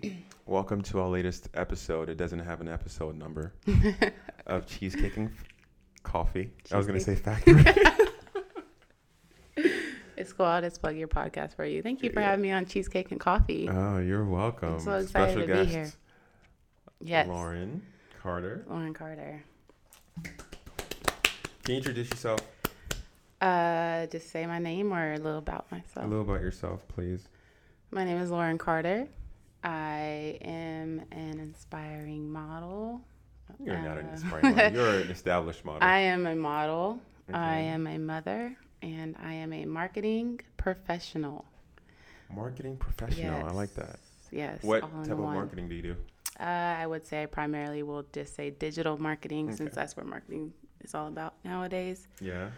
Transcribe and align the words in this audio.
Welcome 0.46 0.82
to 0.82 1.00
our 1.00 1.08
latest 1.08 1.48
episode. 1.54 2.08
It 2.08 2.16
doesn't 2.16 2.38
have 2.38 2.60
an 2.60 2.68
episode 2.68 3.16
number 3.16 3.52
of 4.46 4.66
Cheesecake 4.66 5.16
and 5.16 5.30
Coffee. 6.02 6.52
I 6.70 6.76
was 6.76 6.86
going 6.86 6.98
to 6.98 7.04
say 7.04 7.14
Factory. 7.14 7.64
It's 10.14 10.32
cool. 10.32 10.46
I'll 10.46 10.60
just 10.60 10.80
plug 10.80 10.96
your 10.96 11.08
podcast 11.08 11.56
for 11.56 11.64
you. 11.64 11.82
Thank 11.82 12.04
you 12.04 12.10
for 12.12 12.20
having 12.20 12.42
me 12.42 12.52
on 12.52 12.64
Cheesecake 12.64 13.10
and 13.10 13.18
Coffee. 13.18 13.68
oh, 13.68 13.98
you're 13.98 14.24
welcome. 14.24 14.74
I'm 14.74 14.80
so 14.80 14.92
excited 14.92 15.48
to 15.48 15.52
be 15.52 15.64
here. 15.64 15.90
yes. 17.00 17.26
Lauren 17.26 17.82
Carter. 18.22 18.64
Lauren 18.68 18.94
Carter. 18.94 19.42
Can 20.22 20.32
you 21.66 21.76
introduce 21.76 22.08
yourself? 22.10 22.40
Uh, 23.40 24.06
just 24.06 24.30
say 24.30 24.46
my 24.46 24.60
name 24.60 24.92
or 24.92 25.14
a 25.14 25.18
little 25.18 25.38
about 25.38 25.72
myself. 25.72 26.06
A 26.06 26.08
little 26.08 26.22
about 26.24 26.40
yourself, 26.40 26.86
please. 26.86 27.26
My 27.90 28.04
name 28.04 28.18
is 28.18 28.30
Lauren 28.30 28.58
Carter. 28.58 29.08
I 29.64 30.38
am 30.42 31.02
an 31.12 31.38
inspiring 31.38 32.30
model. 32.30 33.00
You're 33.62 33.78
not 33.78 33.98
an 33.98 34.06
Uh, 34.06 34.12
inspiring 34.12 34.54
model. 34.56 34.72
You're 34.74 34.94
an 35.00 35.10
established 35.10 35.64
model. 35.64 35.82
I 35.82 35.98
am 36.00 36.26
a 36.26 36.34
model. 36.34 37.00
I 37.32 37.58
am 37.58 37.86
a 37.86 37.98
mother, 37.98 38.56
and 38.82 39.16
I 39.22 39.34
am 39.34 39.52
a 39.52 39.64
marketing 39.64 40.40
professional. 40.56 41.44
Marketing 42.34 42.76
professional. 42.76 43.46
I 43.46 43.52
like 43.52 43.74
that. 43.74 43.98
Yes. 44.30 44.62
What 44.62 44.80
type 44.80 45.10
of 45.12 45.18
one. 45.18 45.34
marketing 45.34 45.68
do 45.68 45.74
you 45.74 45.82
do? 45.82 45.96
Uh, 46.40 46.44
I 46.44 46.86
would 46.86 47.06
say 47.06 47.22
I 47.22 47.26
primarily 47.26 47.82
will 47.82 48.04
just 48.12 48.34
say 48.34 48.50
digital 48.50 48.98
marketing 49.00 49.54
since 49.54 49.74
that's 49.74 49.96
what 49.96 50.06
marketing 50.06 50.52
is 50.82 50.94
all 50.94 51.06
about 51.08 51.34
nowadays. 51.44 52.08
Yeah. 52.20 52.48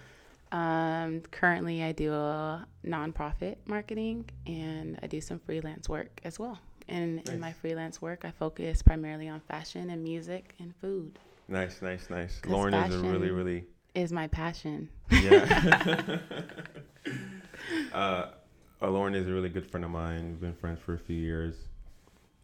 Um, 0.53 1.21
currently, 1.33 1.83
I 1.83 1.91
do 1.93 2.13
a 2.13 2.67
nonprofit 2.87 3.57
marketing 3.67 4.31
and 4.47 4.99
I 5.03 5.09
do 5.09 5.21
some 5.21 5.41
freelance 5.41 5.89
work 5.89 6.21
as 6.25 6.39
well. 6.39 6.59
And 6.89 7.27
in 7.29 7.41
my 7.41 7.53
freelance 7.53 8.01
work, 8.03 8.25
I 8.25 8.31
focus 8.31 8.83
primarily 8.83 9.29
on 9.29 9.41
fashion 9.41 9.91
and 9.91 10.03
music 10.03 10.55
and 10.59 10.75
food. 10.81 11.19
Nice, 11.49 11.81
nice, 11.83 12.09
nice. 12.11 12.41
Lauren 12.47 12.75
is 12.75 12.95
a 12.95 12.99
really, 12.99 13.31
really 13.31 13.65
Is 13.95 14.13
my 14.13 14.27
passion. 14.29 14.89
Yeah. 15.11 16.19
uh, 17.93 18.27
uh, 18.83 18.91
Lauren 18.91 19.15
is 19.15 19.27
a 19.29 19.33
really 19.33 19.49
good 19.49 19.67
friend 19.67 19.85
of 19.85 19.91
mine. 19.91 20.31
We've 20.31 20.41
been 20.41 20.55
friends 20.55 20.81
for 20.81 20.95
a 20.95 20.99
few 20.99 21.17
years. 21.17 21.55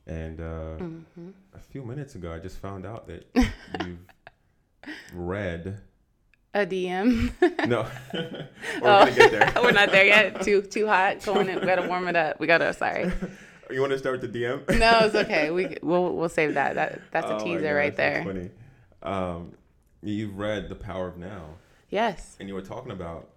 And 0.06 0.40
uh, 0.40 0.74
hmm 0.76 1.30
a 1.54 1.58
few 1.58 1.82
minutes 1.84 2.14
ago, 2.14 2.32
I 2.32 2.38
just 2.38 2.58
found 2.58 2.86
out 2.86 3.06
that 3.08 3.26
you've 3.84 3.98
read. 5.12 5.80
A 6.54 6.66
DM. 6.66 7.30
No, 7.68 7.86
we're 8.12 8.48
Oh. 8.82 9.04
gonna 9.04 9.14
get 9.14 9.30
there. 9.30 9.52
We're 9.62 9.70
not 9.72 9.92
there 9.92 10.06
yet. 10.06 10.42
Too 10.42 10.62
too 10.62 10.86
hot. 10.86 11.22
Going 11.24 11.48
in. 11.48 11.60
We 11.60 11.66
gotta 11.66 11.86
warm 11.86 12.08
it 12.08 12.16
up. 12.16 12.40
We 12.40 12.46
gotta. 12.48 12.72
Sorry. 12.72 13.12
You 13.72 13.80
want 13.80 13.92
to 13.92 13.98
start 13.98 14.20
with 14.20 14.32
the 14.32 14.38
DM? 14.42 14.78
No, 14.78 15.00
it's 15.06 15.14
okay. 15.24 15.50
We 15.50 15.76
we'll 15.82 16.14
we'll 16.16 16.28
save 16.28 16.54
that. 16.54 16.74
That 16.74 17.00
that's 17.10 17.26
Oh 17.30 17.36
a 17.36 17.38
my 17.38 17.44
teaser 17.44 17.74
right 17.74 17.90
gosh, 17.90 17.96
that's 17.96 18.24
there. 18.24 18.24
Funny. 18.24 18.50
Um, 19.02 19.52
you've 20.02 20.36
read 20.36 20.68
The 20.68 20.74
Power 20.74 21.08
of 21.08 21.16
Now, 21.16 21.56
Yes. 21.88 22.36
and 22.40 22.48
you 22.48 22.54
were 22.54 22.62
talking 22.62 22.92
about, 22.92 23.28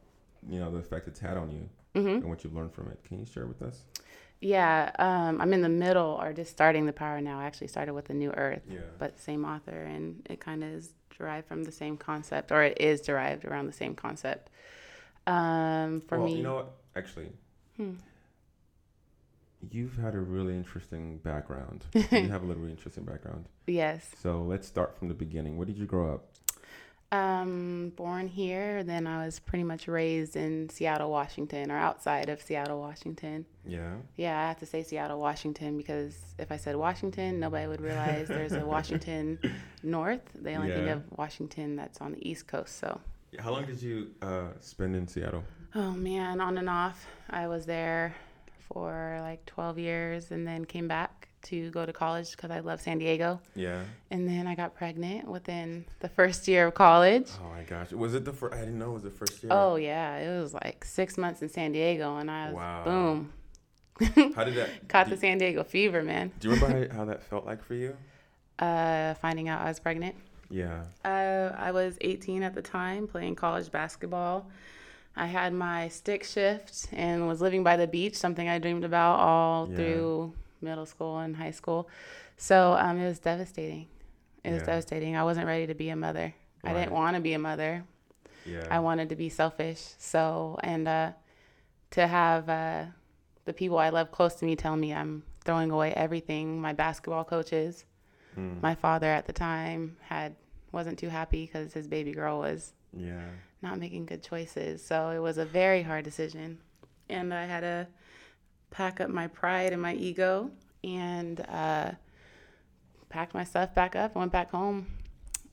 you 0.49 0.59
know, 0.59 0.69
the 0.71 0.77
effect 0.79 1.07
it's 1.07 1.19
had 1.19 1.37
on 1.37 1.49
you 1.51 1.69
hmm 2.01 2.07
and 2.09 2.25
what 2.29 2.43
you've 2.43 2.53
learned 2.55 2.73
from 2.73 2.87
it. 2.89 2.99
Can 3.05 3.19
you 3.19 3.25
share 3.25 3.45
with 3.45 3.61
us? 3.61 3.81
Yeah. 4.41 4.91
Um, 4.99 5.39
I'm 5.39 5.53
in 5.53 5.61
the 5.61 5.69
middle 5.69 6.17
or 6.21 6.33
just 6.33 6.51
starting 6.51 6.85
the 6.85 6.91
power 6.93 7.21
now. 7.21 7.39
I 7.39 7.45
actually 7.45 7.67
started 7.67 7.93
with 7.93 8.05
the 8.05 8.13
New 8.13 8.31
Earth. 8.31 8.63
Yeah. 8.69 8.79
but 8.97 9.19
same 9.19 9.45
author, 9.45 9.83
and 9.83 10.25
it 10.29 10.39
kind 10.41 10.63
of 10.63 10.69
is 10.71 10.89
derived 11.17 11.47
from 11.47 11.63
the 11.63 11.71
same 11.71 11.95
concept, 11.95 12.51
or 12.51 12.63
it 12.63 12.81
is 12.81 12.99
derived 13.01 13.45
around 13.45 13.67
the 13.67 13.73
same 13.73 13.95
concept. 13.95 14.49
Um, 15.27 16.01
for 16.01 16.17
well, 16.17 16.27
me, 16.27 16.37
you 16.37 16.43
know 16.43 16.55
what? 16.55 16.71
Actually, 16.95 17.29
Hmm. 17.77 17.91
You've 19.71 19.97
had 19.97 20.15
a 20.15 20.19
really 20.19 20.53
interesting 20.55 21.17
background. 21.19 21.85
you 21.93 22.29
have 22.29 22.43
a 22.43 22.45
really 22.45 22.71
interesting 22.71 23.03
background. 23.03 23.45
yes, 23.67 24.09
So 24.21 24.41
let's 24.41 24.67
start 24.67 24.97
from 24.97 25.07
the 25.07 25.13
beginning. 25.13 25.57
Where 25.57 25.65
did 25.65 25.77
you 25.77 25.85
grow 25.85 26.13
up? 26.13 26.25
um, 27.13 27.91
born 27.95 28.27
here, 28.27 28.83
then 28.83 29.05
I 29.05 29.23
was 29.23 29.37
pretty 29.37 29.63
much 29.63 29.87
raised 29.87 30.35
in 30.35 30.67
Seattle, 30.69 31.11
Washington, 31.11 31.69
or 31.69 31.77
outside 31.77 32.27
of 32.27 32.41
Seattle, 32.41 32.79
Washington. 32.79 33.45
Yeah. 33.67 33.97
Yeah, 34.15 34.39
I 34.39 34.47
have 34.47 34.57
to 34.59 34.65
say 34.65 34.81
Seattle, 34.81 35.19
Washington, 35.19 35.77
because 35.77 36.17
if 36.39 36.51
I 36.51 36.57
said 36.57 36.75
Washington, 36.75 37.39
nobody 37.39 37.67
would 37.67 37.81
realize 37.81 38.29
there's 38.29 38.53
a 38.53 38.65
Washington 38.75 39.37
North. 39.83 40.21
They 40.33 40.55
only 40.55 40.71
think 40.71 40.89
of 40.89 41.03
Washington 41.15 41.75
that's 41.75 42.01
on 42.01 42.13
the 42.13 42.27
East 42.27 42.47
Coast. 42.47 42.79
So, 42.79 42.99
How 43.37 43.51
long 43.51 43.65
did 43.67 43.79
you 43.79 44.07
uh, 44.23 44.47
spend 44.59 44.95
in 44.95 45.07
Seattle? 45.07 45.43
Oh 45.75 45.91
man, 45.91 46.41
on 46.41 46.57
and 46.57 46.69
off. 46.69 47.05
I 47.29 47.47
was 47.47 47.67
there 47.67 48.15
for 48.73 49.19
like 49.21 49.45
12 49.45 49.77
years 49.79 50.31
and 50.31 50.45
then 50.47 50.65
came 50.65 50.87
back 50.87 51.29
to 51.43 51.69
go 51.71 51.85
to 51.85 51.93
college 51.93 52.31
because 52.31 52.51
I 52.51 52.59
love 52.61 52.81
San 52.81 52.97
Diego. 52.97 53.39
Yeah. 53.55 53.83
And 54.11 54.27
then 54.27 54.47
I 54.47 54.55
got 54.55 54.75
pregnant 54.75 55.27
within 55.27 55.85
the 55.99 56.09
first 56.09 56.47
year 56.47 56.67
of 56.67 56.73
college. 56.73 57.27
Oh 57.43 57.49
my 57.49 57.63
gosh. 57.63 57.91
Was 57.91 58.15
it 58.15 58.25
the 58.25 58.31
first? 58.33 58.53
I 58.55 58.59
didn't 58.59 58.79
know 58.79 58.91
it 58.91 58.93
was 58.93 59.03
the 59.03 59.11
first 59.11 59.43
year. 59.43 59.51
Oh 59.53 59.75
yeah, 59.75 60.17
it 60.17 60.41
was 60.41 60.53
like 60.53 60.83
six 60.85 61.17
months 61.17 61.41
in 61.41 61.49
San 61.49 61.71
Diego 61.73 62.17
and 62.17 62.31
I 62.31 62.45
was 62.47 62.55
Wow. 62.55 62.83
boom, 62.85 63.33
How 64.35 64.43
did 64.43 64.55
that? 64.55 64.69
caught 64.87 65.09
the 65.09 65.17
San 65.17 65.37
Diego 65.37 65.63
fever, 65.63 66.01
man. 66.01 66.31
do 66.39 66.49
you 66.49 66.55
remember 66.55 66.87
how, 66.89 66.97
how 66.99 67.05
that 67.05 67.23
felt 67.23 67.45
like 67.45 67.63
for 67.63 67.73
you? 67.75 67.95
Uh, 68.59 69.13
finding 69.15 69.49
out 69.49 69.61
I 69.61 69.67
was 69.67 69.79
pregnant. 69.79 70.15
Yeah. 70.49 70.83
Uh, 71.03 71.51
I 71.57 71.71
was 71.71 71.97
18 72.01 72.43
at 72.43 72.53
the 72.53 72.61
time, 72.61 73.07
playing 73.07 73.35
college 73.35 73.71
basketball. 73.71 74.47
I 75.15 75.27
had 75.27 75.53
my 75.53 75.87
stick 75.89 76.23
shift 76.23 76.87
and 76.91 77.27
was 77.27 77.39
living 77.41 77.63
by 77.63 77.77
the 77.77 77.87
beach, 77.87 78.15
something 78.15 78.47
I 78.49 78.57
dreamed 78.59 78.83
about 78.83 79.19
all 79.19 79.67
Yeah. 79.69 79.75
through 79.75 80.33
middle 80.61 80.85
school 80.85 81.19
and 81.19 81.35
high 81.35 81.51
school. 81.51 81.87
So 82.37 82.73
um, 82.73 82.97
it 82.97 83.05
was 83.07 83.19
devastating. 83.19 83.87
It 84.43 84.51
was 84.51 84.61
Yeah. 84.61 84.65
devastating. 84.67 85.15
I 85.15 85.23
wasn't 85.23 85.45
ready 85.47 85.67
to 85.67 85.75
be 85.75 85.89
a 85.89 85.95
mother. 85.95 86.33
I 86.63 86.73
didn't 86.73 86.93
want 86.93 87.15
to 87.15 87.21
be 87.21 87.33
a 87.33 87.39
mother. 87.39 87.83
Yeah. 88.45 88.67
I 88.71 88.79
wanted 88.79 89.09
to 89.09 89.15
be 89.15 89.29
selfish. 89.29 89.81
So, 89.97 90.57
and 90.63 90.87
uh, 90.87 91.11
to 91.91 92.07
have 92.07 92.49
uh, 92.49 92.85
the 93.45 93.53
people 93.53 93.77
I 93.77 93.89
love 93.89 94.11
close 94.11 94.35
to 94.35 94.45
me 94.45 94.55
tell 94.55 94.75
me 94.75 94.93
I'm 94.93 95.23
throwing 95.45 95.71
away 95.71 95.93
everything, 95.93 96.59
my 96.61 96.73
basketball 96.73 97.23
coaches, 97.25 97.85
Mm. 98.37 98.63
my 98.63 98.73
father 98.73 99.07
at 99.07 99.27
the 99.27 99.33
time 99.33 99.95
had 100.01 100.35
wasn't 100.71 100.97
too 100.97 101.09
happy 101.09 101.45
because 101.45 101.71
his 101.73 101.87
baby 101.87 102.13
girl 102.13 102.39
was 102.39 102.73
yeah. 102.97 103.29
Not 103.63 103.79
making 103.79 104.05
good 104.05 104.21
choices. 104.21 104.85
So 104.85 105.09
it 105.09 105.19
was 105.19 105.37
a 105.39 105.45
very 105.45 105.81
hard 105.81 106.03
decision. 106.03 106.59
And 107.09 107.33
I 107.33 107.45
had 107.45 107.61
to 107.61 107.87
pack 108.69 108.99
up 109.01 109.09
my 109.09 109.27
pride 109.27 109.73
and 109.73 109.81
my 109.81 109.95
ego 109.95 110.51
and 110.83 111.39
uh, 111.49 111.91
packed 113.09 113.33
my 113.33 113.43
stuff 113.45 113.73
back 113.73 113.95
up 113.95 114.11
and 114.11 114.19
went 114.19 114.31
back 114.31 114.51
home. 114.51 114.85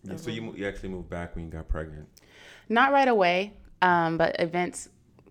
yeah. 0.05 0.17
So 0.17 0.31
you 0.31 0.53
you 0.57 0.67
actually 0.67 0.91
moved 0.91 1.09
back 1.09 1.35
when 1.37 1.45
you 1.47 1.51
got 1.51 1.69
pregnant. 1.69 2.09
Not 2.69 2.93
right 2.93 3.09
away, 3.09 3.55
um, 3.83 4.19
but 4.19 4.37
events 4.41 4.89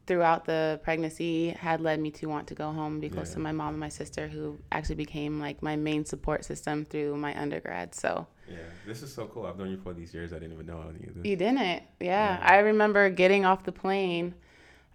throughout 0.08 0.46
the 0.46 0.80
pregnancy 0.84 1.50
had 1.50 1.82
led 1.82 2.00
me 2.00 2.10
to 2.12 2.26
want 2.28 2.48
to 2.48 2.56
go 2.56 2.72
home, 2.72 3.00
be 3.00 3.10
close 3.10 3.30
Yeah. 3.30 3.36
to 3.36 3.40
my 3.42 3.52
mom 3.52 3.70
and 3.70 3.80
my 3.80 3.90
sister, 3.90 4.28
who 4.28 4.58
actually 4.72 4.96
became 4.96 5.40
like 5.40 5.62
my 5.62 5.76
main 5.76 6.04
support 6.06 6.44
system 6.46 6.86
through 6.86 7.16
my 7.18 7.40
undergrad. 7.40 7.94
So 7.94 8.26
Yeah. 8.50 8.58
This 8.86 9.02
is 9.04 9.14
so 9.14 9.28
cool. 9.28 9.46
I've 9.46 9.58
known 9.58 9.70
you 9.72 9.78
for 9.78 9.94
these 9.94 10.14
years. 10.14 10.34
I 10.34 10.40
didn't 10.40 10.54
even 10.54 10.66
know 10.66 10.82
any 10.82 11.08
of 11.08 11.16
this. 11.16 11.26
You 11.26 11.36
didn't. 11.36 11.58
Yeah. 11.58 11.80
Yeah. 12.00 12.40
I 12.42 12.58
remember 12.60 13.10
getting 13.10 13.46
off 13.46 13.64
the 13.64 13.72
plane, 13.72 14.34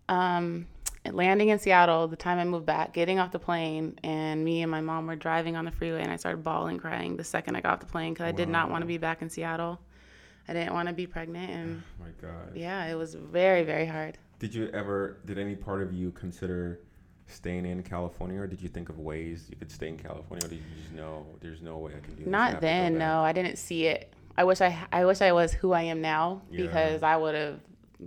um, 0.09 0.67
landing 1.11 1.51
in 1.51 1.59
Seattle 1.59 2.09
the 2.09 2.17
time 2.17 2.39
I 2.39 2.45
moved 2.45 2.67
back, 2.67 2.93
getting 2.93 3.19
off 3.19 3.31
the 3.33 3.39
plane, 3.39 3.99
and 4.03 4.45
me 4.45 4.63
and 4.63 4.71
my 4.71 4.81
mom 4.81 5.07
were 5.07 5.17
driving 5.17 5.57
on 5.57 5.65
the 5.65 5.71
freeway, 5.71 6.03
and 6.03 6.11
I 6.11 6.17
started 6.17 6.43
bawling, 6.43 6.79
crying 6.79 7.17
the 7.17 7.25
second 7.25 7.57
I 7.57 7.61
got 7.61 7.75
off 7.75 7.81
the 7.81 7.87
plane 7.87 8.15
because 8.15 8.27
I 8.27 8.33
did 8.33 8.49
not 8.49 8.71
want 8.71 8.83
to 8.83 8.87
be 8.87 8.99
back 8.99 9.23
in 9.23 9.31
Seattle. 9.31 9.79
I 10.49 10.53
didn't 10.53 10.75
want 10.75 10.89
to 10.89 10.95
be 10.95 11.07
pregnant, 11.07 11.50
and 11.50 11.83
Oh 12.00 12.05
my 12.05 12.11
God. 12.21 12.53
yeah, 12.55 12.85
it 12.87 12.95
was 12.95 13.15
very, 13.15 13.62
very 13.62 13.87
hard. 13.87 14.19
Did 14.39 14.55
you 14.55 14.69
ever? 14.75 15.19
Did 15.25 15.39
any 15.39 15.55
part 15.55 15.81
of 15.83 15.93
you 15.93 16.11
consider 16.11 16.81
staying 17.26 17.67
in 17.67 17.82
California, 17.82 18.41
or 18.41 18.47
did 18.47 18.61
you 18.61 18.69
think 18.69 18.88
of 18.88 18.99
ways 18.99 19.47
you 19.50 19.56
could 19.56 19.71
stay 19.71 19.88
in 19.88 19.97
California, 19.97 20.44
or 20.47 20.49
did 20.49 20.56
you 20.59 20.82
just 20.82 20.93
know 20.93 21.26
there's 21.41 21.62
no 21.62 21.79
way 21.79 21.93
I 21.97 22.00
can 22.00 22.15
do 22.15 22.25
this? 22.25 22.31
Not 22.31 22.61
then, 22.61 22.99
no, 22.99 23.21
I 23.21 23.32
didn't 23.32 23.56
see 23.56 23.87
it. 23.87 24.12
I 24.37 24.44
wish 24.44 24.61
I, 24.61 24.76
I 24.93 25.05
wish 25.05 25.21
I 25.23 25.32
was 25.32 25.53
who 25.53 25.73
I 25.73 25.82
am 25.82 26.00
now 26.00 26.43
Yeah. 26.50 26.62
because 26.67 27.03
I 27.03 27.17
would 27.17 27.35
have 27.35 27.61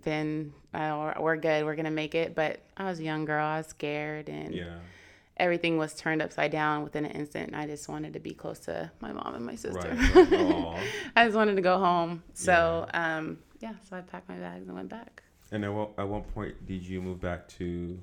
been. 0.03 0.53
Uh, 0.73 1.13
we're- 1.19 1.39
good. 1.39 1.65
We're 1.65 1.75
gonna 1.75 1.89
make 1.89 2.13
it. 2.13 2.35
But 2.35 2.59
I 2.75 2.83
was 2.85 2.99
a 2.99 3.03
young 3.03 3.25
girl. 3.25 3.43
I 3.45 3.57
was 3.57 3.67
scared, 3.67 4.27
and 4.29 4.53
Yeah. 4.53 4.75
everything 5.37 5.77
was 5.77 5.95
turned 5.95 6.21
upside 6.21 6.51
down 6.51 6.83
within 6.83 7.05
an 7.05 7.11
instant. 7.11 7.47
And 7.47 7.55
I 7.55 7.65
just 7.65 7.87
wanted 7.89 8.13
to 8.13 8.19
be 8.19 8.33
close 8.33 8.59
to 8.61 8.91
my 8.99 9.11
mom 9.13 9.33
and 9.35 9.45
my 9.45 9.55
sister. 9.55 9.97
Right. 10.13 10.31
right. 10.31 10.87
I 11.15 11.25
just 11.25 11.35
wanted 11.37 11.55
to 11.55 11.61
go 11.61 11.79
home. 11.79 12.21
So, 12.33 12.87
um, 12.93 13.39
yeah, 13.59 13.73
so 13.89 13.95
I 13.97 14.01
packed 14.01 14.27
my 14.29 14.35
bags 14.35 14.67
and 14.67 14.75
went 14.75 14.89
back. 14.89 15.23
And 15.51 15.63
at 15.63 15.73
what, 15.73 15.91
at 15.97 16.07
what 16.07 16.31
point 16.33 16.65
did 16.67 16.85
you 16.85 17.01
move 17.01 17.21
back 17.21 17.47
to 17.49 17.97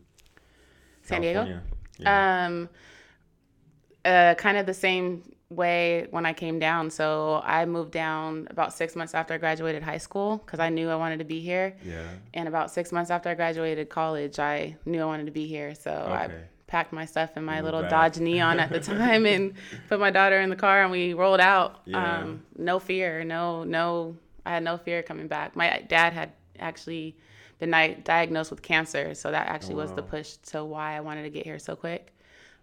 San 1.05 1.21
Diego? 1.21 1.61
Yeah. 1.99 2.47
Um, 2.47 2.69
uh, 4.05 4.35
kind 4.35 4.59
of 4.59 4.67
the 4.67 4.75
same 4.75 5.23
way 5.49 6.07
when 6.11 6.27
I 6.27 6.33
came 6.33 6.59
down. 6.59 6.91
So 6.91 7.41
I 7.45 7.65
moved 7.65 7.93
down 7.93 8.49
about 8.51 8.73
six 8.73 8.97
months 8.97 9.15
after 9.15 9.35
I 9.35 9.39
graduated 9.39 9.83
high 9.83 9.99
school 9.99 10.39
because 10.39 10.59
I 10.61 10.69
knew 10.69 10.91
I 10.91 10.97
wanted 10.97 11.19
to 11.21 11.25
be 11.25 11.41
here. 11.41 11.77
yeah. 11.85 12.03
And 12.35 12.49
about 12.49 12.71
six 12.71 12.91
months 12.93 13.11
after 13.11 13.29
I 13.29 13.35
graduated 13.35 13.89
college, 13.89 14.39
I 14.39 14.77
knew 14.85 15.01
I 15.01 15.05
wanted 15.05 15.27
to 15.27 15.33
be 15.33 15.47
here. 15.47 15.75
So 15.75 15.91
I 15.93 16.31
packed 16.67 16.93
my 16.93 17.05
stuff 17.05 17.37
in 17.37 17.45
my 17.45 17.61
little 17.61 17.83
back. 17.83 17.91
Dodge 17.91 18.19
Neon 18.19 18.59
at 18.59 18.71
the 18.71 18.81
time 18.95 19.27
and 19.27 19.55
put 19.89 20.01
my 20.01 20.11
daughter 20.11 20.41
in 20.41 20.51
the 20.51 20.57
car 20.57 20.83
and 20.83 20.91
we 20.91 21.15
rolled 21.15 21.41
out. 21.41 21.83
Yeah. 21.85 22.19
Um, 22.19 22.43
no 22.57 22.79
fear, 22.79 23.23
no, 23.23 23.65
no, 23.65 24.17
I 24.45 24.51
had 24.55 24.65
no 24.65 24.77
fear 24.77 25.03
coming 25.03 25.29
back. 25.29 25.55
My 25.55 25.85
dad 25.89 26.13
had 26.13 26.33
actually 26.59 27.17
been 27.65 27.71
di- 27.71 28.01
diagnosed 28.05 28.51
with 28.51 28.63
cancer, 28.63 29.15
so 29.15 29.31
that 29.31 29.49
actually 29.49 29.77
was 29.77 29.93
the 29.93 30.03
push 30.03 30.37
to 30.53 30.65
why 30.65 30.97
I 30.97 31.01
wanted 31.01 31.23
to 31.23 31.31
get 31.31 31.45
here 31.45 31.59
so 31.59 31.75
quick. 31.77 32.13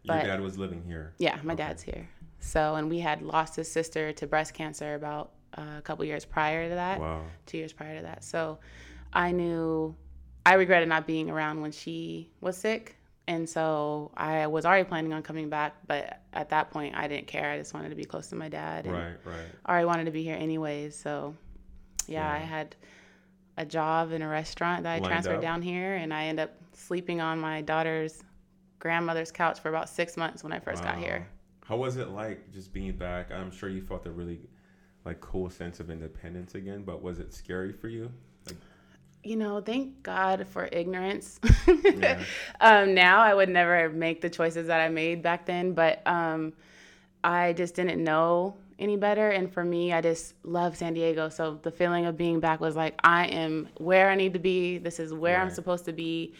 Your 0.03 0.17
dad 0.17 0.41
was 0.41 0.57
living 0.57 0.83
here. 0.83 1.13
Yeah, 1.17 1.37
my 1.43 1.53
Okay. 1.53 1.63
dad's 1.63 1.83
here. 1.83 2.07
So, 2.39 2.75
and 2.75 2.89
we 2.89 2.99
had 2.99 3.21
lost 3.21 3.55
his 3.55 3.71
sister 3.71 4.11
to 4.13 4.27
breast 4.27 4.53
cancer 4.53 4.95
about 4.95 5.31
uh, 5.57 5.77
a 5.77 5.81
couple 5.81 6.03
years 6.05 6.25
prior 6.25 6.69
to 6.69 6.75
that 6.75 6.99
Wow. 6.99 7.23
two 7.45 7.57
years 7.57 7.73
prior 7.73 7.97
to 7.97 8.03
that. 8.03 8.23
So 8.23 8.57
I 9.13 9.31
knew 9.31 9.95
I 10.45 10.53
regretted 10.53 10.89
not 10.89 11.05
being 11.05 11.29
around 11.29 11.61
when 11.61 11.71
she 11.71 12.31
was 12.41 12.57
sick. 12.57 12.95
And 13.27 13.47
so 13.47 14.11
I 14.17 14.47
was 14.47 14.65
already 14.65 14.85
planning 14.85 15.13
on 15.13 15.21
coming 15.23 15.49
back, 15.49 15.75
but 15.87 16.21
at 16.33 16.49
that 16.49 16.71
point 16.71 16.95
I 16.95 17.07
didn't 17.07 17.27
care. 17.27 17.51
I 17.51 17.57
just 17.59 17.73
wanted 17.73 17.89
to 17.89 17.95
be 17.95 18.05
close 18.05 18.27
to 18.29 18.35
my 18.35 18.49
dad. 18.49 18.85
And 18.85 18.95
Right, 18.95 19.15
right. 19.25 19.45
I 19.65 19.71
already 19.71 19.85
wanted 19.85 20.05
to 20.05 20.11
be 20.11 20.23
here 20.23 20.35
anyways. 20.35 20.95
So 20.95 21.35
yeah, 22.07 22.27
I 22.29 22.39
had 22.39 22.75
a 23.61 23.65
job 23.65 24.11
in 24.11 24.21
a 24.23 24.27
restaurant 24.27 24.83
that 24.83 24.89
I 24.89 24.95
Lined 24.95 25.05
transferred 25.05 25.35
up. 25.35 25.41
down 25.41 25.61
here 25.61 25.95
and 25.95 26.11
I 26.11 26.25
ended 26.25 26.45
up 26.45 26.55
sleeping 26.73 27.21
on 27.21 27.39
my 27.39 27.61
daughter's 27.61 28.23
grandmother's 28.79 29.31
couch 29.31 29.59
for 29.59 29.69
about 29.69 29.87
six 29.87 30.17
months 30.17 30.43
when 30.43 30.51
I 30.51 30.59
first 30.59 30.83
got 30.83 30.97
here. 30.97 31.27
How 31.63 31.77
was 31.77 31.97
it 31.97 32.09
like 32.09 32.51
just 32.51 32.73
being 32.73 32.93
back? 32.93 33.31
I'm 33.31 33.51
sure 33.51 33.69
you 33.69 33.81
felt 33.81 34.07
a 34.07 34.11
really 34.11 34.41
like 35.05 35.21
cool 35.21 35.49
sense 35.49 35.79
of 35.79 35.91
independence 35.91 36.55
again, 36.55 36.81
but 36.83 37.03
was 37.03 37.19
it 37.19 37.33
scary 37.33 37.71
for 37.71 37.87
you? 37.87 38.11
Like, 38.47 38.57
You 39.23 39.35
know, 39.35 39.61
thank 39.61 40.01
God 40.01 40.47
for 40.47 40.67
ignorance. 40.71 41.39
Yeah. 41.67 42.23
um, 42.61 42.95
now 42.95 43.19
I 43.19 43.35
would 43.35 43.49
never 43.49 43.89
make 43.89 44.21
the 44.21 44.29
choices 44.29 44.67
that 44.67 44.81
I 44.81 44.89
made 44.89 45.21
back 45.21 45.45
then, 45.45 45.73
but 45.73 46.01
um, 46.07 46.53
I 47.23 47.53
just 47.53 47.75
didn't 47.75 48.03
know 48.03 48.55
any 48.81 48.97
better. 48.97 49.29
And 49.29 49.51
for 49.53 49.63
me, 49.63 49.93
I 49.93 50.01
just 50.01 50.33
love 50.43 50.75
San 50.75 50.93
Diego. 50.93 51.29
So 51.29 51.59
the 51.61 51.71
feeling 51.71 52.05
of 52.05 52.17
being 52.17 52.39
back 52.39 52.59
was 52.59 52.75
like, 52.75 52.95
I 53.03 53.27
am 53.27 53.69
where 53.77 54.09
I 54.09 54.15
need 54.15 54.33
to 54.33 54.39
be. 54.39 54.77
This 54.79 54.99
is 54.99 55.13
where 55.13 55.39
I'm 55.39 55.49
supposed 55.51 55.85
to 55.85 55.93
be. 55.93 56.33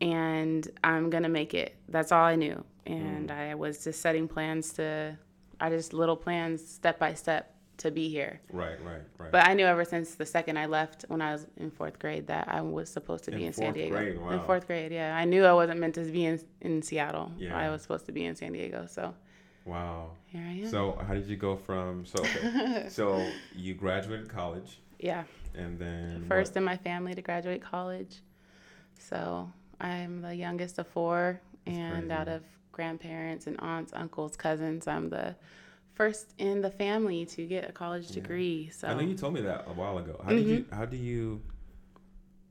And 0.00 0.68
I'm 0.82 1.10
going 1.10 1.22
to 1.22 1.28
make 1.28 1.54
it. 1.54 1.76
That's 1.88 2.10
all 2.12 2.24
I 2.24 2.34
knew. 2.36 2.64
And 2.86 3.28
Mm. 3.28 3.38
I 3.38 3.54
was 3.54 3.84
just 3.84 4.00
setting 4.00 4.26
plans 4.26 4.72
to, 4.74 5.16
I 5.60 5.68
just 5.70 5.92
little 5.92 6.16
plans 6.16 6.66
step 6.66 6.98
by 6.98 7.14
step 7.14 7.54
to 7.78 7.90
be 7.90 8.08
here. 8.08 8.40
right, 8.52 8.78
right, 8.84 9.00
right. 9.18 9.30
But 9.32 9.46
I 9.48 9.54
knew 9.54 9.64
ever 9.64 9.84
since 9.84 10.14
the 10.14 10.26
second 10.26 10.56
I 10.56 10.66
left 10.66 11.04
when 11.08 11.20
I 11.22 11.32
was 11.32 11.46
in 11.56 11.70
fourth 11.70 11.98
grade 11.98 12.26
that 12.28 12.46
I 12.48 12.60
was 12.60 12.88
supposed 12.88 13.24
to 13.24 13.30
be 13.30 13.38
In 13.42 13.46
in, 13.48 13.52
San 13.52 13.72
Diego. 13.72 13.90
grade, 13.96 14.16
In 14.32 14.40
fourth 14.44 14.66
grade, 14.66 14.92
yeah. 14.92 15.16
I 15.16 15.24
knew 15.24 15.44
I 15.44 15.52
wasn't 15.52 15.80
meant 15.80 15.94
to 15.94 16.02
be 16.04 16.24
in, 16.26 16.40
in 16.60 16.82
Seattle. 16.82 17.32
Yeah. 17.38 17.56
I 17.56 17.70
was 17.70 17.82
supposed 17.82 18.06
to 18.06 18.12
be 18.12 18.24
in 18.24 18.34
San 18.36 18.52
Diego. 18.52 18.86
So 18.88 19.14
wow. 19.64 20.10
here 20.26 20.42
I 20.46 20.52
am. 20.60 20.68
So 20.68 20.98
how 21.06 21.14
did 21.14 21.26
you 21.26 21.36
go 21.36 21.56
from 21.56 22.04
so 22.06 22.18
okay. 22.20 22.86
so 22.88 23.26
you 23.54 23.74
graduated 23.74 24.28
college 24.28 24.78
yeah. 24.98 25.24
and 25.54 25.78
then 25.78 26.24
First 26.28 26.52
what? 26.52 26.58
in 26.58 26.64
my 26.64 26.76
family 26.76 27.14
to 27.14 27.22
graduate 27.22 27.62
college. 27.62 28.20
So 28.98 29.50
I'm 29.80 30.22
the 30.22 30.34
youngest 30.34 30.78
of 30.78 30.86
four. 30.88 31.40
and 31.66 32.04
crazy. 32.08 32.12
out 32.12 32.28
of 32.28 32.42
grandparents 32.72 33.46
and 33.46 33.56
aunts, 33.60 33.92
uncles, 33.92 34.36
cousins, 34.36 34.86
I'm 34.88 35.08
the 35.10 35.34
first 35.94 36.32
in 36.38 36.62
the 36.62 36.70
family 36.70 37.26
to 37.26 37.46
get 37.46 37.68
a 37.68 37.72
college 37.72 38.06
Yeah. 38.08 38.14
degree. 38.14 38.70
So 38.72 38.88
I 38.88 38.94
know 38.94 39.00
you 39.00 39.14
told 39.14 39.34
me 39.34 39.42
that 39.42 39.66
a 39.68 39.72
while 39.72 39.98
ago. 39.98 40.20
How 40.24 40.30
did 40.30 40.46
you 40.46 40.58
Mm-hmm. 40.60 40.74
how 40.74 40.84
do 40.86 40.96
you 40.96 41.42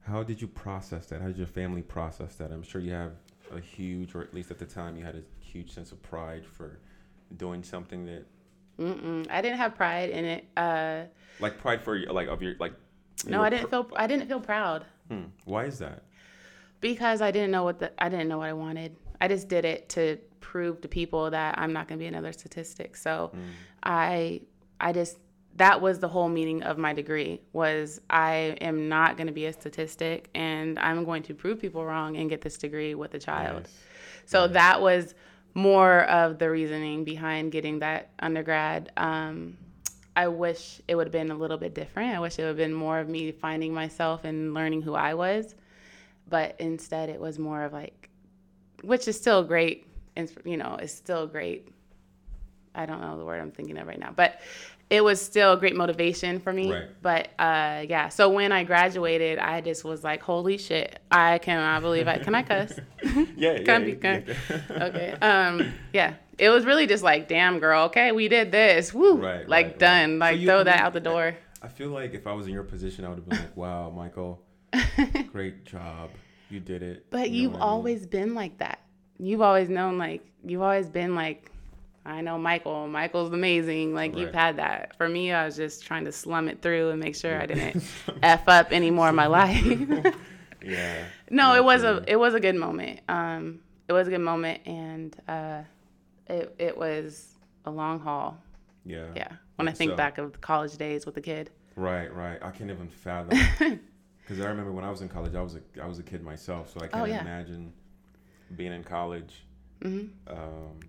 how 0.03 0.23
did 0.23 0.41
you 0.41 0.47
process 0.47 1.05
that? 1.07 1.21
How 1.21 1.27
did 1.27 1.37
your 1.37 1.47
family 1.47 1.81
process 1.81 2.35
that? 2.35 2.51
I'm 2.51 2.63
sure 2.63 2.81
you 2.81 2.91
have 2.91 3.13
a 3.55 3.59
huge 3.59 4.15
or 4.15 4.21
at 4.21 4.33
least 4.33 4.51
at 4.51 4.59
the 4.59 4.65
time 4.65 4.95
you 4.97 5.03
had 5.03 5.15
a 5.15 5.23
huge 5.39 5.71
sense 5.71 5.91
of 5.91 6.01
pride 6.03 6.45
for 6.45 6.79
doing 7.37 7.63
something 7.63 8.05
that 8.05 8.25
Mm-mm. 8.79 9.27
I 9.29 9.41
didn't 9.41 9.57
have 9.57 9.75
pride 9.75 10.09
in 10.09 10.25
it. 10.25 10.45
Uh, 10.57 11.03
like 11.39 11.57
pride 11.59 11.81
for 11.83 11.95
your 11.95 12.11
like 12.13 12.27
of 12.27 12.41
your 12.41 12.55
like 12.59 12.73
no, 13.25 13.41
I 13.41 13.49
didn't 13.49 13.65
pr- 13.65 13.69
feel. 13.69 13.89
I 13.95 14.07
didn't 14.07 14.27
feel 14.27 14.39
proud 14.41 14.85
Hmm. 15.09 15.23
Why 15.45 15.65
is 15.65 15.79
that? 15.79 16.03
because 16.79 17.21
I 17.21 17.29
didn't 17.31 17.51
know 17.51 17.63
what 17.63 17.79
the. 17.79 17.91
I 18.03 18.09
didn't 18.09 18.27
know 18.27 18.37
what 18.39 18.47
I 18.49 18.53
wanted. 18.53 18.95
I 19.19 19.27
just 19.27 19.47
did 19.49 19.65
it 19.65 19.89
to 19.89 20.17
prove 20.39 20.81
to 20.81 20.87
people 20.87 21.29
that 21.29 21.59
I'm 21.59 21.73
not 21.73 21.87
going 21.87 21.99
to 21.99 22.03
be 22.03 22.07
another 22.07 22.31
statistic. 22.31 22.95
So, 22.95 23.29
Hmm. 23.33 23.39
I, 23.83 24.41
I 24.79 24.91
just 24.93 25.17
that 25.57 25.81
was 25.81 25.99
the 25.99 26.07
whole 26.07 26.29
meaning 26.29 26.63
of 26.63 26.77
my 26.77 26.93
degree 26.93 27.41
was 27.51 27.99
I 28.09 28.55
am 28.61 28.87
not 28.87 29.17
going 29.17 29.27
to 29.27 29.33
be 29.33 29.45
a 29.47 29.53
statistic 29.53 30.29
and 30.33 30.79
I'm 30.79 31.03
going 31.03 31.23
to 31.23 31.33
prove 31.33 31.59
people 31.59 31.83
wrong 31.85 32.15
and 32.15 32.29
get 32.29 32.41
this 32.41 32.57
degree 32.57 32.95
with 32.95 33.13
a 33.15 33.19
child. 33.19 33.63
Nice. 33.63 33.77
So 34.25 34.47
that 34.47 34.81
was 34.81 35.13
more 35.53 36.03
of 36.03 36.39
the 36.39 36.49
reasoning 36.49 37.03
behind 37.03 37.51
getting 37.51 37.79
that 37.79 38.09
undergrad. 38.19 38.91
Um, 38.97 39.57
I 40.15 40.27
wish 40.27 40.81
it 40.87 40.95
would 40.95 41.07
have 41.07 41.11
been 41.11 41.31
a 41.31 41.35
little 41.35 41.57
bit 41.57 41.73
different. 41.73 42.15
I 42.15 42.19
wish 42.19 42.37
it 42.37 42.43
would 42.43 42.49
have 42.49 42.57
been 42.57 42.73
more 42.73 42.99
of 42.99 43.07
me 43.07 43.31
finding 43.31 43.73
myself 43.73 44.23
and 44.25 44.53
learning 44.53 44.81
who 44.81 44.93
I 44.93 45.13
was. 45.13 45.55
But 46.29 46.55
instead, 46.59 47.09
it 47.09 47.19
was 47.19 47.39
more 47.39 47.63
of 47.63 47.73
like, 47.73 48.09
which 48.83 49.07
is 49.07 49.17
still 49.17 49.43
great. 49.43 49.87
And, 50.15 50.31
you 50.43 50.57
know, 50.57 50.77
it's 50.81 50.93
still 50.93 51.27
great. 51.27 51.69
I 52.75 52.85
don't 52.85 53.01
know 53.01 53.17
the 53.17 53.25
word 53.25 53.41
I'm 53.41 53.51
thinking 53.51 53.77
of 53.77 53.87
right 53.87 53.99
now, 53.99 54.13
but 54.15 54.39
it 54.91 55.03
was 55.03 55.19
still 55.21 55.55
great 55.55 55.75
motivation 55.75 56.39
for 56.39 56.51
me. 56.53 56.71
Right. 56.71 56.89
But 57.01 57.29
uh, 57.39 57.85
yeah, 57.87 58.09
so 58.09 58.29
when 58.29 58.51
I 58.51 58.63
graduated, 58.65 59.39
I 59.39 59.61
just 59.61 59.83
was 59.83 60.03
like, 60.03 60.21
holy 60.21 60.57
shit, 60.57 60.99
I 61.09 61.37
cannot 61.39 61.81
believe 61.81 62.07
I 62.07 62.17
can 62.19 62.35
I 62.35 62.43
cuss? 62.43 62.73
Yeah, 63.35 63.57
Can 63.63 63.65
yeah. 63.65 63.79
be- 63.79 63.95
can- 63.95 64.25
yeah. 64.27 64.83
okay. 64.87 65.11
Um. 65.21 65.73
Yeah. 65.93 66.13
It 66.37 66.49
was 66.49 66.65
really 66.65 66.87
just 66.87 67.03
like, 67.03 67.27
damn, 67.27 67.59
girl. 67.59 67.85
Okay, 67.85 68.11
we 68.11 68.27
did 68.27 68.51
this. 68.51 68.93
Woo. 68.93 69.17
Right, 69.17 69.47
like 69.47 69.65
right, 69.67 69.79
done. 69.79 70.11
So 70.13 70.17
Like 70.17 70.39
you- 70.39 70.47
throw 70.47 70.59
I 70.61 70.63
that 70.63 70.79
out 70.81 70.93
the 70.93 70.99
door. 70.99 71.35
I 71.63 71.67
feel 71.67 71.89
like 71.89 72.13
if 72.13 72.25
I 72.27 72.33
was 72.33 72.47
in 72.47 72.53
your 72.53 72.63
position, 72.63 73.05
I 73.05 73.09
would 73.09 73.19
have 73.19 73.29
been 73.29 73.37
like, 73.39 73.55
"Wow, 73.55 73.91
Michael, 73.91 74.41
great 75.31 75.63
job, 75.65 76.09
you 76.49 76.59
did 76.59 76.81
it." 76.83 77.05
But 77.11 77.29
You 77.29 77.43
you've 77.43 77.51
what 77.53 77.61
I 77.61 77.65
mean? 77.65 77.69
always 77.69 78.05
been 78.07 78.33
like 78.33 78.57
that. 78.57 78.79
You've 79.19 79.41
always 79.41 79.69
known 79.69 79.97
like 79.99 80.25
you've 80.43 80.61
always 80.63 80.89
been 80.89 81.13
like, 81.15 81.50
I 82.05 82.21
know 82.21 82.37
Michael. 82.37 82.87
Michael's 82.87 83.31
amazing. 83.31 83.93
Like 83.93 84.17
you've 84.17 84.33
had 84.33 84.57
that. 84.57 84.95
For 84.97 85.07
me, 85.07 85.31
I 85.31 85.45
was 85.45 85.55
just 85.55 85.85
trying 85.85 86.05
to 86.05 86.11
slum 86.11 86.47
it 86.47 86.61
through 86.61 86.89
and 86.89 86.99
make 86.99 87.15
sure 87.15 87.39
I 87.39 87.45
didn't 87.45 87.83
f 88.23 88.47
up 88.47 88.67
any 88.71 88.89
more 88.89 89.09
of 89.09 89.15
my 89.15 89.27
life. 89.27 89.63
yeah. 90.63 91.05
no, 91.29 91.55
it 91.55 91.63
was 91.63 91.83
a 91.83 92.03
it 92.07 92.15
was 92.17 92.33
a 92.33 92.39
good 92.39 92.55
moment. 92.55 93.01
Um, 93.07 93.59
it 93.87 93.93
was 93.93 94.07
a 94.07 94.11
good 94.11 94.19
moment, 94.21 94.61
and 94.65 95.15
uh, 95.27 95.61
it 96.27 96.55
it 96.57 96.77
was 96.77 97.35
a 97.65 97.71
long 97.71 97.99
haul. 97.99 98.37
yeah. 98.85 99.05
Yeah. 99.15 99.31
When 99.57 99.67
I 99.67 99.71
think 99.73 99.91
So- 99.91 99.95
back 99.97 100.17
of 100.17 100.31
the 100.31 100.39
college 100.39 100.75
days 100.77 101.05
with 101.05 101.15
the 101.15 101.21
kid. 101.21 101.51
Right, 101.75 102.13
right. 102.13 102.37
I 102.41 102.49
can't 102.51 102.69
even 102.71 102.89
fathom. 102.89 103.39
Because 104.21 104.45
I 104.45 104.47
remember 104.49 104.71
when 104.71 104.85
I 104.85 104.89
was 104.89 105.01
in 105.01 105.09
college, 105.09 105.35
I 105.35 105.41
was 105.41 105.55
a 105.55 105.61
I 105.83 105.87
was 105.87 105.99
a 105.99 106.03
kid 106.03 106.23
myself, 106.23 106.71
so 106.71 106.77
I 106.79 106.87
can't 106.87 107.03
Oh, 107.03 107.05
yeah. 107.05 107.21
imagine 107.21 107.73
being 108.55 108.71
in 108.71 108.83
college, 108.83 109.33
hmm 109.81 110.05
um, 110.27 110.79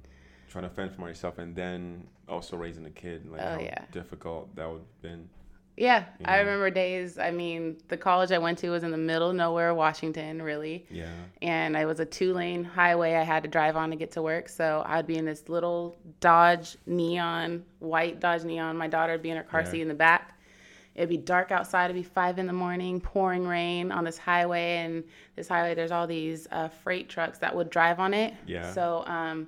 trying 0.52 0.64
to 0.68 0.71
fend 0.71 0.92
for 0.94 1.00
myself, 1.00 1.38
and 1.38 1.56
then 1.56 2.06
also 2.28 2.56
raising 2.56 2.85
a 2.87 2.90
kid. 2.90 3.28
Like 3.30 3.40
Oh, 3.40 3.54
how 3.54 3.61
yeah. 3.61 3.85
difficult 3.90 4.54
that 4.56 4.68
would 4.68 4.78
have 4.80 5.02
been. 5.02 5.28
Yeah, 5.75 6.04
You 6.21 6.26
I 6.26 6.38
remember 6.40 6.68
days. 6.68 7.18
I 7.18 7.30
mean, 7.30 7.78
the 7.88 7.97
college 7.97 8.30
I 8.30 8.37
went 8.37 8.59
to 8.59 8.68
was 8.68 8.82
in 8.82 8.90
the 8.90 8.99
middle 8.99 9.30
of 9.30 9.37
nowhere, 9.37 9.73
Washington, 9.75 10.42
really. 10.42 10.85
Yeah. 10.90 11.06
And 11.40 11.78
i 11.78 11.87
was 11.87 11.99
a 11.99 12.04
two 12.04 12.35
lane 12.35 12.62
highway 12.62 13.14
I 13.14 13.23
had 13.23 13.42
to 13.44 13.49
drive 13.49 13.75
on 13.75 13.88
to 13.88 13.97
get 13.97 14.12
to 14.12 14.23
work. 14.23 14.50
So 14.50 14.82
I'd 14.85 15.06
be 15.06 15.16
in 15.16 15.25
this 15.25 15.49
little 15.49 15.97
Dodge 16.21 16.76
Neon, 16.85 17.64
white 17.78 18.21
Dodge 18.21 18.44
Neon. 18.44 18.76
My 18.76 18.87
daughter 18.87 19.12
would 19.12 19.23
be 19.23 19.30
in 19.30 19.38
her 19.38 19.42
car 19.42 19.62
Yeah. 19.62 19.71
seat 19.71 19.80
in 19.80 19.88
the 19.88 19.94
back. 19.94 20.38
It'd 20.94 21.09
be 21.09 21.16
dark 21.16 21.50
outside. 21.50 21.87
It'd 21.87 21.97
be 21.97 22.02
five 22.02 22.38
in 22.38 22.47
the 22.47 22.52
morning, 22.52 23.00
pouring 23.00 23.49
rain 23.49 23.90
on 23.90 24.04
this 24.04 24.18
highway. 24.18 24.76
And 24.85 25.02
this 25.37 25.49
highway, 25.49 25.75
there's 25.75 25.90
all 25.90 26.06
these 26.06 26.47
uh, 26.52 26.68
freight 26.68 27.09
trucks 27.09 27.38
that 27.38 27.56
would 27.56 27.71
drive 27.71 27.99
on 27.99 28.12
it. 28.12 28.35
Yeah. 28.47 28.71
So 28.73 29.04
um, 29.06 29.47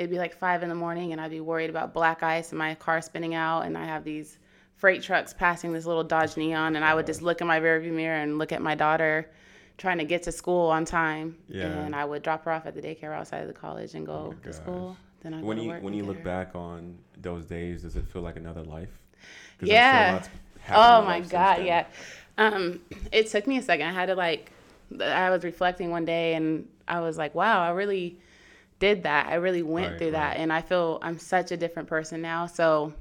it'd 0.00 0.10
be 0.10 0.16
like 0.16 0.34
five 0.34 0.62
in 0.62 0.70
the 0.70 0.74
morning, 0.74 1.12
and 1.12 1.20
I'd 1.20 1.30
be 1.30 1.40
worried 1.40 1.68
about 1.68 1.92
black 1.92 2.22
ice 2.22 2.52
and 2.52 2.58
my 2.58 2.74
car 2.74 3.02
spinning 3.02 3.34
out. 3.34 3.66
And 3.66 3.76
I 3.76 3.84
have 3.84 4.02
these 4.02 4.38
freight 4.76 5.02
trucks 5.02 5.34
passing 5.34 5.74
this 5.74 5.84
little 5.84 6.02
Dodge 6.02 6.38
Neon, 6.38 6.74
and 6.74 6.82
I 6.82 6.94
would 6.94 7.04
just 7.04 7.20
look 7.20 7.42
in 7.42 7.46
my 7.46 7.60
rearview 7.60 7.92
mirror 7.92 8.16
and 8.16 8.38
look 8.38 8.50
at 8.50 8.62
my 8.62 8.74
daughter 8.74 9.30
trying 9.76 9.98
to 9.98 10.04
get 10.04 10.22
to 10.22 10.32
school 10.32 10.70
on 10.70 10.86
time. 10.86 11.36
Yeah. 11.48 11.66
And 11.66 11.94
I 11.94 12.06
would 12.06 12.22
drop 12.22 12.46
her 12.46 12.50
off 12.50 12.64
at 12.64 12.74
the 12.74 12.80
daycare 12.80 13.12
outside 13.12 13.42
of 13.42 13.46
the 13.46 13.52
college 13.52 13.94
and 13.94 14.06
go 14.06 14.34
my 14.42 14.50
to 14.50 14.52
school. 14.54 14.96
Then 15.20 15.34
I 15.34 15.42
When 15.42 15.58
go 15.58 15.60
to 15.60 15.64
you 15.64 15.72
work 15.74 15.82
when 15.82 15.92
you 15.92 16.04
look 16.04 16.16
her. 16.16 16.24
back 16.24 16.54
on 16.54 16.96
those 17.20 17.44
days, 17.44 17.82
does 17.82 17.94
it 17.94 18.06
feel 18.06 18.22
like 18.22 18.36
another 18.36 18.62
life? 18.62 18.88
Yeah. 19.60 20.22
Oh 20.70 21.02
my 21.02 21.20
god, 21.20 21.62
yeah. 21.62 21.84
Um, 22.38 22.80
it 23.12 23.26
took 23.26 23.46
me 23.46 23.58
a 23.58 23.62
second. 23.62 23.86
I 23.86 23.92
had 23.92 24.06
to 24.06 24.14
like, 24.14 24.50
I 24.98 25.28
was 25.28 25.44
reflecting 25.44 25.90
one 25.90 26.06
day, 26.06 26.36
and 26.36 26.66
I 26.88 27.00
was 27.00 27.18
like, 27.18 27.34
wow, 27.34 27.62
I 27.62 27.68
really 27.72 28.18
did 28.80 29.04
that. 29.04 29.28
I 29.28 29.34
really 29.36 29.62
went 29.62 29.90
Right, 29.90 29.98
through 29.98 30.10
that, 30.12 30.36
and 30.38 30.52
I 30.52 30.62
feel 30.62 30.98
I'm 31.02 31.18
such 31.18 31.52
a 31.52 31.56
different 31.56 31.88
person 31.88 32.20
now. 32.20 32.46
So, 32.46 32.92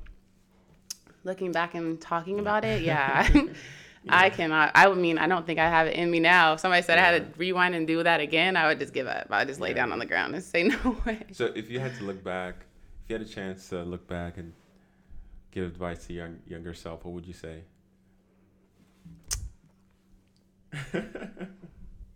looking 1.24 1.52
back 1.52 1.74
and 1.74 2.00
talking 2.00 2.40
about 2.40 2.64
it, 2.64 2.82
yeah, 2.84 3.28
I 4.10 4.30
cannot. 4.30 4.72
I 4.76 4.88
would 4.88 4.98
mean 5.00 5.18
I 5.18 5.28
don't 5.28 5.46
think 5.46 5.58
I 5.60 5.68
have 5.70 5.88
it 5.88 5.96
in 5.96 6.12
me 6.12 6.20
now. 6.20 6.54
If 6.54 6.60
somebody 6.60 6.84
said 6.84 7.00
I 7.00 7.02
had 7.12 7.34
to 7.34 7.40
rewind 7.40 7.74
and 7.76 7.88
do 7.88 8.04
that 8.04 8.20
again, 8.20 8.56
I 8.56 8.68
would 8.68 8.78
just 8.80 8.94
give 8.94 9.08
up. 9.08 9.28
I'd 9.32 9.48
just 9.48 9.60
lay 9.60 9.70
Yeah. 9.70 9.76
down 9.76 9.92
on 9.92 10.00
the 10.00 10.06
ground 10.06 10.36
and 10.36 10.44
say 10.44 10.64
no 10.84 10.98
way. 11.06 11.26
So 11.32 11.46
if 11.56 11.70
you 11.72 11.80
had 11.80 11.96
to 11.96 12.04
look 12.04 12.24
back, 12.24 12.66
if 13.04 13.10
you 13.10 13.18
had 13.18 13.26
a 13.26 13.30
chance 13.30 13.70
to 13.70 13.82
look 13.84 14.08
back 14.08 14.38
and 14.38 14.54
give 15.52 15.66
advice 15.66 16.06
to 16.08 16.14
young 16.14 16.40
younger 16.48 16.74
self, 16.74 17.04
what 17.06 17.14
would 17.16 17.26
you 17.26 17.34
say? 17.34 17.64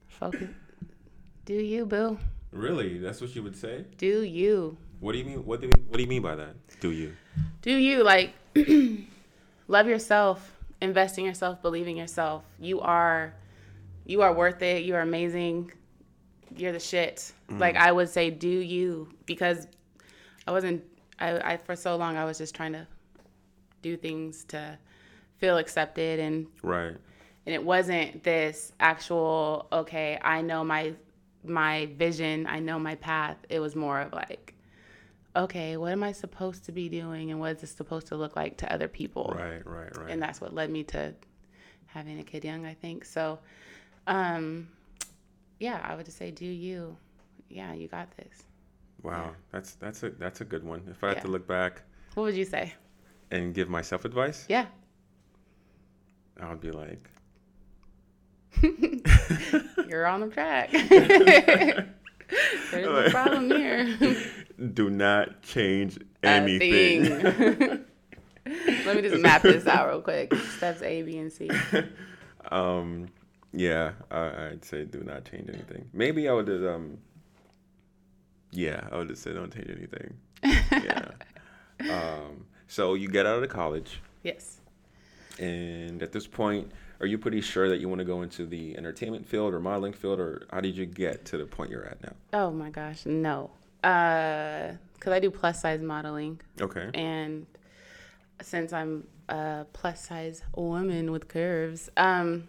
Focus. 0.08 0.50
Do 1.46 1.54
you, 1.56 1.86
boo? 1.86 2.18
Really, 2.54 3.00
that's 3.00 3.20
what 3.22 3.36
you 3.36 3.44
would 3.44 3.56
say? 3.56 3.86
Do 3.98 4.22
you? 4.24 4.78
What 5.00 5.14
do 5.14 5.18
you 5.18 5.26
mean? 5.26 5.46
What 5.46 5.60
do 5.62 5.68
you, 5.68 5.74
What 5.88 5.98
do 5.98 6.04
you 6.04 6.08
mean 6.10 6.22
by 6.22 6.36
that? 6.36 6.56
Do 6.80 6.92
you? 6.92 7.14
Do 7.62 7.72
you 7.76 8.04
like 8.04 8.34
love 9.68 9.88
yourself, 9.88 10.56
invest 10.82 11.18
in 11.18 11.26
yourself, 11.26 11.62
believe 11.62 11.88
in 11.88 11.98
yourself. 11.98 12.44
You 12.60 12.80
are 12.82 13.34
you 14.06 14.22
are 14.22 14.34
worth 14.34 14.62
it. 14.62 14.84
You 14.84 14.96
are 14.96 15.02
amazing. 15.02 15.72
You're 16.56 16.72
the 16.72 16.80
shit. 16.80 17.32
Mm. 17.50 17.60
Like 17.60 17.76
I 17.76 17.92
would 17.92 18.10
say 18.10 18.30
do 18.30 18.48
you 18.48 19.10
because 19.26 19.68
I 20.48 20.52
wasn't 20.52 20.84
I, 21.20 21.54
I 21.54 21.58
for 21.58 21.76
so 21.76 21.96
long 21.96 22.18
I 22.18 22.26
was 22.26 22.38
just 22.38 22.54
trying 22.56 22.74
to 22.74 22.88
do 23.82 23.98
things 23.98 24.46
to 24.46 24.78
feel 25.38 25.58
accepted 25.58 26.20
and 26.20 26.48
Right. 26.62 26.96
and 27.46 27.56
it 27.56 27.62
wasn't 27.64 28.24
this 28.24 28.72
actual 28.80 29.68
okay 29.74 30.18
i 30.22 30.42
know 30.42 30.64
my 30.64 30.94
my 31.44 31.90
vision 31.98 32.46
i 32.48 32.60
know 32.60 32.80
my 32.80 32.96
path 32.96 33.38
it 33.50 33.60
was 33.60 33.76
more 33.76 34.02
of 34.02 34.14
like 34.14 34.54
okay 35.36 35.78
what 35.78 35.92
am 35.92 36.04
i 36.04 36.12
supposed 36.12 36.64
to 36.66 36.72
be 36.72 36.88
doing 36.90 37.32
and 37.32 37.40
what 37.40 37.56
is 37.56 37.62
this 37.62 37.72
supposed 37.72 38.08
to 38.08 38.16
look 38.16 38.36
like 38.36 38.58
to 38.58 38.72
other 38.72 38.88
people 38.88 39.34
Right. 39.38 39.66
Right. 39.66 39.98
Right. 39.98 40.10
and 40.10 40.22
that's 40.22 40.40
what 40.40 40.54
led 40.54 40.70
me 40.70 40.84
to 40.86 41.14
having 41.88 42.20
a 42.20 42.24
kid 42.24 42.44
young 42.46 42.66
i 42.66 42.74
think 42.74 43.04
so 43.06 43.40
um 44.08 44.68
yeah 45.60 45.80
i 45.84 45.96
would 45.96 46.06
just 46.06 46.18
say 46.18 46.32
do 46.32 46.46
you 46.46 46.96
yeah 47.50 47.74
you 47.74 47.88
got 47.88 48.10
this 48.18 48.44
wow. 49.02 49.34
That's 49.52 49.76
that's 49.76 50.02
a 50.04 50.10
that's 50.12 50.40
a 50.42 50.46
good 50.46 50.64
one. 50.64 50.82
If 50.90 51.04
I 51.04 51.10
had 51.10 51.22
to 51.24 51.28
look 51.28 51.46
back 51.46 51.82
what 52.14 52.24
would 52.24 52.36
you 52.36 52.46
say 52.46 52.74
and 53.32 53.54
give 53.54 53.68
myself 53.70 54.06
advice, 54.06 54.46
yeah 54.48 54.66
I 56.40 56.50
would 56.50 56.62
be 56.62 56.72
like, 56.72 57.10
you're 59.88 60.06
on 60.06 60.22
the 60.22 60.28
track 60.32 60.72
there's 62.72 63.08
a 63.08 63.10
problem 63.12 63.50
here 63.50 63.98
do 64.74 64.90
not 64.90 65.42
change 65.42 65.98
anything. 66.24 67.84
Let 68.46 68.96
me 68.96 69.02
just 69.02 69.22
map 69.22 69.42
this 69.42 69.68
out 69.68 69.88
real 69.90 70.02
quick. 70.02 70.34
Steps 70.36 70.82
A, 70.82 71.02
B, 71.02 71.18
and 71.18 71.32
C. 71.32 71.50
um, 72.52 73.08
yeah, 73.52 73.92
I, 74.12 74.50
I'd 74.52 74.64
say 74.66 74.86
do 74.86 75.00
not 75.02 75.26
change 75.26 75.50
anything. 75.50 75.90
Maybe 75.94 76.28
I 76.30 76.34
would 76.34 76.46
just 76.46 76.64
um, 76.64 76.98
yeah, 78.52 78.88
I 78.92 78.98
would 78.98 79.10
have 79.10 79.18
said 79.18 79.36
don't 79.36 79.54
change 79.54 79.70
anything. 79.70 80.14
Yeah. 80.44 81.10
um, 81.90 82.46
so 82.68 82.94
you 82.96 83.08
get 83.10 83.26
out 83.26 83.36
of 83.36 83.42
the 83.42 83.48
college, 83.48 84.02
Yes. 84.24 84.60
and 85.40 86.02
at 86.04 86.12
this 86.12 86.28
point, 86.28 86.72
are 87.04 87.06
you 87.06 87.18
pretty 87.18 87.42
sure 87.42 87.68
that 87.68 87.82
you 87.82 87.90
want 87.90 88.00
to 88.00 88.06
go 88.06 88.22
into 88.22 88.46
the 88.46 88.78
entertainment 88.78 89.28
field 89.28 89.54
or 89.54 89.60
modeling 89.60 89.92
field, 89.92 90.22
or 90.22 90.48
how 90.54 90.62
did 90.62 90.78
you 90.78 90.86
get 90.86 91.26
to 91.26 91.38
the 91.38 91.46
point 91.46 91.70
you're 91.70 91.86
at 91.86 92.02
now? 92.02 92.14
Oh 92.32 92.50
my 92.50 92.70
gosh, 92.70 93.06
no. 93.06 93.52
Uh, 93.84 94.72
cause 95.02 95.12
I 95.12 95.20
do 95.20 95.30
plus 95.30 95.62
size 95.62 95.82
modeling, 95.82 96.40
Okay. 96.62 96.90
and 96.94 97.46
since 98.42 98.72
I'm 98.72 99.06
a 99.28 99.66
plus 99.74 100.06
size 100.08 100.44
woman 100.56 101.12
with 101.12 101.28
curves, 101.28 101.90
um, 101.98 102.48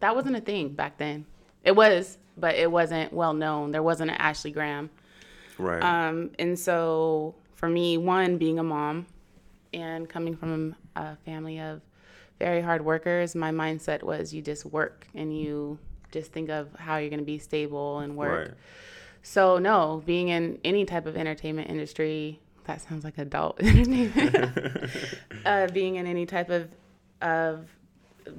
that 0.00 0.16
wasn't 0.16 0.36
a 0.36 0.40
thing 0.40 0.70
back 0.70 0.96
then. 0.96 1.26
It 1.62 1.76
was, 1.76 2.16
but 2.38 2.54
it 2.54 2.70
wasn't 2.72 3.12
well 3.12 3.34
known. 3.34 3.70
There 3.70 3.82
wasn't 3.82 4.12
an 4.12 4.16
Ashley 4.16 4.50
Graham. 4.50 4.88
Right. 5.58 5.82
Um, 5.82 6.30
and 6.38 6.58
so 6.58 7.34
for 7.54 7.68
me, 7.68 7.98
one, 7.98 8.38
being 8.38 8.58
a 8.58 8.62
mom 8.62 9.04
and 9.74 10.08
coming 10.08 10.34
from 10.36 10.74
a 10.96 11.16
family 11.16 11.60
of 11.60 11.82
very 12.40 12.60
hard 12.62 12.84
workers, 12.84 13.36
my 13.36 13.52
mindset 13.52 14.02
was 14.02 14.34
you 14.34 14.42
just 14.42 14.64
work 14.64 15.06
and 15.14 15.36
you 15.38 15.78
just 16.10 16.32
think 16.32 16.50
of 16.50 16.74
how 16.74 16.96
you're 16.96 17.10
going 17.10 17.20
to 17.20 17.24
be 17.24 17.38
stable 17.38 18.00
and 18.00 18.16
work. 18.16 18.48
right. 18.48 18.56
So 19.22 19.58
no, 19.58 20.02
being 20.06 20.28
in 20.28 20.58
any 20.64 20.84
type 20.86 21.06
of 21.06 21.16
entertainment 21.16 21.68
industry, 21.68 22.40
that 22.64 22.80
sounds 22.80 23.04
like 23.04 23.18
adult 23.18 23.60
entertainment. 23.62 24.90
uh, 25.44 25.68
being 25.68 25.96
in 25.96 26.06
any 26.06 26.26
type 26.26 26.50
of 26.50 26.68
of 27.20 27.68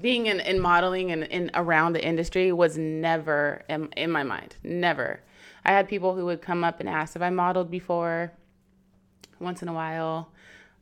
being 0.02 0.26
in, 0.26 0.40
in 0.40 0.60
modeling 0.60 1.12
and 1.12 1.24
in 1.26 1.52
around 1.54 1.94
the 1.94 2.04
industry 2.04 2.52
was 2.52 2.78
never 2.78 3.62
in, 3.70 3.90
in 3.96 4.12
my 4.12 4.24
mind. 4.24 4.56
Never. 4.64 5.22
I 5.64 5.72
had 5.72 5.88
people 5.88 6.16
who 6.16 6.26
would 6.26 6.42
come 6.42 6.64
up 6.64 6.80
and 6.80 6.90
ask 6.90 7.16
if 7.16 7.22
I 7.22 7.30
modeled 7.30 7.70
before 7.70 8.32
once 9.40 9.62
in 9.62 9.68
a 9.68 9.74
while 9.74 10.32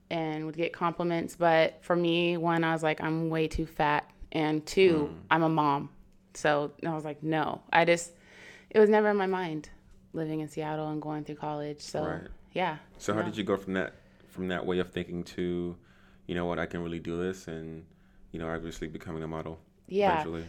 and 0.10 0.46
would 0.46 0.58
get 0.58 0.74
compliments. 0.74 1.36
But 1.36 1.78
for 1.82 1.96
me, 1.96 2.38
one, 2.38 2.64
I 2.64 2.74
was 2.74 2.84
like, 2.84 3.02
I'm 3.02 3.30
way 3.30 3.48
too 3.48 3.66
fat. 3.66 4.10
And 4.32 4.66
two, 4.66 5.16
I'm 5.32 5.44
a 5.44 5.50
mom. 5.50 5.90
So 6.34 6.72
I 6.86 6.94
was 6.94 7.04
like, 7.04 7.24
no. 7.24 7.62
I 7.74 7.86
just, 7.86 8.12
it 8.70 8.80
was 8.80 8.90
never 8.90 9.10
in 9.10 9.18
my 9.18 9.26
mind 9.26 9.70
living 10.14 10.40
in 10.40 10.48
Seattle 10.48 10.90
and 10.90 11.02
going 11.02 11.24
through 11.24 11.36
college. 11.36 11.82
So 11.82 12.04
Right. 12.04 12.28
yeah. 12.54 12.78
So 12.98 13.14
how 13.14 13.22
no. 13.22 13.26
did 13.26 13.38
you 13.38 13.44
go 13.44 13.58
from 13.58 13.74
that 13.74 13.94
from 14.28 14.48
that 14.50 14.66
way 14.66 14.80
of 14.80 14.92
thinking 14.92 15.24
to, 15.24 15.76
you 16.28 16.36
know 16.36 16.46
what, 16.46 16.60
I 16.60 16.66
can 16.66 16.84
really 16.84 17.00
do 17.00 17.18
this, 17.22 17.48
and 17.48 17.84
you 18.32 18.40
know, 18.40 18.48
obviously 18.48 18.88
becoming 18.88 19.24
a 19.24 19.28
model 19.28 19.60
Yeah. 19.88 20.12
eventually. 20.12 20.46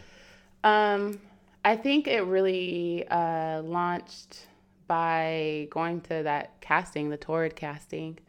Um, 0.63 1.19
I 1.65 1.75
think 1.75 2.07
it 2.07 2.21
really 2.21 3.07
uh, 3.07 3.61
launched 3.63 4.47
by 4.87 5.67
going 5.71 6.01
to 6.01 6.23
that 6.23 6.61
casting, 6.61 7.09
the 7.09 7.17
Torrid 7.17 7.55
casting. 7.55 8.19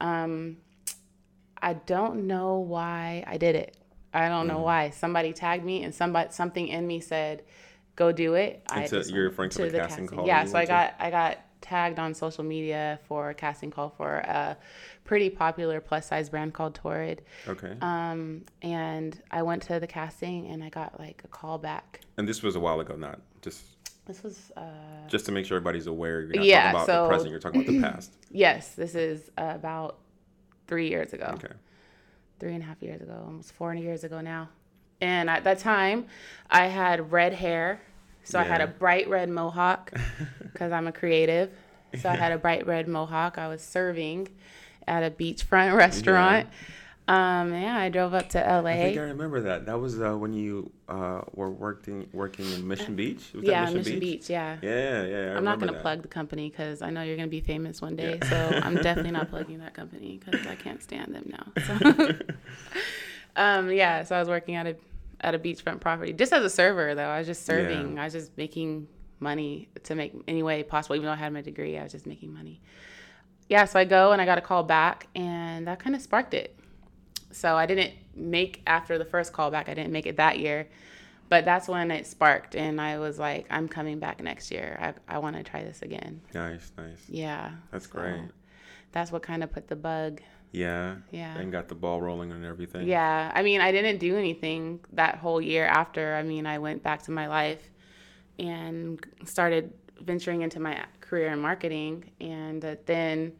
Um, 0.00 0.58
I 1.60 1.74
don't 1.74 2.26
know 2.26 2.58
why 2.58 3.24
I 3.26 3.36
did 3.36 3.56
it. 3.56 3.76
I 4.12 4.28
don't 4.28 4.46
know 4.46 4.60
why. 4.60 4.90
Somebody 4.90 5.32
tagged 5.32 5.64
me, 5.64 5.82
and 5.82 5.94
somebody 5.94 6.30
something 6.32 6.68
in 6.68 6.86
me 6.86 7.00
said, 7.00 7.42
"Go 7.96 8.12
do 8.12 8.34
it." 8.34 8.62
I 8.68 8.86
just 8.86 9.10
you're 9.10 9.24
referring 9.28 9.50
to 9.50 9.70
the 9.70 9.78
casting 9.78 10.06
call 10.06 10.26
Yeah, 10.26 10.44
so 10.44 10.58
I 10.58 10.62
to? 10.62 10.68
got 10.68 10.94
I 11.00 11.10
got 11.10 11.38
tagged 11.60 11.98
on 11.98 12.14
social 12.14 12.44
media 12.44 13.00
for 13.08 13.30
a 13.30 13.34
casting 13.34 13.70
call 13.70 13.88
for 13.96 14.16
a 14.18 14.56
pretty 15.04 15.30
popular 15.30 15.80
plus 15.80 16.06
size 16.06 16.28
brand 16.28 16.52
called 16.54 16.74
Torrid. 16.74 17.22
Okay. 17.48 17.74
Um, 17.80 18.44
and 18.62 19.20
I 19.30 19.42
went 19.42 19.62
to 19.64 19.80
the 19.80 19.86
casting, 19.86 20.46
and 20.48 20.62
I 20.62 20.68
got 20.68 21.00
like 21.00 21.22
a 21.24 21.28
call 21.28 21.58
back. 21.58 22.00
and 22.18 22.28
this 22.28 22.42
was 22.42 22.54
a 22.54 22.60
while 22.60 22.78
ago, 22.80 22.94
not 22.96 23.20
just 23.42 23.62
This 24.06 24.22
was 24.22 24.52
uh, 24.56 24.60
just 25.08 25.24
to 25.26 25.32
make 25.32 25.46
sure 25.46 25.56
everybody's 25.56 25.86
aware. 25.88 26.20
You're 26.20 26.36
not 26.36 26.44
Yeah, 26.44 26.60
talking 26.72 26.76
about 26.76 26.86
so- 26.86 27.02
the 27.04 27.08
present. 27.08 27.30
You're 27.30 27.40
talking 27.40 27.62
about 27.62 27.72
the 27.72 27.80
past. 27.80 28.12
yes, 28.30 28.74
this 28.76 28.94
is 28.94 29.30
about 29.38 29.98
three 30.66 30.88
years 30.88 31.12
ago, 31.12 31.30
Okay. 31.34 31.52
three 32.40 32.54
and 32.54 32.62
a 32.62 32.66
half 32.66 32.82
years 32.82 33.00
ago, 33.02 33.22
almost 33.26 33.52
four 33.52 33.74
years 33.74 34.04
ago 34.04 34.20
now. 34.20 34.48
And 35.00 35.28
at 35.28 35.44
that 35.44 35.58
time, 35.58 36.06
I 36.50 36.66
had 36.66 37.12
red 37.12 37.34
hair, 37.34 37.80
so 38.22 38.38
I 38.38 38.44
had 38.44 38.60
a 38.60 38.66
bright 38.66 39.08
red 39.08 39.28
mohawk 39.28 39.92
because 40.42 40.72
I'm 40.72 40.86
a 40.86 40.92
creative. 40.92 41.50
So 42.00 42.08
I 42.08 42.14
had 42.14 42.32
a 42.32 42.38
bright 42.38 42.66
red 42.66 42.88
mohawk. 42.88 43.38
I 43.38 43.48
was 43.48 43.60
serving 43.62 44.28
at 44.88 45.02
a 45.02 45.10
beachfront 45.10 45.76
restaurant. 45.76 46.48
Um, 47.06 47.52
yeah, 47.52 47.76
I 47.76 47.90
drove 47.90 48.14
up 48.14 48.30
to 48.30 48.38
LA. 48.38 48.70
I 48.70 48.76
think 48.76 48.98
I 48.98 49.02
remember 49.02 49.42
that. 49.42 49.66
That 49.66 49.78
was 49.78 50.00
uh, 50.00 50.16
when 50.16 50.32
you 50.32 50.72
uh, 50.88 51.20
were 51.34 51.50
working 51.50 52.08
working 52.14 52.50
in 52.52 52.66
Mission 52.66 52.96
Beach. 52.96 53.30
Was 53.34 53.44
yeah, 53.44 53.68
Mission, 53.68 54.00
Beach? 54.00 54.30
Yeah. 54.30 54.56
Yeah, 54.62 55.04
yeah. 55.04 55.32
I 55.32 55.36
I'm 55.36 55.44
not 55.44 55.58
going 55.58 55.68
to 55.68 55.74
that. 55.74 55.82
plug 55.82 56.00
the 56.00 56.08
company 56.08 56.48
because 56.48 56.80
I 56.80 56.88
know 56.88 57.02
you're 57.02 57.16
going 57.16 57.28
to 57.28 57.30
be 57.30 57.42
famous 57.42 57.82
one 57.82 57.94
day. 57.94 58.18
So 58.26 58.60
I'm 58.62 58.76
definitely 58.76 59.10
not 59.10 59.28
plugging 59.30 59.58
that 59.58 59.74
company 59.74 60.18
because 60.24 60.46
I 60.46 60.54
can't 60.54 60.82
stand 60.82 61.14
them 61.14 61.30
now. 61.30 61.62
So. 61.66 62.12
um, 63.36 63.70
yeah, 63.70 64.02
so 64.04 64.16
I 64.16 64.20
was 64.20 64.28
working 64.28 64.54
at 64.54 64.66
a 64.66 64.76
at 65.20 65.34
a 65.34 65.38
beachfront 65.38 65.80
property 65.80 66.14
just 66.14 66.32
as 66.32 66.42
a 66.42 66.50
server 66.50 66.94
though. 66.94 67.08
I 67.08 67.18
was 67.18 67.26
just 67.26 67.44
serving. 67.44 67.96
Yeah. 67.96 68.00
I 68.00 68.04
was 68.04 68.14
just 68.14 68.36
making 68.38 68.88
money 69.20 69.68
to 69.82 69.94
make 69.94 70.14
any 70.26 70.42
way 70.42 70.62
possible. 70.62 70.96
Even 70.96 71.04
though 71.04 71.12
I 71.12 71.16
had 71.16 71.34
my 71.34 71.42
degree, 71.42 71.76
I 71.76 71.82
was 71.82 71.92
just 71.92 72.06
making 72.06 72.32
money. 72.32 72.62
Yeah, 73.50 73.66
so 73.66 73.78
I 73.78 73.84
go 73.84 74.12
and 74.12 74.22
I 74.22 74.24
got 74.24 74.38
a 74.38 74.40
call 74.40 74.62
back, 74.62 75.06
and 75.14 75.66
that 75.66 75.78
kind 75.80 75.94
of 75.94 76.00
sparked 76.00 76.32
it. 76.32 76.56
So 77.34 77.56
I 77.56 77.66
didn't 77.66 77.94
make 78.14 78.62
after 78.66 78.98
the 78.98 79.04
first 79.04 79.32
call 79.32 79.50
back. 79.50 79.68
I 79.68 79.74
didn't 79.74 79.92
make 79.92 80.06
it 80.06 80.16
that 80.16 80.38
year. 80.38 80.68
But 81.30 81.44
that's 81.44 81.68
when 81.68 81.90
it 81.90 82.06
sparked, 82.06 82.54
and 82.54 82.78
I 82.78 82.98
was 82.98 83.18
like, 83.18 83.46
I'm 83.50 83.66
coming 83.66 83.98
back 83.98 84.22
next 84.22 84.50
year. 84.50 84.78
I, 85.08 85.16
I 85.16 85.18
want 85.18 85.36
to 85.36 85.42
try 85.42 85.64
this 85.64 85.80
again. 85.80 86.20
Nice, 86.34 86.70
nice. 86.76 87.02
Yeah. 87.08 87.52
That's 87.72 87.86
so 87.86 87.92
great. 87.92 88.20
That's 88.92 89.10
what 89.10 89.22
kind 89.22 89.42
of 89.42 89.50
put 89.50 89.66
the 89.66 89.74
bug. 89.74 90.20
Yeah. 90.52 90.96
Yeah. 91.10 91.36
And 91.36 91.50
got 91.50 91.68
the 91.68 91.74
ball 91.74 92.00
rolling 92.00 92.30
and 92.30 92.44
everything. 92.44 92.86
Yeah. 92.86 93.32
I 93.34 93.42
mean, 93.42 93.60
I 93.60 93.72
didn't 93.72 93.98
do 93.98 94.16
anything 94.16 94.80
that 94.92 95.16
whole 95.16 95.40
year 95.40 95.66
after. 95.66 96.14
I 96.14 96.22
mean, 96.22 96.46
I 96.46 96.58
went 96.58 96.82
back 96.82 97.02
to 97.04 97.10
my 97.10 97.26
life 97.26 97.70
and 98.38 99.04
started 99.24 99.72
venturing 100.02 100.42
into 100.42 100.60
my 100.60 100.84
career 101.00 101.32
in 101.32 101.40
marketing. 101.40 102.10
And 102.20 102.64
uh, 102.64 102.76
then 102.86 103.32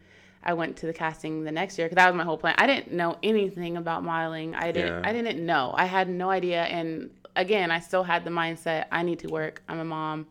I 0.47 0.53
went 0.53 0.77
to 0.79 0.87
the 0.87 0.93
casting 0.93 1.43
the 1.45 1.51
next 1.53 1.79
year 1.79 1.87
because 1.89 1.97
that 1.97 2.07
was 2.13 2.17
my 2.17 2.25
whole 2.25 2.37
plan. 2.37 2.55
I 2.59 2.67
didn't 2.67 2.93
know 2.93 3.17
anything 3.23 3.77
about 3.79 4.05
modeling. 4.05 4.55
I 4.55 4.73
didn't. 4.73 5.03
Yeah. 5.03 5.09
I 5.09 5.13
didn't 5.13 5.45
know. 5.45 5.73
I 5.75 5.87
had 5.87 6.09
no 6.09 6.29
idea. 6.31 6.63
And 6.65 7.11
again, 7.35 7.71
I 7.71 7.81
still 7.81 8.03
had 8.05 8.25
the 8.25 8.31
mindset 8.31 8.85
I 8.93 9.03
need 9.03 9.21
to 9.21 9.29
work. 9.29 9.63
I'm 9.69 9.81
a 9.81 9.85
mom, 9.85 10.27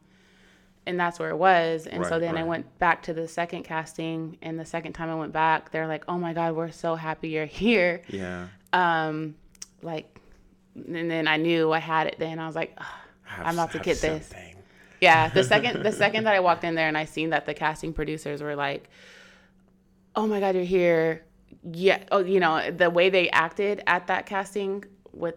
and 0.86 1.00
that's 1.00 1.18
where 1.20 1.30
it 1.32 1.38
was. 1.38 1.88
And 1.88 2.06
so 2.06 2.12
Right, 2.12 2.20
then 2.22 2.38
I 2.38 2.44
went 2.44 2.78
back 2.78 3.02
to 3.04 3.14
the 3.14 3.28
second 3.28 3.64
casting, 3.64 4.38
and 4.44 4.60
the 4.60 4.66
second 4.66 4.94
time 4.94 5.10
I 5.10 5.16
went 5.16 5.34
back, 5.34 5.72
they're 5.72 5.88
like, 5.88 6.04
"Oh 6.08 6.18
my 6.20 6.34
God, 6.34 6.56
we're 6.56 6.72
so 6.72 6.94
happy 6.96 7.30
you're 7.30 7.46
here." 7.66 8.04
Yeah. 8.08 8.48
Um, 8.72 9.36
like, 9.82 10.20
and 10.76 11.10
then 11.10 11.28
I 11.28 11.38
knew 11.38 11.72
I 11.72 11.80
had 11.80 12.08
it. 12.08 12.16
Then 12.20 12.38
I 12.40 12.46
was 12.46 12.56
like, 12.56 12.74
"Ugh, 12.78 12.86
Have- 13.24 13.48
I'm 13.48 13.54
about 13.56 13.72
to 13.72 13.80
get 13.80 14.00
this. 14.00 14.32
yeah. 15.02 15.30
The 15.30 15.44
second 15.44 15.82
the 15.84 15.92
second 16.04 16.26
that 16.26 16.36
I 16.36 16.40
walked 16.40 16.64
in 16.64 16.76
there 16.76 16.88
and 16.88 16.98
I 16.98 17.06
seen 17.06 17.32
that 17.32 17.46
the 17.48 17.54
casting 17.54 17.94
producers 17.94 18.42
were 18.44 18.56
like, 18.56 18.90
"Oh 20.16 20.28
my 20.28 20.40
God, 20.40 20.56
you're 20.56 20.64
here!" 20.64 21.24
Yeah. 21.64 22.04
Oh, 22.12 22.20
you 22.20 22.40
know 22.40 22.72
the 22.72 22.90
way 22.90 23.10
they 23.10 23.30
acted 23.30 23.82
at 23.88 24.08
that 24.08 24.26
casting 24.26 24.84
with 25.14 25.36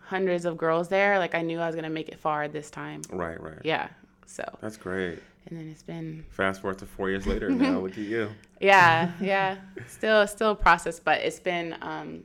hundreds 0.00 0.44
of 0.44 0.56
girls 0.56 0.88
there. 0.88 1.18
Like 1.18 1.34
I 1.34 1.42
knew 1.42 1.58
I 1.58 1.66
was 1.66 1.74
gonna 1.74 1.90
make 1.90 2.08
it 2.08 2.18
far 2.18 2.48
this 2.48 2.70
time. 2.70 3.02
Right, 3.10 3.40
right. 3.40 3.58
Yeah. 3.64 3.88
So 4.26 4.44
That's 4.60 4.76
great. 4.76 5.20
and 5.46 5.58
then 5.58 5.68
it's 5.68 5.82
been 5.82 6.24
Fast 6.30 6.60
forward 6.60 6.78
to 6.80 6.86
four 6.86 7.10
years 7.10 7.26
later, 7.26 7.48
now 7.50 7.78
look 7.84 7.92
at 7.92 7.98
you. 7.98 8.30
yeah 8.60 9.12
yeah 9.20 9.56
still 9.88 10.26
still 10.26 10.50
a 10.52 10.54
process, 10.56 10.98
but 11.00 11.20
it's 11.20 11.40
been 11.40 11.76
um 11.80 12.24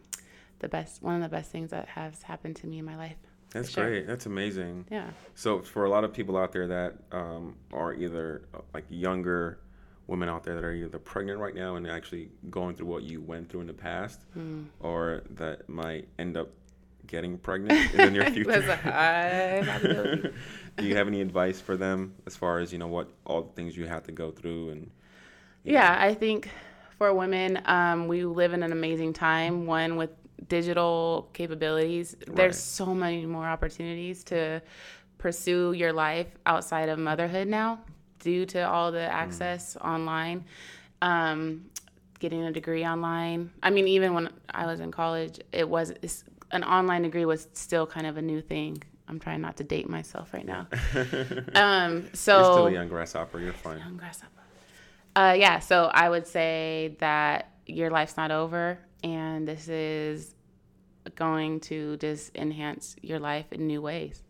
the 0.60 0.68
best 0.68 1.02
one 1.02 1.16
of 1.16 1.22
the 1.22 1.30
best 1.30 1.52
things 1.52 1.72
that 1.72 1.88
has 1.88 2.22
happened 2.24 2.56
to 2.58 2.68
me 2.68 2.80
in 2.80 2.86
my 2.86 2.96
life. 2.98 3.16
That's 3.52 3.70
sure. 3.70 3.88
great. 3.88 4.08
That's 4.08 4.26
amazing. 4.28 4.86
Yeah. 4.90 5.10
So 5.36 5.60
for 5.60 5.86
a 5.86 5.90
lot 5.90 6.04
of 6.04 6.14
people 6.14 6.38
out 6.38 6.52
there 6.54 6.68
that 6.68 6.94
um, 7.12 7.56
are 7.74 7.94
either 7.94 8.44
uh, 8.54 8.60
like 8.74 8.86
younger 8.90 9.60
women 10.12 10.28
out 10.30 10.44
there 10.44 10.56
that 10.56 10.64
are 10.64 10.74
either 10.74 11.00
pregnant 11.00 11.40
right 11.40 11.56
now 11.56 11.76
and 11.78 11.88
actually 11.88 12.30
going 12.50 12.76
through 12.76 12.88
what 12.88 13.04
you 13.04 13.22
went 13.22 13.50
through 13.50 13.62
in 13.62 13.68
the 13.68 13.74
past, 13.74 14.20
Hmm. 14.34 14.64
or 14.82 15.24
that 15.32 15.68
might 15.70 16.08
end 16.20 16.36
up 16.38 16.50
getting 17.08 17.38
pregnant 17.38 17.92
in 17.94 17.98
the 17.98 18.12
near 18.12 18.30
future. 18.32 18.62
Do 20.78 20.86
you 20.86 20.96
have 20.96 21.08
any 21.08 21.22
advice 21.22 21.60
for 21.60 21.78
them 21.78 22.14
as 22.28 22.36
far 22.36 22.60
as 22.60 22.72
you 22.72 22.78
know 22.78 22.88
what 22.88 23.10
all 23.26 23.42
the 23.44 23.52
things 23.54 23.76
you 23.76 23.88
have 23.88 24.04
to 24.04 24.12
go 24.12 24.32
through 24.32 24.70
and 24.72 24.92
Yeah, 25.64 25.96
I 26.00 26.14
think 26.14 26.50
for 26.98 27.14
women, 27.14 27.62
um, 27.66 28.08
we 28.08 28.26
live 28.26 28.54
in 28.54 28.64
an 28.64 28.72
amazing 28.72 29.14
time. 29.14 29.66
One 29.66 29.96
with 29.96 30.12
digital 30.48 31.30
capabilities, 31.34 32.16
Right. 32.28 32.36
there's 32.36 32.60
so 32.60 32.94
many 32.94 33.26
more 33.26 33.46
opportunities 33.46 34.24
to 34.26 34.62
pursue 35.18 35.72
your 35.74 35.94
life 35.94 36.28
outside 36.46 36.90
of 36.90 37.00
motherhood 37.00 37.48
now, 37.48 37.80
due 38.22 38.46
to 38.48 38.62
all 38.62 38.92
the 38.92 39.02
access 39.02 39.76
online. 39.78 40.46
Um, 41.02 41.66
getting 42.20 42.44
a 42.44 42.52
degree 42.52 42.86
online. 42.86 43.52
I 43.62 43.72
mean, 43.72 43.88
even 43.88 44.14
when 44.14 44.30
I 44.50 44.68
was 44.68 44.80
in 44.80 44.92
college, 44.92 45.40
it 45.52 45.68
was 45.68 45.92
an 46.52 46.64
online 46.64 47.02
degree 47.02 47.26
was 47.26 47.48
still 47.54 47.86
kind 47.86 48.06
of 48.06 48.16
a 48.16 48.22
new 48.22 48.42
thing. 48.42 48.82
I'm 49.08 49.20
trying 49.20 49.42
not 49.42 49.58
to 49.58 49.64
date 49.64 49.90
myself 49.90 50.34
right 50.34 50.46
now. 50.46 50.68
Um, 51.56 52.08
so 52.14 52.38
you're 52.38 52.54
still 52.54 52.68
a 52.68 52.72
young 52.72 52.88
grasshopper? 52.88 53.40
You're 53.40 53.52
fine. 53.54 53.80
young 53.80 53.98
grasshopper. 53.98 54.32
Uh, 55.16 55.36
yeah, 55.38 55.60
so 55.60 55.90
I 55.94 56.10
would 56.10 56.26
say 56.28 56.96
that 57.00 57.50
your 57.66 57.90
life's 57.90 58.16
not 58.16 58.32
over, 58.32 58.80
and 59.04 59.46
this 59.48 59.68
is 59.68 60.36
going 61.16 61.60
to 61.62 61.98
just 61.98 62.36
enhance 62.38 62.96
your 63.02 63.20
life 63.20 63.52
in 63.52 63.68
new 63.68 63.82
ways. 63.82 64.24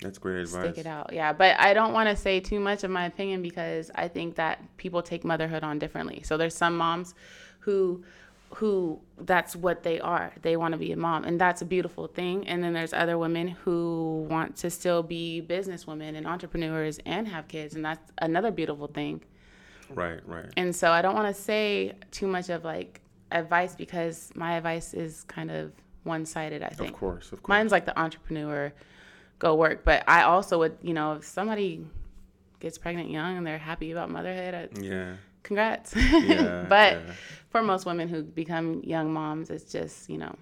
That's 0.00 0.18
great 0.18 0.40
advice. 0.40 0.72
Stick 0.72 0.78
it 0.78 0.86
out, 0.86 1.12
yeah. 1.12 1.32
But 1.32 1.58
I 1.58 1.72
don't 1.72 1.92
want 1.92 2.08
to 2.08 2.16
say 2.16 2.40
too 2.40 2.60
much 2.60 2.84
of 2.84 2.90
my 2.90 3.06
opinion 3.06 3.42
because 3.42 3.90
I 3.94 4.08
think 4.08 4.34
that 4.36 4.62
people 4.76 5.02
take 5.02 5.24
motherhood 5.24 5.62
on 5.62 5.78
differently. 5.78 6.22
So 6.22 6.36
there's 6.36 6.54
some 6.54 6.76
moms 6.76 7.14
who 7.60 8.04
who 8.54 9.00
that's 9.22 9.56
what 9.56 9.82
they 9.82 9.98
are. 10.00 10.32
They 10.42 10.56
want 10.56 10.72
to 10.72 10.78
be 10.78 10.92
a 10.92 10.96
mom, 10.96 11.24
and 11.24 11.40
that's 11.40 11.62
a 11.62 11.64
beautiful 11.64 12.06
thing. 12.06 12.46
And 12.46 12.62
then 12.62 12.72
there's 12.72 12.92
other 12.92 13.18
women 13.18 13.48
who 13.48 14.26
want 14.30 14.56
to 14.56 14.70
still 14.70 15.02
be 15.02 15.44
businesswomen 15.46 16.16
and 16.16 16.26
entrepreneurs 16.26 16.98
and 17.06 17.26
have 17.28 17.48
kids, 17.48 17.74
and 17.74 17.84
that's 17.84 18.12
another 18.18 18.50
beautiful 18.50 18.86
thing. 18.86 19.22
Right, 19.90 20.20
right. 20.26 20.46
And 20.56 20.74
so 20.74 20.90
I 20.90 21.02
don't 21.02 21.14
want 21.14 21.34
to 21.34 21.42
say 21.42 21.94
too 22.10 22.26
much 22.26 22.48
of 22.48 22.64
like 22.64 23.00
advice 23.32 23.74
because 23.74 24.30
my 24.34 24.56
advice 24.56 24.94
is 24.94 25.24
kind 25.24 25.50
of 25.50 25.72
one 26.04 26.24
sided, 26.24 26.62
I 26.62 26.68
think. 26.68 26.90
Of 26.90 26.96
course, 26.96 27.32
of 27.32 27.42
course. 27.42 27.48
Mine's 27.48 27.72
like 27.72 27.84
the 27.84 27.98
entrepreneur, 27.98 28.72
go 29.38 29.54
work. 29.54 29.84
But 29.84 30.04
I 30.08 30.22
also 30.22 30.58
would, 30.58 30.78
you 30.82 30.94
know, 30.94 31.14
if 31.14 31.24
somebody 31.24 31.84
gets 32.60 32.78
pregnant 32.78 33.10
young 33.10 33.36
and 33.36 33.46
they're 33.46 33.58
happy 33.58 33.92
about 33.92 34.10
motherhood, 34.10 34.54
I, 34.54 34.80
yeah. 34.80 35.14
congrats. 35.42 35.94
Yeah, 35.94 36.66
but 36.68 36.92
yeah. 36.94 37.12
for 37.50 37.62
most 37.62 37.86
women 37.86 38.08
who 38.08 38.22
become 38.22 38.82
young 38.84 39.12
moms, 39.12 39.50
it's 39.50 39.70
just, 39.70 40.08
you 40.08 40.18
know, 40.18 40.34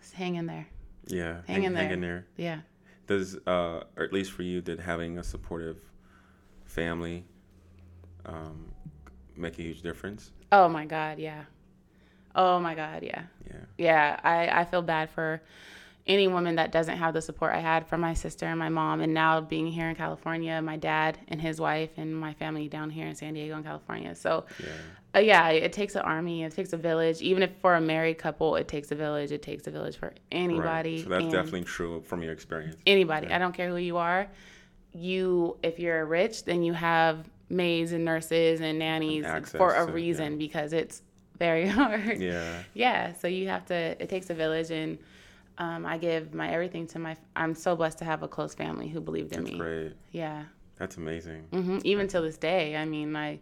just 0.00 0.14
hang 0.14 0.36
in 0.36 0.46
there. 0.46 0.66
Yeah. 1.06 1.40
Hang 1.46 1.64
in 1.64 1.74
there. 1.74 1.82
Hang 1.82 1.92
in 1.92 2.00
there. 2.00 2.26
Yeah. 2.36 2.60
Does 3.06 3.36
uh, 3.46 3.82
or 3.96 4.04
at 4.04 4.12
least 4.12 4.32
for 4.32 4.42
you, 4.42 4.62
did 4.62 4.80
having 4.80 5.18
a 5.18 5.24
supportive 5.24 5.78
family 6.64 7.24
um, 8.24 8.72
make 9.36 9.58
a 9.58 9.62
huge 9.62 9.82
difference? 9.82 10.32
Oh 10.50 10.68
my 10.68 10.86
God. 10.86 11.18
Yeah. 11.18 11.44
Oh 12.34 12.58
my 12.58 12.74
God. 12.74 13.02
Yeah. 13.02 13.22
Yeah. 13.46 13.56
yeah, 13.76 14.20
I, 14.24 14.60
I 14.60 14.64
feel 14.64 14.82
bad 14.82 15.10
for 15.10 15.42
any 16.06 16.28
woman 16.28 16.56
that 16.56 16.70
doesn't 16.70 16.98
have 16.98 17.14
the 17.14 17.22
support 17.22 17.54
I 17.54 17.60
had 17.60 17.86
from 17.86 18.00
my 18.02 18.12
sister 18.12 18.44
and 18.46 18.58
my 18.58 18.68
mom. 18.68 19.00
And 19.00 19.14
now 19.14 19.40
being 19.40 19.66
here 19.66 19.88
in 19.88 19.96
California, 19.96 20.60
my 20.60 20.76
dad 20.76 21.16
and 21.28 21.40
his 21.40 21.58
wife 21.60 21.90
and 21.96 22.14
my 22.14 22.34
family 22.34 22.68
down 22.68 22.90
here 22.90 23.06
in 23.06 23.14
San 23.14 23.32
Diego 23.32 23.54
and 23.54 23.64
California. 23.64 24.14
So, 24.14 24.44
Yeah. 24.60 24.66
uh, 25.16 25.18
yeah, 25.20 25.48
it 25.48 25.72
takes 25.72 25.94
an 25.94 26.02
army, 26.02 26.44
it 26.44 26.52
takes 26.54 26.74
a 26.74 26.76
village. 26.76 27.22
Even 27.22 27.42
if 27.42 27.50
for 27.62 27.74
a 27.76 27.80
married 27.80 28.18
couple, 28.18 28.56
it 28.56 28.68
takes 28.68 28.90
a 28.92 28.94
village. 28.94 29.32
It 29.32 29.40
takes 29.40 29.66
a 29.66 29.70
village 29.70 29.96
for 29.96 30.12
anybody. 30.30 30.96
Right. 30.96 31.04
So 31.04 31.08
that's 31.08 31.24
definitely 31.32 31.64
true 31.64 32.02
from 32.02 32.22
your 32.22 32.32
experience. 32.32 32.76
anybody. 32.86 33.28
I 33.28 33.38
don't 33.38 33.54
care 33.54 33.70
who 33.70 33.76
you 33.76 33.96
are. 33.96 34.28
You, 34.92 35.56
if 35.62 35.78
you're 35.78 36.04
rich, 36.04 36.44
then 36.44 36.62
you 36.62 36.72
have 36.74 37.28
maids 37.48 37.92
and 37.92 38.04
nurses 38.04 38.60
and 38.60 38.78
nannies 38.78 39.24
access 39.24 39.58
for 39.58 39.74
a 39.74 39.86
to- 39.86 39.92
reason 39.92 40.32
yeah. 40.32 40.38
because 40.38 40.72
it's 40.72 41.02
very 41.38 41.66
hard 41.78 42.20
Yeah. 42.20 42.62
yeah 42.74 43.12
so 43.12 43.26
you 43.28 43.48
have 43.48 43.66
to 43.66 43.74
it 43.74 44.08
takes 44.08 44.30
a 44.30 44.34
village 44.34 44.70
and 44.70 44.98
um, 45.58 45.86
i 45.86 45.96
give 45.98 46.34
my 46.34 46.50
everything 46.50 46.86
to 46.86 46.98
my 46.98 47.16
i'm 47.36 47.54
so 47.54 47.76
blessed 47.76 47.98
to 47.98 48.04
have 48.04 48.22
a 48.22 48.28
close 48.28 48.54
family 48.54 48.88
who 48.88 49.00
believed 49.00 49.32
in 49.32 49.44
me. 49.44 49.50
That's 49.50 49.52
me 49.52 49.58
great. 49.60 49.92
yeah 50.12 50.44
That's 50.78 50.96
amazing. 50.96 51.46
hmm 51.52 51.78
even 51.84 52.08
till 52.08 52.22
this 52.22 52.36
day 52.38 52.76
i 52.76 52.84
mean 52.84 53.12
my 53.12 53.38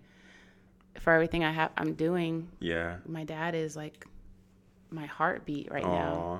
for 1.00 1.12
everything 1.12 1.42
i 1.44 1.50
have 1.50 1.70
i'm 1.76 1.94
doing 1.94 2.48
Yeah. 2.60 2.96
my 3.06 3.24
dad 3.24 3.54
is 3.54 3.76
like 3.76 4.06
my 4.90 5.06
heartbeat 5.06 5.70
right 5.72 5.84
Aw, 5.84 5.88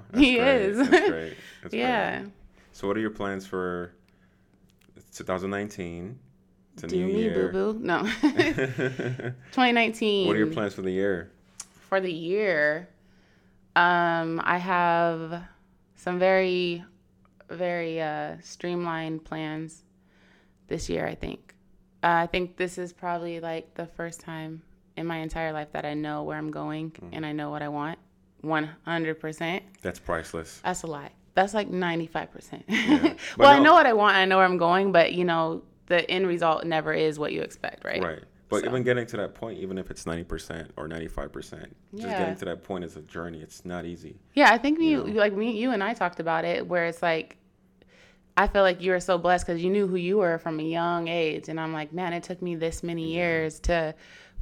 now 0.13 0.19
he 0.19 0.37
great. 0.37 0.61
is 0.63 0.77
That's 0.77 1.09
great. 1.09 1.37
That's 1.63 1.75
yeah 1.83 2.21
Great. 2.23 2.33
So 2.73 2.87
what 2.89 2.97
are 2.97 3.01
your 3.01 3.11
plans 3.11 3.47
for 3.47 3.93
2019? 5.15 6.19
It's 6.75 6.83
a 6.85 6.87
do 6.87 6.97
new 6.97 7.07
me 7.07 7.23
year. 7.25 7.49
boo 7.49 7.73
boo 7.75 7.79
no 7.81 8.03
2019. 9.53 10.27
what 10.27 10.37
are 10.37 10.39
your 10.39 10.49
plans 10.49 10.75
for 10.75 10.83
the 10.83 10.91
year? 10.93 11.31
for 11.89 12.01
the 12.01 12.11
year, 12.13 12.89
um, 13.77 14.41
I 14.43 14.57
have 14.57 15.43
some 16.03 16.19
very, 16.19 16.85
very 17.49 18.01
uh, 18.01 18.35
streamlined 18.43 19.25
plans 19.25 19.85
this 20.67 20.89
year. 20.89 21.07
I 21.07 21.15
think. 21.15 21.55
Uh, 22.03 22.25
I 22.25 22.27
think 22.27 22.57
this 22.57 22.77
is 22.77 22.93
probably 22.93 23.39
like 23.39 23.75
the 23.75 23.87
first 23.87 24.21
time 24.21 24.63
in 24.97 25.07
my 25.07 25.19
entire 25.19 25.53
life 25.53 25.69
that 25.73 25.85
I 25.85 25.95
know 25.95 26.25
where 26.25 26.37
I'm 26.37 26.51
going 26.51 26.93
and 27.13 27.25
I 27.25 27.31
know 27.31 27.51
what 27.51 27.63
I 27.63 27.69
want. 27.69 28.01
One 28.41 28.69
hundred 28.85 29.21
percent. 29.21 29.63
That's 29.83 30.01
priceless. 30.01 30.61
That's 30.65 30.83
a 30.83 30.89
lie. 30.89 31.13
That's 31.35 31.55
like 31.55 31.69
ninety 31.71 32.09
five 32.09 32.33
percent. 32.33 32.65
But 32.69 33.17
Well, 33.39 33.51
I 33.51 33.61
know 33.61 33.73
what 33.75 33.87
I 33.87 33.93
want. 33.93 34.17
I 34.17 34.25
know 34.25 34.39
where 34.39 34.45
I'm 34.45 34.59
going, 34.59 34.91
but 34.91 35.13
you 35.13 35.25
know 35.25 35.63
the 35.87 36.11
end 36.11 36.27
result 36.27 36.65
never 36.65 36.93
is 36.93 37.17
what 37.17 37.33
you 37.33 37.43
expect, 37.43 37.85
right? 37.85 38.03
Right. 38.03 38.25
But 38.53 38.65
So- 38.65 38.69
even 38.69 38.83
getting 38.83 39.07
to 39.07 39.17
that 39.17 39.35
point, 39.35 39.61
even 39.61 39.79
if 39.79 39.91
it's 39.91 40.05
90% 40.05 40.73
or 40.77 40.87
95%, 40.87 41.75
just 41.95 42.07
getting 42.07 42.37
to 42.37 42.45
that 42.45 42.63
point 42.63 42.85
is 42.85 42.97
a 42.97 43.01
journey. 43.01 43.41
It's 43.41 43.65
not 43.65 43.87
easy. 43.87 44.19
Yeah, 44.35 44.53
I 44.53 44.59
think 44.59 44.79
you, 44.79 45.05
know? 45.05 45.13
like 45.15 45.33
me, 45.33 45.53
you 45.53 45.71
and 45.71 45.83
I 45.83 45.95
talked 45.95 46.21
about 46.21 46.45
it, 46.45 46.67
where 46.67 46.85
it's 46.85 47.01
like, 47.01 47.39
I 48.37 48.47
feel 48.49 48.61
like 48.61 48.83
you 48.83 48.91
were 48.91 49.01
so 49.01 49.17
blessed 49.17 49.47
because 49.47 49.63
you 49.63 49.71
knew 49.71 49.87
who 49.87 49.97
you 49.97 50.19
were 50.19 50.39
from 50.39 50.61
a 50.61 50.63
young 50.63 51.09
age, 51.09 51.49
and 51.49 51.59
I'm 51.59 51.73
like, 51.73 51.95
man, 51.95 52.13
it 52.13 52.25
took 52.25 52.43
me 52.43 52.55
this 52.55 52.83
many 52.83 53.05
mm-hmm. 53.05 53.15
years 53.15 53.59
to 53.61 53.95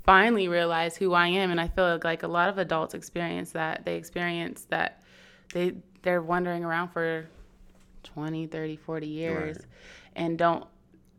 finally 0.03 0.49
realize 0.49 0.97
who 0.97 1.13
I 1.13 1.29
am, 1.29 1.53
and 1.53 1.61
I 1.61 1.69
feel 1.69 2.01
like 2.03 2.25
a 2.25 2.29
lot 2.29 2.49
of 2.49 2.59
adults 2.59 2.95
experience 2.95 3.53
that. 3.53 3.85
They 3.85 3.95
experience 3.95 4.65
that 4.71 5.05
they 5.55 5.75
they're 6.03 6.23
wandering 6.23 6.65
around 6.65 6.89
for 6.89 7.29
20, 8.03 8.49
30, 8.49 8.75
40 8.75 9.07
years, 9.07 9.57
Right. 9.59 9.67
and 10.17 10.37
don't 10.37 10.67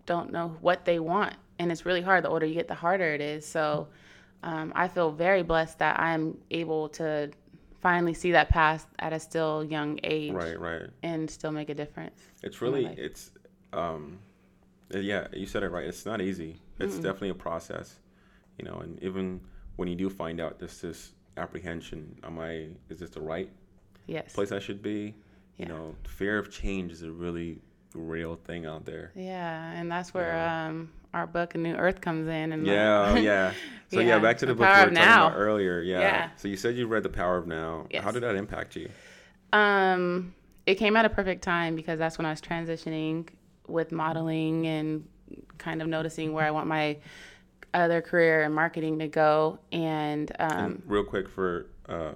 don't 0.06 0.34
know 0.34 0.58
what 0.60 0.84
they 0.84 0.99
want, 0.99 1.36
and 1.62 1.71
it's 1.71 1.86
really 1.86 2.02
hard. 2.02 2.24
The 2.26 2.30
older 2.30 2.45
you 2.45 2.56
get, 2.56 2.67
the 2.67 2.76
harder 2.76 3.13
it 3.13 3.21
is. 3.21 3.45
So. 3.45 3.88
Um, 4.43 4.74
I 4.76 4.88
feel 4.88 5.12
very 5.12 5.43
blessed 5.43 5.78
that 5.80 6.00
I'm 6.00 6.36
able 6.50 6.89
to 6.97 7.30
finally 7.80 8.15
see 8.15 8.32
that 8.32 8.50
path 8.50 8.88
at 8.97 9.13
a 9.13 9.19
still 9.19 9.63
young 9.63 10.00
age 10.04 10.32
Right, 10.34 10.60
right. 10.60 10.89
and 11.04 11.30
still 11.30 11.52
make 11.52 11.69
a 11.69 11.76
difference. 11.76 12.19
It's 12.41 12.60
really, 12.60 12.86
it's, 12.97 13.30
um, 13.71 14.17
uh, 14.95 14.97
yeah, 14.97 15.28
you 15.32 15.45
said 15.45 15.62
it 15.62 15.69
right. 15.69 15.86
It's 15.86 16.08
not 16.08 16.21
easy. 16.21 16.60
It's 16.80 16.95
definitely 16.95 17.30
a 17.30 17.36
process. 17.36 18.00
you 18.58 18.65
know, 18.65 18.78
and 18.80 18.97
even 19.04 19.41
when 19.76 19.88
you 19.88 19.95
do 19.95 20.10
find 20.10 20.41
out 20.41 20.58
there's 20.58 20.82
this 20.82 21.13
apprehension, 21.38 22.17
am 22.24 22.39
I, 22.39 22.69
is 22.89 22.97
this 23.02 23.12
the 23.12 23.21
right 23.21 23.50
Yes. 24.08 24.34
place 24.34 24.52
I 24.52 24.58
should 24.58 24.82
be? 24.82 25.13
You 25.58 25.65
Yeah. 25.65 25.67
know, 25.67 25.95
fear 26.08 26.39
of 26.39 26.50
change 26.50 26.91
is 26.91 27.04
a 27.04 27.12
really 27.12 27.60
real 27.93 28.36
thing 28.47 28.65
out 28.65 28.86
there. 28.86 29.12
Yeah, 29.15 29.71
and 29.74 29.91
that's 29.91 30.15
where 30.15 30.34
Yeah. 30.34 30.67
um 30.67 30.91
our 31.13 31.28
book 31.28 31.56
A 31.56 31.58
New 31.58 31.76
Earth 31.76 32.02
comes 32.02 32.28
in 32.28 32.52
and 32.54 32.65
Yeah, 32.65 33.12
like- 33.12 33.24
yeah. 33.24 33.54
So 33.91 34.00
yeah, 34.00 34.08
Yeah, 34.08 34.19
back 34.19 34.38
to 34.38 34.45
the, 34.45 34.54
The 34.54 34.56
book 34.60 34.67
we 34.67 34.69
were 34.69 34.78
talking 34.78 34.93
Now. 34.93 35.28
about 35.28 35.38
earlier. 35.38 35.82
Yeah. 35.82 36.00
Yeah. 36.00 36.30
So 36.38 36.47
you 36.47 36.56
said 36.56 36.78
you 36.78 36.88
read 36.88 37.04
The 37.04 37.10
Power 37.10 37.36
of 37.38 37.45
Now. 37.45 37.88
Yes. 37.89 38.04
How 38.06 38.12
did 38.12 38.24
that 38.24 38.36
impact 38.36 38.78
you? 38.78 38.89
Um, 39.52 40.34
it 40.65 40.76
came 40.76 40.95
at 40.95 41.04
a 41.04 41.10
perfect 41.10 41.43
time 41.43 41.76
because 41.76 42.00
that's 42.00 42.17
when 42.17 42.26
I 42.26 42.30
was 42.30 42.39
transitioning 42.39 43.28
with 43.67 43.91
modeling 43.91 44.65
and 44.67 45.06
kind 45.58 45.82
of 45.82 45.89
noticing 45.89 46.32
where 46.32 46.45
I 46.45 46.52
want 46.52 46.67
my 46.67 46.97
other 47.74 48.02
career 48.02 48.43
in 48.43 48.54
marketing 48.54 49.00
to 49.00 49.08
go. 49.10 49.60
And 49.74 50.32
um, 50.39 50.52
And 50.58 50.84
real 50.86 51.04
quick 51.04 51.28
for 51.28 51.67
uh, 51.89 52.13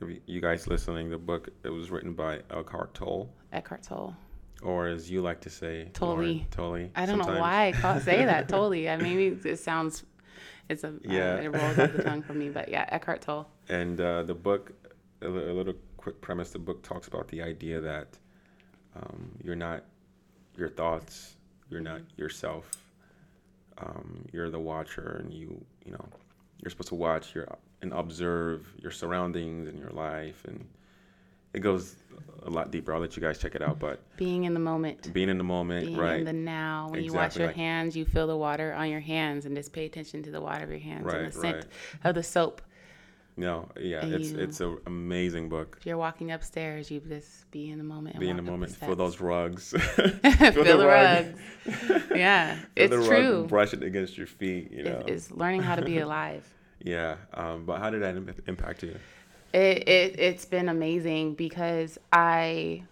you- 0.00 0.20
you 0.26 0.40
guys 0.40 0.66
listening, 0.66 1.10
the 1.10 1.18
book 1.18 1.50
it 1.62 1.68
was 1.70 1.90
written 1.90 2.14
by 2.14 2.40
Eckhart 2.50 2.94
Tolle, 2.94 3.30
Eckhart 3.52 3.82
Tolle. 3.82 4.16
Or 4.62 4.86
as 4.88 5.10
you 5.10 5.20
like 5.22 5.40
to 5.42 5.50
say, 5.50 5.88
totally, 5.92 6.46
Tolle. 6.50 6.88
I 6.94 7.06
don't 7.06 7.18
know 7.18 7.38
why 7.40 7.68
I 7.68 7.72
call, 7.72 8.00
say 8.10 8.24
that 8.24 8.48
totally. 8.48 8.88
I 8.88 8.96
mean, 8.96 9.40
it 9.44 9.58
sounds, 9.58 10.04
it's 10.68 10.84
a, 10.84 10.94
Yeah. 11.02 11.36
yeah. 11.36 11.40
it 11.42 11.48
rolls 11.48 11.78
off 11.78 11.92
the 11.92 12.02
tongue 12.02 12.22
for 12.22 12.34
me. 12.34 12.48
But 12.48 12.68
yeah, 12.68 12.86
Eckhart 12.88 13.20
Tolle. 13.22 13.48
And 13.68 14.00
uh, 14.00 14.22
the 14.22 14.34
book, 14.34 14.72
a, 15.20 15.28
a 15.28 15.54
little 15.54 15.74
quick 15.96 16.20
premise. 16.20 16.50
The 16.50 16.58
book 16.58 16.82
talks 16.82 17.08
about 17.08 17.28
the 17.28 17.42
idea 17.42 17.80
that 17.80 18.18
um, 18.96 19.30
you're 19.42 19.56
not 19.56 19.84
your 20.56 20.68
thoughts. 20.68 21.36
You're 21.70 21.80
not 21.80 22.00
yourself. 22.16 22.70
Um, 23.78 24.26
you're 24.32 24.50
the 24.50 24.60
watcher, 24.60 25.20
and 25.24 25.32
you 25.32 25.64
you 25.84 25.92
know 25.92 26.04
you're 26.62 26.70
supposed 26.70 26.90
to 26.90 26.94
watch 26.94 27.34
your 27.34 27.48
and 27.80 27.92
observe 27.92 28.66
your 28.78 28.90
surroundings 28.92 29.68
and 29.68 29.78
your 29.78 29.90
life, 29.90 30.44
and 30.46 30.68
it 31.54 31.60
goes 31.60 31.96
a 32.44 32.50
lot 32.50 32.70
deeper. 32.72 32.92
I'll 32.92 33.00
let 33.00 33.14
you 33.16 33.22
guys 33.22 33.38
check 33.38 33.54
it 33.54 33.62
out, 33.62 33.78
but 33.78 34.00
Being 34.16 34.44
in 34.44 34.54
the 34.54 34.60
moment. 34.60 35.12
being 35.12 35.28
in 35.28 35.38
the 35.38 35.44
moment, 35.44 35.86
Being 35.86 35.98
right? 35.98 36.18
in 36.20 36.24
the 36.24 36.32
now. 36.32 36.88
When 36.90 37.04
you 37.04 37.12
wash 37.12 37.36
your 37.36 37.46
like- 37.48 37.56
hands, 37.56 37.96
you 37.96 38.04
feel 38.04 38.26
the 38.26 38.36
water 38.36 38.72
on 38.72 38.90
your 38.90 39.00
hands 39.00 39.46
and 39.46 39.54
just 39.56 39.72
pay 39.72 39.86
attention 39.86 40.22
to 40.24 40.30
the 40.30 40.40
water 40.40 40.64
of 40.64 40.70
your 40.70 40.80
hands 40.80 41.06
and 41.12 41.26
the 41.28 41.32
scent 41.32 41.56
right. 41.56 41.66
of 42.04 42.14
the 42.16 42.22
soap. 42.22 42.60
no, 43.36 43.68
yeah, 43.80 44.04
And 44.04 44.12
it's 44.14 44.30
you- 44.32 44.38
it's 44.40 44.60
an 44.60 44.78
amazing 44.86 45.48
book. 45.48 45.76
If 45.80 45.86
you're 45.86 45.96
walking 45.96 46.32
upstairs, 46.32 46.90
you 46.90 47.00
just 47.00 47.48
be 47.52 47.70
in 47.70 47.78
the 47.78 47.84
moment. 47.84 48.16
And 48.16 48.20
Be 48.20 48.28
in 48.28 48.36
the 48.36 48.42
moment, 48.42 48.72
feel 48.74 48.96
those 48.96 49.20
rugs. 49.20 49.70
feel, 49.96 50.06
the, 50.76 50.84
rugs. 50.86 51.38
yeah, 52.14 52.56
Feel 52.56 52.64
it's 52.76 52.90
the 52.90 52.98
rug, 52.98 53.06
true. 53.08 53.46
brush 53.46 53.72
it 53.72 53.82
against 53.84 54.18
your 54.18 54.26
feet. 54.26 54.70
You 54.72 54.82
know. 54.82 54.98
It's, 55.06 55.28
it's 55.28 55.30
learning 55.30 55.62
how 55.62 55.76
to 55.76 55.82
be 55.84 55.98
alive. 55.98 56.44
yeah. 56.80 57.16
Um, 57.34 57.64
but 57.66 57.78
how 57.78 57.88
did 57.90 58.02
that 58.02 58.16
im- 58.16 58.34
impact 58.48 58.82
you? 58.82 58.96
It, 59.52 59.88
it 59.88 60.18
it's 60.18 60.44
been 60.44 60.68
amazing 60.68 61.34
because 61.34 61.98
I 62.12 62.84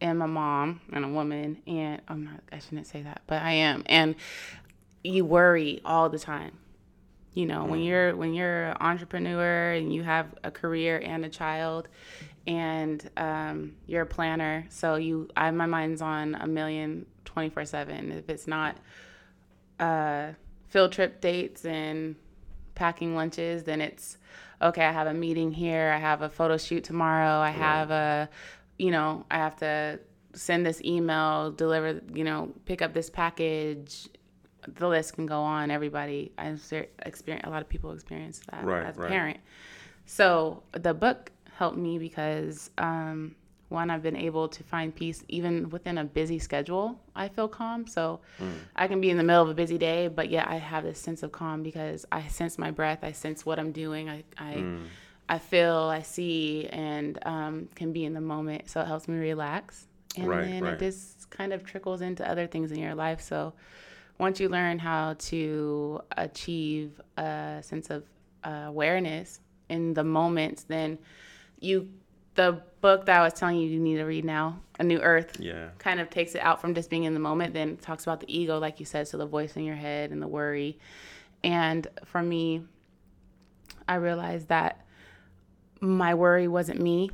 am 0.00 0.22
a 0.22 0.28
mom 0.28 0.80
and 0.92 1.04
a 1.04 1.08
woman, 1.08 1.62
and 1.66 2.00
I'm 2.08 2.24
not. 2.24 2.40
I 2.52 2.58
shouldn't 2.58 2.86
say 2.86 3.02
that, 3.02 3.22
but 3.26 3.42
I 3.42 3.52
am. 3.52 3.82
And 3.86 4.14
you 5.02 5.24
worry 5.24 5.80
all 5.84 6.08
the 6.08 6.18
time. 6.18 6.58
You 7.32 7.46
know, 7.46 7.64
when 7.64 7.80
you're 7.80 8.16
when 8.16 8.34
you're 8.34 8.70
an 8.70 8.76
entrepreneur 8.80 9.72
and 9.72 9.92
you 9.94 10.02
have 10.02 10.34
a 10.42 10.50
career 10.50 11.00
and 11.04 11.24
a 11.24 11.28
child, 11.28 11.88
and 12.46 13.08
um, 13.16 13.76
you're 13.86 14.02
a 14.02 14.06
planner, 14.06 14.66
so 14.68 14.96
you, 14.96 15.28
I 15.36 15.50
my 15.52 15.66
mind's 15.66 16.02
on 16.02 16.34
a 16.34 16.46
million 16.46 17.06
twenty 17.24 17.48
four 17.48 17.64
seven. 17.64 18.10
If 18.10 18.28
it's 18.28 18.48
not 18.48 18.76
uh, 19.78 20.32
field 20.68 20.92
trip 20.92 21.20
dates 21.20 21.64
and 21.64 22.16
packing 22.80 23.14
lunches, 23.14 23.64
then 23.64 23.80
it's 23.82 24.16
okay. 24.62 24.84
I 24.84 24.90
have 24.90 25.06
a 25.06 25.12
meeting 25.14 25.52
here. 25.52 25.92
I 25.94 25.98
have 25.98 26.22
a 26.22 26.30
photo 26.30 26.56
shoot 26.56 26.82
tomorrow. 26.82 27.38
I 27.38 27.50
have 27.50 27.90
a, 27.90 28.28
you 28.78 28.90
know, 28.90 29.26
I 29.30 29.36
have 29.36 29.54
to 29.56 30.00
send 30.32 30.64
this 30.64 30.80
email, 30.82 31.50
deliver, 31.52 32.00
you 32.14 32.24
know, 32.24 32.52
pick 32.64 32.80
up 32.80 32.94
this 32.94 33.10
package. 33.10 34.08
The 34.66 34.88
list 34.88 35.12
can 35.14 35.26
go 35.26 35.40
on. 35.40 35.70
Everybody, 35.70 36.32
I 36.38 36.56
experience 37.04 37.46
a 37.46 37.50
lot 37.50 37.60
of 37.60 37.68
people 37.68 37.92
experience 37.92 38.40
that 38.50 38.64
Right, 38.64 38.86
as 38.86 38.96
a 38.96 39.00
right. 39.00 39.10
parent. 39.10 39.40
So 40.06 40.62
the 40.72 40.94
book 40.94 41.30
helped 41.58 41.76
me 41.76 41.98
because 41.98 42.70
um, 42.78 43.36
one, 43.70 43.88
I've 43.90 44.02
been 44.02 44.16
able 44.16 44.48
to 44.48 44.62
find 44.64 44.94
peace 44.94 45.22
even 45.28 45.70
within 45.70 45.96
a 45.98 46.04
busy 46.04 46.38
schedule. 46.38 47.00
I 47.14 47.28
feel 47.28 47.48
calm, 47.48 47.86
so 47.86 48.20
I 48.76 48.88
can 48.88 49.00
be 49.00 49.10
in 49.10 49.16
the 49.16 49.22
middle 49.22 49.42
of 49.42 49.48
a 49.48 49.54
busy 49.54 49.78
day, 49.78 50.08
but 50.08 50.28
yet 50.28 50.48
I 50.48 50.56
have 50.56 50.84
this 50.84 50.98
sense 50.98 51.22
of 51.22 51.32
calm 51.32 51.62
because 51.62 52.04
I 52.12 52.26
sense 52.28 52.58
my 52.58 52.70
breath, 52.70 52.98
I 53.02 53.12
sense 53.12 53.46
what 53.46 53.58
I'm 53.58 53.72
doing, 53.72 54.10
I 54.10 54.24
I, 54.38 54.64
I 55.28 55.38
feel, 55.38 55.74
I 55.74 56.02
see, 56.02 56.66
and 56.70 57.18
um, 57.24 57.68
can 57.74 57.92
be 57.92 58.04
in 58.04 58.12
the 58.14 58.20
moment. 58.20 58.68
So 58.68 58.80
it 58.80 58.86
helps 58.86 59.06
me 59.08 59.16
relax, 59.18 59.86
and 60.16 60.28
Right, 60.28 60.44
then 60.44 60.64
right. 60.64 60.74
it 60.74 60.80
just 60.80 61.30
kind 61.30 61.52
of 61.52 61.64
trickles 61.64 62.00
into 62.00 62.28
other 62.28 62.46
things 62.48 62.72
in 62.72 62.78
your 62.80 62.94
life. 62.96 63.20
So 63.20 63.52
once 64.18 64.40
you 64.40 64.48
learn 64.48 64.78
how 64.78 65.14
to 65.30 66.00
achieve 66.16 67.00
a 67.16 67.60
sense 67.62 67.88
of 67.90 68.02
uh, 68.44 68.64
awareness 68.66 69.40
in 69.68 69.94
the 69.94 70.02
moments, 70.04 70.64
then 70.64 70.98
you, 71.60 71.88
the 72.40 72.62
book 72.80 73.04
that 73.06 73.20
I 73.20 73.22
was 73.22 73.34
telling 73.34 73.58
you 73.58 73.68
you 73.68 73.78
need 73.78 73.96
to 73.96 74.04
read 74.04 74.24
now, 74.24 74.60
A 74.78 74.84
New 74.84 74.98
Earth, 75.00 75.38
Yeah. 75.38 75.68
kind 75.78 76.00
of 76.00 76.08
takes 76.08 76.34
it 76.34 76.40
out 76.40 76.60
from 76.60 76.74
just 76.74 76.88
being 76.88 77.04
in 77.04 77.12
the 77.12 77.20
moment, 77.20 77.52
then 77.52 77.76
talks 77.76 78.04
about 78.04 78.20
the 78.20 78.34
ego, 78.34 78.58
like 78.58 78.80
you 78.80 78.86
said, 78.86 79.06
so 79.08 79.18
the 79.18 79.26
voice 79.26 79.56
in 79.56 79.64
your 79.64 79.74
head 79.76 80.10
and 80.10 80.22
the 80.22 80.26
worry. 80.28 80.78
And 81.44 81.86
for 82.06 82.22
me, 82.22 82.62
I 83.86 83.96
realized 83.96 84.48
that 84.48 84.84
my 85.80 86.14
worry 86.14 86.48
wasn't 86.48 86.80
me 86.80 87.10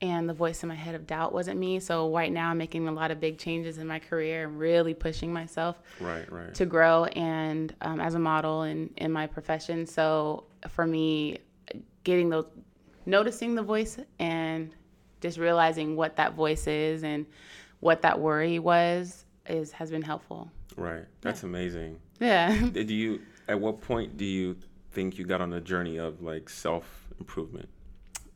and 0.00 0.28
the 0.28 0.34
voice 0.34 0.62
in 0.62 0.68
my 0.68 0.74
head 0.74 0.94
of 0.96 1.06
doubt 1.06 1.32
wasn't 1.32 1.58
me. 1.58 1.78
So 1.80 2.12
right 2.12 2.32
now 2.32 2.50
I'm 2.50 2.58
making 2.58 2.86
a 2.88 2.92
lot 2.92 3.10
of 3.12 3.20
big 3.20 3.38
changes 3.38 3.78
in 3.78 3.86
my 3.86 3.98
career 4.00 4.44
and 4.48 4.58
really 4.58 4.94
pushing 4.94 5.32
myself 5.32 5.80
Right. 6.00 6.30
Right. 6.30 6.52
to 6.54 6.66
grow 6.66 7.04
and 7.04 7.72
um, 7.80 8.00
as 8.00 8.14
a 8.14 8.18
model 8.18 8.62
and 8.62 8.90
in 8.96 9.12
my 9.12 9.26
profession. 9.28 9.86
So 9.86 10.44
for 10.68 10.86
me, 10.86 11.38
getting 12.04 12.28
those, 12.30 12.46
noticing 13.06 13.54
the 13.54 13.62
voice 13.62 13.98
and 14.18 14.74
just 15.20 15.38
realizing 15.38 15.96
what 15.96 16.16
that 16.16 16.34
voice 16.34 16.66
is 16.66 17.02
and 17.04 17.24
what 17.80 18.02
that 18.02 18.18
worry 18.20 18.58
was 18.58 19.24
is 19.48 19.72
has 19.72 19.90
been 19.90 20.02
helpful. 20.02 20.50
right. 20.76 21.04
That's 21.22 21.42
amazing. 21.42 21.98
Yeah. 22.20 22.68
Did 22.72 22.90
you? 22.90 23.20
At 23.48 23.60
what 23.60 23.80
point 23.80 24.16
do 24.16 24.24
you 24.24 24.56
think 24.92 25.18
you 25.18 25.24
got 25.24 25.40
on 25.40 25.50
the 25.50 25.60
journey 25.60 25.98
of 25.98 26.20
like 26.22 26.48
self 26.48 26.84
improvement? 27.20 27.68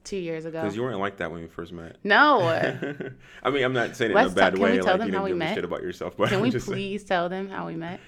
Two 0.05 0.17
years 0.17 0.45
ago. 0.47 0.63
Because 0.63 0.75
you 0.77 0.83
weren't 0.83 0.99
like 0.99 1.17
that 1.19 1.31
when 1.31 1.43
we 1.43 1.49
first 1.49 1.73
met. 1.73 1.97
no. 2.05 2.41
I 3.43 3.51
mean, 3.51 3.65
I'm 3.65 3.73
not 3.73 3.97
saying 3.97 4.13
it 4.13 4.15
Let's 4.15 4.33
in 4.33 4.33
a 4.33 4.37
bad 4.37 4.51
talk- 4.51 4.55
can 4.55 4.63
way. 4.63 4.73
we 4.73 4.77
tell 4.79 4.87
like 4.95 5.01
them 5.01 5.09
you 5.11 5.15
how 5.17 5.25
we 5.25 5.31
give 5.31 5.37
a 5.37 5.39
met? 5.39 5.55
shit 5.55 5.65
about 5.65 5.83
yourself, 5.83 6.17
but 6.17 6.29
Can 6.29 6.37
I'm 6.39 6.43
we 6.43 6.51
just 6.51 6.67
saying- 6.67 6.77
please 6.77 7.05
tell 7.05 7.29
them 7.29 7.49
how 7.49 7.67
we 7.67 7.77
met? 7.77 8.01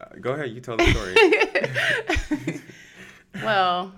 Uh, 0.00 0.04
go 0.20 0.32
ahead. 0.32 0.50
You 0.50 0.60
tell 0.60 0.76
the 0.76 0.86
story. 0.90 2.60
Well, 3.42 3.92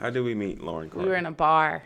How 0.00 0.08
did 0.10 0.22
we 0.22 0.34
meet, 0.34 0.62
Lauren? 0.62 0.90
we 0.94 1.04
were 1.04 1.16
in 1.16 1.26
a 1.26 1.30
bar. 1.32 1.82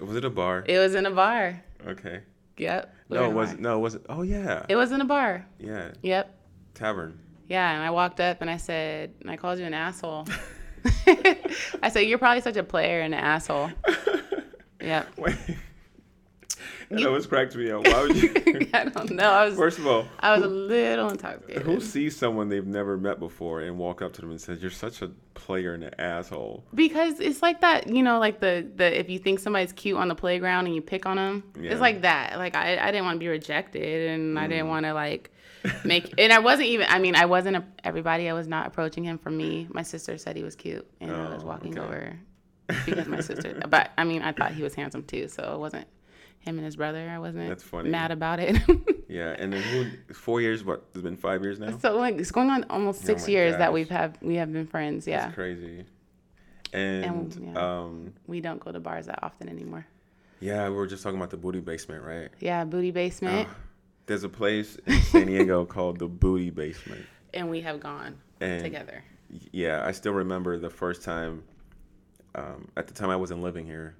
Was 0.00 0.16
it 0.16 0.24
a 0.24 0.30
bar? 0.30 0.64
It 0.66 0.78
was 0.78 0.94
in 0.94 1.06
a 1.06 1.10
bar. 1.10 1.62
okay. 1.86 2.20
Yep. 2.58 2.94
we 3.08 3.16
No, 3.18 3.30
it 3.30 3.34
was 3.34 3.54
no, 3.58 3.78
was 3.78 3.94
it? 3.94 4.06
Oh 4.08 4.22
yeah, 4.22 4.64
It 4.68 4.76
was 4.76 4.90
in 4.90 5.00
a 5.00 5.04
bar. 5.04 5.46
yeah. 5.60 5.92
Yep. 6.02 6.34
Tavern. 6.74 7.18
Yeah, 7.48 7.70
and 7.72 7.82
I 7.82 7.90
walked 7.90 8.18
up 8.20 8.40
and 8.40 8.50
I 8.50 8.56
said, 8.56 9.12
and 9.20 9.30
I 9.30 9.36
called 9.36 9.58
you 9.58 9.64
an 9.66 9.74
asshole. 9.74 10.26
I 11.06 11.88
said, 11.90 12.00
you're 12.00 12.18
probably 12.18 12.40
such 12.40 12.56
a 12.56 12.62
player 12.64 13.00
and 13.00 13.14
an 13.14 13.20
asshole. 13.20 13.70
Yep. 14.78 15.18
Wait. 15.18 15.36
That 16.90 17.06
always 17.06 17.26
cracked 17.26 17.56
me 17.56 17.70
up. 17.70 17.86
Why 17.86 18.02
would 18.02 18.16
you? 18.16 18.32
I 18.74 18.84
don't 18.84 19.10
know. 19.12 19.30
I 19.30 19.46
was 19.46 19.56
First 19.56 19.78
of 19.78 19.86
all, 19.86 20.06
I 20.20 20.36
was 20.36 20.44
a 20.44 20.48
little 20.48 21.08
intoxicated. 21.10 21.62
who 21.62 21.80
sees 21.80 22.16
someone 22.16 22.48
they've 22.48 22.66
never 22.66 22.96
met 22.96 23.18
before 23.18 23.60
and 23.60 23.78
walk 23.78 24.02
up 24.02 24.12
to 24.14 24.20
them 24.20 24.30
and 24.30 24.40
says, 24.40 24.62
"You're 24.62 24.70
such 24.70 25.02
a 25.02 25.10
player 25.34 25.74
and 25.74 25.84
an 25.84 25.94
asshole"? 25.98 26.64
Because 26.74 27.20
it's 27.20 27.42
like 27.42 27.60
that, 27.62 27.88
you 27.88 28.02
know, 28.02 28.18
like 28.18 28.40
the 28.40 28.66
the 28.76 28.98
if 28.98 29.08
you 29.10 29.18
think 29.18 29.38
somebody's 29.40 29.72
cute 29.72 29.96
on 29.98 30.08
the 30.08 30.14
playground 30.14 30.66
and 30.66 30.74
you 30.74 30.82
pick 30.82 31.06
on 31.06 31.16
them, 31.16 31.42
Yeah. 31.60 31.72
it's 31.72 31.80
like 31.80 32.02
that. 32.02 32.38
Like 32.38 32.56
I 32.56 32.78
I 32.78 32.90
didn't 32.92 33.04
want 33.04 33.16
to 33.16 33.20
be 33.20 33.28
rejected, 33.28 34.10
and 34.10 34.38
I 34.38 34.46
Mm. 34.46 34.50
didn't 34.50 34.68
want 34.68 34.86
to 34.86 34.94
like 34.94 35.30
make. 35.84 36.14
And 36.18 36.32
I 36.32 36.38
wasn't 36.38 36.68
even. 36.68 36.86
I 36.88 36.98
mean, 37.00 37.16
I 37.16 37.26
wasn't 37.26 37.56
a, 37.56 37.64
everybody. 37.82 38.28
I 38.28 38.32
was 38.34 38.46
not 38.46 38.66
approaching 38.68 39.02
him 39.04 39.18
for 39.18 39.30
me. 39.30 39.66
My 39.70 39.82
sister 39.82 40.16
said 40.18 40.36
he 40.36 40.42
was 40.44 40.54
cute, 40.54 40.86
and 41.00 41.10
I 41.10 41.34
was 41.34 41.42
Oh, 41.42 41.46
walking 41.46 41.78
okay. 41.78 41.86
over 41.86 42.18
because 42.86 43.06
my 43.08 43.20
sister. 43.20 43.60
But 43.68 43.90
I 43.98 44.04
mean, 44.04 44.22
I 44.22 44.32
thought 44.32 44.52
he 44.52 44.62
was 44.62 44.74
handsome 44.74 45.02
too, 45.04 45.28
so 45.28 45.54
it 45.54 45.58
wasn't 45.58 45.86
him 46.46 46.56
and 46.56 46.64
his 46.64 46.76
brother. 46.76 47.08
I 47.10 47.18
wasn't 47.18 47.48
That's 47.48 47.62
funny. 47.62 47.90
mad 47.90 48.10
about 48.10 48.40
it. 48.40 48.56
Yeah, 49.08 49.36
and 49.38 49.52
then 49.52 49.62
who? 49.62 50.12
Four 50.14 50.40
years? 50.40 50.64
What? 50.64 50.82
It's 50.92 51.00
been 51.00 51.16
five 51.16 51.40
years 51.44 51.60
now. 51.60 51.78
so 51.78 51.96
like 51.96 52.18
it's 52.18 52.32
going 52.32 52.50
on 52.50 52.64
almost 52.68 53.02
Oh 53.04 53.06
six 53.06 53.22
my 53.22 53.28
years 53.34 53.56
that 53.56 53.72
we've 53.72 53.88
have 53.88 54.18
we 54.20 54.34
have 54.34 54.52
been 54.52 54.66
friends. 54.66 55.06
Yeah, 55.06 55.20
That's 55.26 55.34
crazy. 55.36 55.84
And, 56.72 57.04
And, 57.04 57.54
yeah. 57.54 57.54
um, 57.82 58.12
we 58.26 58.40
don't 58.40 58.58
go 58.58 58.72
to 58.72 58.80
bars 58.80 59.06
that 59.06 59.20
often 59.22 59.48
anymore. 59.48 59.86
yeah, 60.40 60.68
we 60.68 60.74
were 60.74 60.88
just 60.88 61.04
talking 61.04 61.18
about 61.18 61.30
the 61.30 61.36
booty 61.36 61.60
basement, 61.60 62.02
right? 62.02 62.30
Yeah, 62.40 62.64
booty 62.64 62.90
basement. 62.90 63.48
Oh, 63.48 63.54
there's 64.06 64.24
a 64.24 64.28
place 64.28 64.76
in 64.86 65.00
San 65.02 65.26
Diego 65.28 65.64
called 65.76 66.00
the 66.00 66.08
Booty 66.08 66.50
Basement, 66.50 67.06
and 67.32 67.48
we 67.48 67.60
have 67.60 67.78
gone 67.78 68.18
and 68.40 68.60
together. 68.64 69.04
yeah, 69.52 69.86
I 69.86 69.92
still 69.92 70.14
remember 70.14 70.58
the 70.58 70.68
first 70.70 71.02
time. 71.04 71.44
Um, 72.34 72.66
at 72.76 72.88
the 72.88 72.92
time, 72.92 73.10
I 73.10 73.16
wasn't 73.16 73.40
living 73.40 73.66
here, 73.66 73.94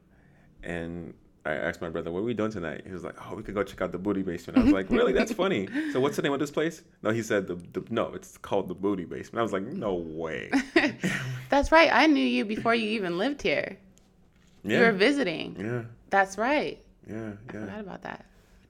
and 0.65 1.15
I 1.47 1.55
asked 1.55 1.81
my 1.81 1.89
brother, 1.89 2.11
"What 2.11 2.21
are 2.21 2.25
we 2.25 2.35
doing 2.35 2.51
tonight?" 2.51 2.83
He 2.87 2.93
was 2.93 3.05
like, 3.05 3.15
"Oh, 3.25 3.35
we 3.35 3.43
could 3.43 3.55
go 3.55 3.63
check 3.63 3.81
out 3.81 3.93
the 3.93 3.99
booty 3.99 4.23
basement." 4.23 4.59
I 4.59 4.63
was 4.65 4.73
like, 4.73 4.91
"Really? 4.91 5.13
That's 5.13 5.33
funny." 5.33 5.69
So, 5.93 6.01
what's 6.01 6.17
the 6.17 6.23
name 6.23 6.33
of 6.33 6.41
this 6.41 6.51
place? 6.51 6.83
No, 7.03 7.11
he 7.11 7.23
said 7.23 7.47
the, 7.47 7.55
the 7.73 7.85
no, 7.91 8.13
it's 8.15 8.37
called 8.39 8.69
the 8.69 8.75
booty 8.75 9.05
basement. 9.05 9.39
I 9.41 9.43
was 9.43 9.53
like, 9.53 9.63
"No 9.65 9.95
way." 9.95 10.51
That's 11.51 11.71
right. 11.73 11.91
I 11.93 12.07
knew 12.07 12.25
you 12.25 12.45
before 12.45 12.75
you 12.75 12.89
even 12.91 13.19
lived 13.19 13.43
here. 13.43 13.79
You 14.65 14.81
were 14.81 14.93
visiting. 14.93 15.57
yeah, 15.61 15.83
That's 16.11 16.37
right. 16.37 16.83
yeah, 17.09 17.31
I 17.33 17.53
forgot 17.53 17.69
yeah. 17.69 17.81
about 17.81 18.03
that. 18.03 18.25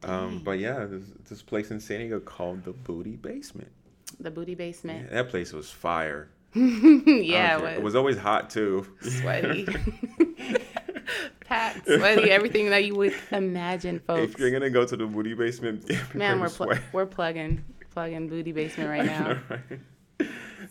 Um, 0.05 0.41
but 0.45 0.59
yeah, 0.59 0.85
this, 0.85 1.03
this 1.29 1.43
place 1.43 1.71
in 1.71 1.81
San 1.81 2.01
Diego 2.01 2.21
called 2.21 2.65
the 2.65 2.73
Booty 2.73 3.17
Basement. 3.17 3.73
The 4.21 4.31
booty 4.31 4.53
Yeah, 4.53 4.57
basement. 4.59 5.11
that 5.11 5.31
place 5.31 5.53
was 5.55 5.71
fire. 5.71 6.29
Yeah, 6.55 7.59
it 7.59 7.65
it 7.65 7.77
was 7.77 7.85
was 7.85 7.97
always 7.97 8.19
hot 8.19 8.51
too. 8.51 8.87
sweaty. 9.01 9.67
Packed, 11.41 11.85
sweaty, 11.87 12.31
everything 12.31 12.71
that 12.71 12.85
you 12.85 12.95
would 12.97 13.15
imagine, 13.33 14.01
folks. 14.07 14.35
If 14.35 14.39
you're 14.41 14.51
gonna 14.51 14.71
go 14.71 14.85
to 14.85 14.97
the 14.97 15.07
Booty 15.07 15.35
Basement, 15.35 15.89
Man, 16.15 16.41
we're 16.41 16.49
pl- 16.49 16.73
we're 16.93 17.07
plugging 17.07 17.65
plugging 17.91 18.29
booty 18.29 18.53
basement 18.53 18.91
right 18.91 19.07
now. 19.07 19.39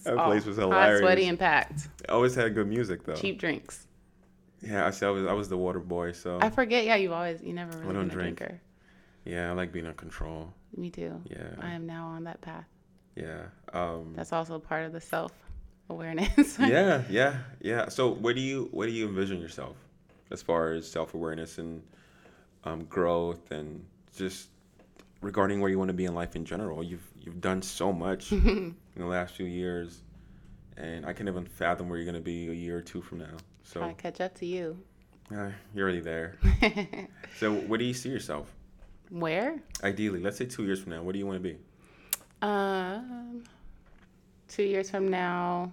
that 0.03 0.17
All 0.17 0.25
place 0.27 0.45
was 0.45 0.57
hilarious. 0.57 0.99
hot, 0.99 1.05
sweaty, 1.05 1.27
and 1.27 1.39
packed. 1.39 1.87
always 2.09 2.35
had 2.35 2.53
good 2.53 2.67
music 2.67 3.03
though. 3.03 3.15
Cheap 3.15 3.39
drinks. 3.39 3.87
Yeah, 4.61 4.83
I 4.83 5.09
was 5.09 5.25
I 5.25 5.33
was 5.33 5.49
the 5.49 5.57
water 5.57 5.79
boy, 5.79 6.11
so 6.11 6.39
I 6.41 6.49
forget. 6.49 6.85
Yeah, 6.85 6.95
you've 6.95 7.11
always 7.11 7.41
you 7.41 7.53
never 7.53 7.71
really 7.77 7.89
I 7.89 7.93
don't 7.93 8.07
been 8.07 8.19
a 8.19 8.21
drinker. 8.21 8.61
yeah, 9.25 9.49
I 9.49 9.53
like 9.53 9.71
being 9.71 9.85
in 9.85 9.93
control. 9.93 10.53
Me 10.75 10.89
too. 10.89 11.21
Yeah, 11.29 11.47
I 11.61 11.71
am 11.71 11.85
now 11.85 12.07
on 12.07 12.23
that 12.25 12.41
path. 12.41 12.65
yeah, 13.15 13.43
um, 13.73 14.13
That's 14.15 14.33
also 14.33 14.59
part 14.59 14.85
of 14.85 14.91
the 14.91 15.01
self 15.01 15.31
awareness. 15.89 16.57
yeah, 16.59 17.03
yeah, 17.09 17.37
yeah. 17.61 17.89
So 17.89 18.11
where 18.11 18.33
do 18.33 18.41
you 18.41 18.69
where 18.71 18.87
do 18.87 18.93
you 18.93 19.07
envision 19.07 19.39
yourself 19.39 19.75
as 20.31 20.41
far 20.41 20.73
as 20.73 20.89
self 20.89 21.13
awareness 21.13 21.57
and 21.57 21.81
um, 22.63 22.83
growth 22.85 23.51
and 23.51 23.85
just 24.17 24.49
regarding 25.21 25.59
where 25.61 25.69
you 25.69 25.77
want 25.77 25.89
to 25.89 25.93
be 25.93 26.05
in 26.05 26.13
life 26.15 26.35
in 26.35 26.45
general? 26.45 26.83
You've 26.83 27.07
you've 27.21 27.41
done 27.41 27.61
so 27.61 27.91
much 27.93 28.31
in 28.33 28.75
the 28.95 29.05
last 29.05 29.35
few 29.35 29.45
years, 29.45 30.01
and 30.77 31.05
I 31.05 31.13
can't 31.13 31.29
even 31.29 31.45
fathom 31.45 31.89
where 31.89 31.97
you're 31.97 32.05
gonna 32.05 32.19
be 32.19 32.47
a 32.49 32.53
year 32.53 32.77
or 32.77 32.81
two 32.81 33.01
from 33.01 33.19
now. 33.19 33.35
So 33.63 33.81
to 33.87 33.93
catch 33.93 34.21
up 34.21 34.35
to 34.35 34.45
you. 34.45 34.77
uh, 35.31 35.49
you're 35.73 35.83
already 35.83 36.01
there. 36.01 36.37
So 37.37 37.53
where 37.53 37.77
do 37.77 37.83
you 37.85 37.93
see 37.93 38.09
yourself? 38.09 38.53
Where? 39.09 39.59
Ideally, 39.83 40.19
let's 40.21 40.37
say 40.37 40.45
two 40.45 40.63
years 40.65 40.79
from 40.81 40.91
now, 40.91 41.03
what 41.03 41.11
do 41.13 41.19
you 41.19 41.25
want 41.27 41.37
to 41.37 41.43
be? 41.43 41.57
Um, 42.41 43.43
two 44.47 44.63
years 44.63 44.89
from 44.89 45.09
now, 45.09 45.71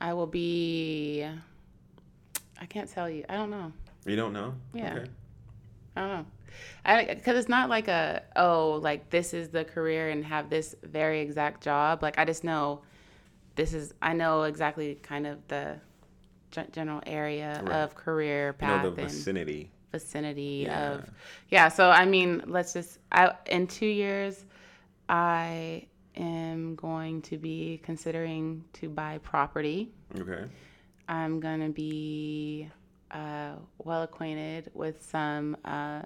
I 0.00 0.12
will 0.14 0.26
be. 0.26 1.26
I 2.60 2.66
can't 2.66 2.90
tell 2.90 3.08
you. 3.08 3.24
I 3.28 3.34
don't 3.36 3.50
know. 3.50 3.72
You 4.06 4.16
don't 4.16 4.32
know? 4.32 4.54
Yeah. 4.72 4.94
Okay. 4.94 5.10
I 5.96 6.00
don't 6.00 6.10
know. 6.10 6.26
I 6.84 7.04
because 7.14 7.36
it's 7.36 7.48
not 7.48 7.68
like 7.68 7.88
a 7.88 8.22
oh 8.36 8.78
like 8.82 9.10
this 9.10 9.34
is 9.34 9.48
the 9.48 9.64
career 9.64 10.10
and 10.10 10.24
have 10.24 10.50
this 10.50 10.74
very 10.82 11.20
exact 11.20 11.62
job. 11.62 12.02
Like 12.02 12.18
I 12.18 12.24
just 12.24 12.44
know 12.44 12.82
this 13.56 13.74
is 13.74 13.92
I 14.02 14.12
know 14.12 14.42
exactly 14.44 14.94
kind 14.96 15.26
of 15.26 15.38
the 15.48 15.76
gen- 16.50 17.00
area 17.06 17.60
Right. 17.64 17.72
of 17.76 17.94
career 17.94 18.48
You 18.48 18.52
path 18.54 18.84
know 18.84 18.90
the 18.90 19.02
vicinity. 19.02 19.70
vicinity 19.90 20.64
Yeah. 20.66 20.92
of 20.92 21.10
yeah. 21.50 21.68
So 21.68 21.90
I 21.90 22.04
mean, 22.04 22.42
let's 22.46 22.72
just 22.72 22.98
I 23.10 23.32
in 23.46 23.66
two 23.66 23.86
years, 23.86 24.44
I 25.08 25.86
am 26.16 26.76
going 26.76 27.22
to 27.22 27.36
be 27.38 27.80
considering 27.82 28.64
to 28.74 28.88
buy 28.88 29.18
property. 29.18 29.90
Okay. 30.18 30.44
I'm 31.08 31.40
gonna 31.40 31.70
be 31.70 32.70
uh, 33.10 33.52
well 33.78 34.02
acquainted 34.02 34.70
with 34.74 35.04
some 35.04 35.56
uh, 35.64 36.02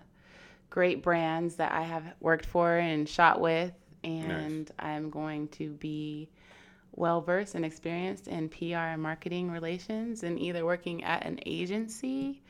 great 0.71 1.03
brands 1.03 1.57
that 1.57 1.73
I 1.73 1.83
have 1.83 2.05
worked 2.21 2.47
for 2.47 2.77
and 2.77 3.09
shot 3.09 3.41
with, 3.41 3.73
and 4.05 4.71
I'm 4.79 5.11
going 5.11 5.49
to 5.49 5.71
be 5.71 6.29
well 6.93 7.21
versed 7.21 7.55
and 7.55 7.65
experienced 7.65 8.29
in 8.29 8.49
PR 8.49 8.75
and 8.93 9.03
marketing 9.03 9.51
relations, 9.51 10.23
and 10.23 10.39
either 10.39 10.65
working 10.65 11.05
at 11.05 11.25
an 11.25 11.39
agency 11.47 12.43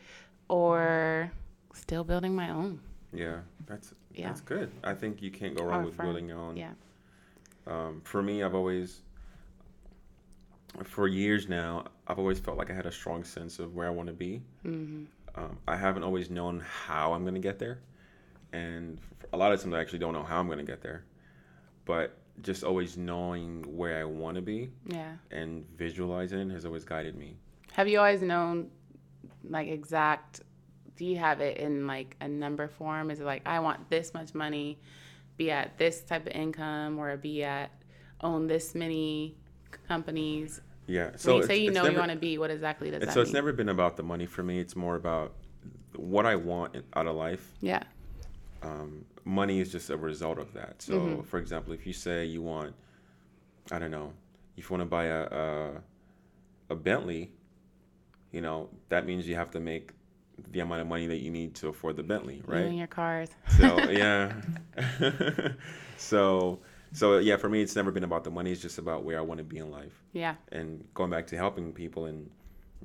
or 0.49 1.31
still 1.75 2.05
building 2.05 2.35
my 2.35 2.51
own. 2.51 2.81
Yeah, 3.13 3.41
that's 3.67 3.95
Yeah. 4.15 4.29
that's 4.29 4.41
good. 4.41 4.71
I 4.83 4.95
think 4.95 5.23
you 5.23 5.31
can't 5.31 5.57
go 5.57 5.65
wrong 5.65 5.85
with 5.85 5.97
building 5.97 6.29
your 6.29 6.39
own. 6.39 6.57
Yeah. 6.57 6.73
Um, 7.67 8.01
for 8.05 8.23
me, 8.23 8.43
I've 8.43 8.55
always, 8.55 9.03
for 10.85 11.09
years 11.09 11.48
now, 11.48 11.85
I've 12.07 12.18
always 12.18 12.38
felt 12.38 12.57
like 12.59 12.70
I 12.70 12.74
had 12.74 12.87
a 12.87 12.92
strong 12.92 13.24
sense 13.24 13.59
of 13.59 13.74
where 13.74 13.87
I 13.87 13.90
want 13.90 14.09
to 14.09 14.12
be. 14.14 14.42
hmm 14.62 15.04
Um, 15.35 15.59
I 15.68 15.76
haven't 15.76 16.02
always 16.02 16.31
known 16.31 16.61
how 16.61 17.12
I'm 17.12 17.22
going 17.22 17.35
to 17.35 17.40
get 17.40 17.59
there, 17.59 17.78
and 18.52 18.98
a 19.33 19.37
lot 19.37 19.52
of 19.52 19.61
times 19.61 19.74
I 19.74 19.81
actually 19.81 20.00
don't 20.00 20.12
know 20.12 20.22
how 20.24 20.38
I'm 20.40 20.46
going 20.46 20.59
to 20.59 20.64
get 20.64 20.83
there. 20.83 21.04
But 21.85 22.16
just 22.42 22.64
always 22.64 22.96
knowing 22.96 23.64
where 23.76 23.98
I 24.00 24.04
want 24.04 24.37
to 24.37 24.42
be 24.42 24.70
Yeah. 24.87 25.12
and 25.31 25.64
visualizing 25.76 26.50
has 26.50 26.64
always 26.64 26.85
guided 26.85 27.16
me. 27.16 27.37
Have 27.72 27.88
you 27.88 27.98
always 27.98 28.22
known, 28.22 28.70
like, 29.48 29.68
exact? 29.68 30.42
Do 30.96 31.04
you 31.04 31.16
have 31.16 31.40
it 31.40 31.59
in 31.59 31.87
like 31.87 32.16
a 32.20 32.28
number 32.28 32.66
form? 32.68 33.11
Is 33.11 33.20
it 33.20 33.24
like 33.24 33.42
I 33.46 33.61
want 33.61 33.88
this 33.88 34.12
much 34.14 34.35
money, 34.35 34.78
be 35.37 35.50
at 35.50 35.78
this 35.78 36.02
type 36.02 36.26
of 36.26 36.33
income, 36.33 36.98
or 36.98 37.16
be 37.16 37.44
at 37.44 37.70
own 38.20 38.48
this 38.48 38.74
many 38.74 39.37
companies? 39.88 40.61
Yeah. 40.87 41.11
So 41.16 41.33
when 41.35 41.42
you 41.42 41.46
say 41.46 41.57
you 41.59 41.70
know 41.70 41.83
never- 41.83 41.92
you 41.92 41.98
want 41.98 42.11
to 42.12 42.16
be, 42.18 42.38
what 42.38 42.50
exactly 42.50 42.90
does 42.90 43.00
that 43.00 43.11
so 43.12 43.16
mean? 43.16 43.22
it's 43.24 43.33
never 43.35 43.52
been 43.52 43.68
about 43.68 43.96
the 43.96 44.02
money 44.02 44.26
for 44.26 44.42
me. 44.42 44.59
It's 44.59 44.74
more 44.76 44.96
about 44.96 45.35
what 45.96 46.24
I 46.26 46.37
want 46.37 46.76
out 46.94 47.07
of 47.07 47.16
life. 47.16 47.52
yeah. 47.61 47.83
Um, 48.62 49.04
money 49.24 49.61
is 49.61 49.70
just 49.70 49.88
a 49.90 49.96
result 49.96 50.38
of 50.38 50.52
that. 50.54 50.83
So, 50.83 50.94
Mhm. 50.98 51.26
for 51.26 51.38
example, 51.38 51.72
if 51.72 51.87
you 51.87 51.92
say 51.92 52.24
you 52.24 52.42
want, 52.42 52.74
I 53.70 53.78
don't 53.78 53.90
know, 53.92 54.12
if 54.57 54.68
you 54.68 54.76
want 54.76 54.81
to 54.83 54.87
buy 54.90 55.04
a, 55.04 55.22
a 55.26 55.83
a 56.70 56.74
Bentley, 56.74 57.31
you 58.33 58.40
know 58.40 58.68
that 58.88 59.07
means 59.07 59.28
you 59.28 59.37
have 59.37 59.50
to 59.52 59.61
make 59.61 59.92
the 60.52 60.61
amount 60.61 60.81
of 60.81 60.87
money 60.88 61.07
that 61.07 61.18
you 61.18 61.31
need 61.31 61.54
to 61.57 61.68
afford 61.68 61.96
the 61.96 62.02
Bentley, 62.02 62.37
You 62.37 62.42
right? 62.46 62.64
and 62.66 62.76
your 62.78 62.87
cars. 62.88 63.28
So 63.59 63.78
yeah. 63.90 64.33
so 65.96 66.59
so 66.92 67.18
yeah, 67.18 67.37
for 67.37 67.48
me, 67.48 67.61
it's 67.62 67.77
never 67.77 67.90
been 67.90 68.05
about 68.05 68.24
the 68.24 68.31
money. 68.31 68.53
It's 68.53 68.62
just 68.62 68.79
about 68.79 69.05
where 69.05 69.18
I 69.18 69.22
want 69.22 69.38
to 69.38 69.44
be 69.44 69.59
in 69.59 69.70
life 69.70 70.03
Yeah. 70.12 70.37
and 70.53 70.87
going 70.94 71.11
back 71.11 71.27
to 71.29 71.37
helping 71.37 71.72
people 71.72 72.07
and 72.07 72.31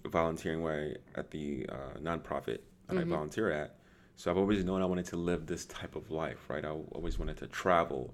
volunteering 0.06 0.62
where 0.62 0.96
I, 1.16 1.20
at 1.20 1.32
the 1.32 1.66
uh, 1.70 2.00
nonprofit 2.00 2.60
that 2.88 2.98
I 2.98 3.04
Mhm. 3.04 3.10
volunteer 3.10 3.52
at. 3.52 3.76
So 4.16 4.30
I've 4.30 4.38
always 4.38 4.64
known 4.64 4.82
I 4.82 4.86
wanted 4.86 5.06
to 5.08 5.16
live 5.18 5.46
this 5.48 5.66
type 5.66 5.96
of 5.96 6.12
life, 6.12 6.50
right? 6.50 6.64
I 6.66 6.70
always 6.70 7.18
wanted 7.18 7.38
to 7.38 7.48
travel 7.48 8.14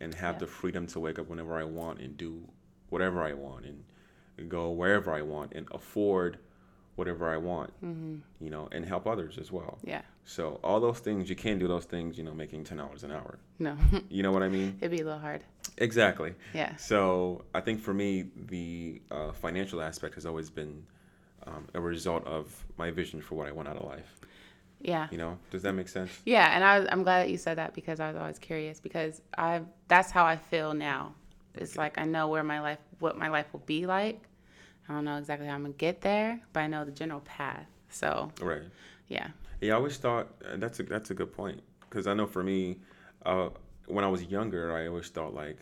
and 0.00 0.14
have 0.14 0.36
Yeah. 0.36 0.40
the 0.40 0.46
freedom 0.46 0.86
to 0.88 1.00
wake 1.00 1.18
up 1.18 1.28
whenever 1.28 1.54
I 1.58 1.64
want 1.64 2.00
and 2.00 2.16
do 2.16 2.48
whatever 2.90 3.22
I 3.22 3.32
want 3.32 3.66
and 3.66 4.48
go 4.48 4.70
wherever 4.70 5.10
I 5.12 5.22
want 5.22 5.52
and 5.54 5.66
afford 5.72 6.38
whatever 6.96 7.30
I 7.32 7.36
want, 7.36 7.70
hmm 7.80 8.16
you 8.40 8.50
know, 8.50 8.68
and 8.72 8.84
help 8.84 9.06
others 9.06 9.38
as 9.38 9.50
well. 9.50 9.78
Yeah. 9.84 10.02
So 10.24 10.60
all 10.62 10.78
those 10.80 10.98
things 10.98 11.30
you 11.30 11.36
can't 11.36 11.58
do 11.58 11.68
those 11.68 11.84
things, 11.84 12.18
you 12.18 12.24
know, 12.24 12.34
making 12.34 12.64
ten 12.64 12.76
dollars 12.78 13.02
an 13.04 13.12
hour. 13.12 13.38
No, 13.58 13.76
You 14.10 14.22
know 14.22 14.32
what 14.32 14.42
I 14.42 14.48
mean? 14.48 14.76
it'd 14.80 14.90
be 14.90 15.00
a 15.00 15.04
little 15.04 15.18
hard. 15.20 15.42
Exactly. 15.78 16.34
Yeah. 16.54 16.74
So 16.76 17.44
I 17.54 17.60
think 17.60 17.80
for 17.80 17.94
me, 17.94 18.24
the 18.48 19.00
uh, 19.10 19.32
financial 19.32 19.80
aspect 19.80 20.14
has 20.14 20.26
always 20.26 20.48
been 20.50 20.84
um, 21.46 21.66
a 21.74 21.80
result 21.80 22.26
of 22.26 22.64
my 22.76 22.90
vision 22.90 23.20
for 23.20 23.34
what 23.36 23.46
I 23.46 23.52
want 23.52 23.68
out 23.68 23.76
of 23.76 23.84
life. 23.86 24.20
Yeah. 24.80 25.08
You 25.10 25.18
know, 25.18 25.38
does 25.50 25.62
that 25.62 25.72
make 25.72 25.88
sense? 25.88 26.10
Yeah, 26.24 26.50
and 26.54 26.62
I, 26.64 26.86
I'm 26.92 27.02
glad 27.02 27.24
that 27.24 27.30
you 27.30 27.38
said 27.38 27.56
that 27.58 27.72
because 27.74 27.98
I 28.00 28.08
was 28.08 28.16
always 28.16 28.38
curious 28.38 28.78
because 28.80 29.22
I 29.36 29.62
that's 29.88 30.10
how 30.10 30.24
I 30.24 30.36
feel 30.36 30.74
now. 30.74 31.14
It's 31.54 31.76
like 31.78 31.96
I 31.98 32.04
know 32.04 32.28
where 32.28 32.42
my 32.44 32.60
life 32.60 32.78
what 32.98 33.16
my 33.16 33.28
life 33.28 33.46
will 33.52 33.60
be 33.66 33.86
like. 33.86 34.20
I 34.88 34.92
don't 34.94 35.04
know 35.04 35.16
exactly 35.18 35.46
how 35.48 35.54
I'm 35.54 35.62
gonna 35.62 35.74
get 35.74 36.00
there, 36.00 36.40
but 36.52 36.60
I 36.60 36.66
know 36.66 36.84
the 36.84 36.92
general 36.92 37.20
path. 37.20 37.66
So 37.88 38.30
Right. 38.40 38.62
yeah, 39.08 39.28
Yeah, 39.60 39.74
I 39.74 39.76
always 39.76 39.96
thought 39.96 40.28
and 40.44 40.62
that's 40.62 40.80
a 40.80 40.82
that's 40.84 41.10
a 41.10 41.14
good 41.14 41.32
point 41.32 41.60
because 41.80 42.06
I 42.06 42.14
know 42.14 42.26
for 42.26 42.42
me, 42.42 42.78
uh, 43.24 43.48
when 43.86 44.04
I 44.04 44.08
was 44.08 44.24
younger, 44.24 44.76
I 44.76 44.86
always 44.88 45.08
thought 45.08 45.34
like 45.34 45.58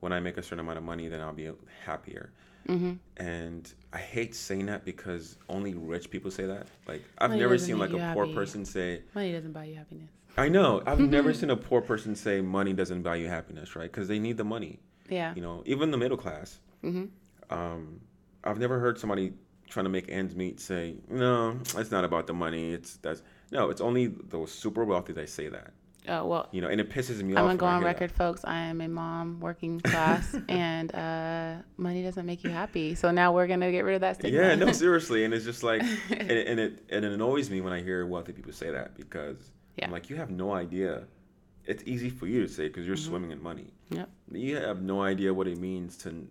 when 0.00 0.12
I 0.12 0.20
make 0.20 0.36
a 0.36 0.42
certain 0.42 0.60
amount 0.60 0.78
of 0.78 0.84
money, 0.84 1.08
then 1.08 1.20
I'll 1.20 1.32
be 1.32 1.50
happier. 1.84 2.30
hmm 2.66 2.94
And 3.18 3.72
I 3.92 3.98
hate 3.98 4.34
saying 4.34 4.66
that 4.66 4.84
because 4.84 5.36
only 5.48 5.74
rich 5.74 6.10
people 6.10 6.30
say 6.30 6.46
that. 6.46 6.66
Like 6.86 7.02
I've 7.18 7.30
Money 7.30 7.40
never 7.42 7.58
seen 7.58 7.78
like 7.78 7.90
a 7.90 7.98
you 7.98 8.12
poor 8.14 8.24
happy. 8.24 8.34
person 8.34 8.64
say, 8.64 9.02
money 9.14 9.32
doesn't 9.32 9.52
buy 9.52 9.64
you 9.64 9.76
happiness. 9.76 10.10
I 10.36 10.48
know. 10.48 10.82
I've 10.86 11.00
never 11.00 11.32
seen 11.40 11.50
a 11.50 11.56
poor 11.56 11.80
person 11.80 12.14
say 12.14 12.40
money 12.42 12.72
doesn't 12.74 13.02
buy 13.02 13.16
you 13.16 13.28
happiness, 13.28 13.74
right? 13.76 13.90
Because 13.90 14.08
they 14.08 14.18
need 14.18 14.36
the 14.36 14.44
money. 14.44 14.80
Yeah. 15.08 15.32
You 15.34 15.40
know, 15.42 15.62
even 15.66 15.90
the 15.90 15.96
middle 15.98 16.18
class. 16.18 16.58
hmm 16.82 17.04
Um, 17.50 18.00
I've 18.46 18.58
never 18.58 18.78
heard 18.78 18.98
somebody 18.98 19.32
trying 19.68 19.84
to 19.84 19.90
make 19.90 20.08
ends 20.08 20.34
meet 20.34 20.60
say, 20.60 20.96
"No, 21.08 21.58
it's 21.76 21.90
not 21.90 22.04
about 22.04 22.26
the 22.26 22.32
money. 22.34 22.72
It's 22.72 22.96
that's 22.98 23.22
no. 23.50 23.70
It's 23.70 23.80
only 23.80 24.06
those 24.06 24.52
super 24.52 24.84
wealthy 24.84 25.12
that 25.14 25.28
say 25.28 25.48
that. 25.48 25.72
Oh 26.08 26.24
well, 26.24 26.48
You 26.52 26.60
know, 26.60 26.68
and 26.68 26.80
it 26.80 26.88
pisses 26.88 27.20
me 27.20 27.32
off. 27.34 27.40
I'm 27.40 27.46
gonna 27.46 27.56
go 27.58 27.66
on 27.66 27.82
record, 27.82 28.12
folks. 28.12 28.42
I 28.44 28.58
am 28.60 28.80
a 28.80 28.86
mom 28.86 29.40
working 29.40 29.80
class, 29.80 30.36
and 30.48 30.94
uh, 30.94 31.56
money 31.78 32.04
doesn't 32.04 32.24
make 32.24 32.44
you 32.44 32.50
happy. 32.50 32.94
So 32.94 33.10
now 33.10 33.32
we're 33.32 33.48
gonna 33.48 33.72
get 33.72 33.80
rid 33.80 33.96
of 33.96 34.00
that 34.02 34.20
that. 34.20 34.20
stigma. 34.28 34.40
Yeah, 34.40 34.54
no, 34.54 34.70
seriously, 34.70 35.24
and 35.24 35.34
it's 35.34 35.44
just 35.44 35.64
like, 35.64 35.82
and, 36.10 36.30
and 36.30 36.60
it 36.60 36.84
and 36.90 37.04
it 37.04 37.10
annoys 37.10 37.50
me 37.50 37.60
when 37.60 37.72
I 37.72 37.82
hear 37.82 38.06
wealthy 38.06 38.32
people 38.32 38.52
say 38.52 38.70
that 38.70 38.96
because 38.96 39.50
Yeah. 39.76 39.86
I'm 39.86 39.90
like, 39.90 40.08
you 40.08 40.14
have 40.14 40.30
no 40.30 40.52
idea. 40.52 41.04
It's 41.64 41.82
easy 41.86 42.08
for 42.10 42.28
you 42.28 42.42
to 42.46 42.48
say 42.48 42.68
because 42.68 42.86
you're 42.86 42.96
swimming 42.96 43.32
in 43.32 43.42
money. 43.42 43.72
Yep. 43.90 44.08
You 44.30 44.56
have 44.58 44.82
no 44.82 45.02
idea 45.02 45.34
what 45.34 45.48
it 45.48 45.58
means 45.58 45.96
to 46.04 46.28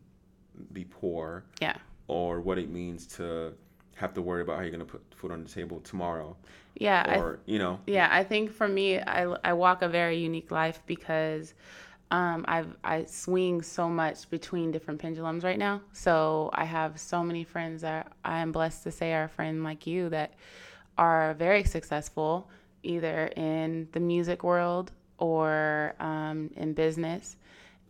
be 0.72 0.86
poor 0.86 1.44
Yeah. 1.60 1.76
Or 2.08 2.42
what 2.42 2.58
it 2.58 2.70
means 2.70 3.06
to 3.18 3.54
have 3.96 4.14
to 4.14 4.22
worry 4.22 4.42
about 4.42 4.58
how 4.58 4.62
you're 4.62 4.72
gonna 4.72 4.86
put 4.86 5.02
food 5.16 5.32
on 5.32 5.44
the 5.44 5.50
table 5.50 5.80
tomorrow, 5.82 6.36
Yeah. 6.76 7.20
Or 7.20 7.40
you 7.46 7.60
know, 7.60 7.80
yeah. 7.88 8.10
I 8.12 8.24
think 8.24 8.52
for 8.52 8.68
me, 8.68 9.00
I, 9.00 9.24
I 9.44 9.54
walk 9.54 9.82
a 9.82 9.88
very 9.88 10.18
unique 10.18 10.52
life 10.52 10.82
because 10.86 11.54
um, 12.12 12.46
I've 12.48 12.76
I 12.84 13.06
swing 13.06 13.62
so 13.62 13.90
much 13.90 14.30
between 14.30 14.72
different 14.72 15.00
pendulums 15.00 15.44
right 15.44 15.58
now. 15.58 15.82
So 15.94 16.50
I 16.54 16.66
have 16.66 17.00
so 17.00 17.24
many 17.24 17.44
friends 17.44 17.82
that 17.82 18.12
I 18.24 18.40
am 18.40 18.52
blessed 18.52 18.84
to 18.84 18.92
say 18.92 19.14
are 19.14 19.24
a 19.24 19.30
friend 19.30 19.64
like 19.64 19.88
you 19.88 20.10
that 20.10 20.34
are 20.98 21.34
very 21.36 21.64
successful 21.64 22.50
either 22.84 23.28
in 23.36 23.88
the 23.94 24.00
music 24.00 24.44
world 24.44 24.92
or 25.18 25.96
um, 26.00 26.50
in 26.56 26.74
business 26.74 27.38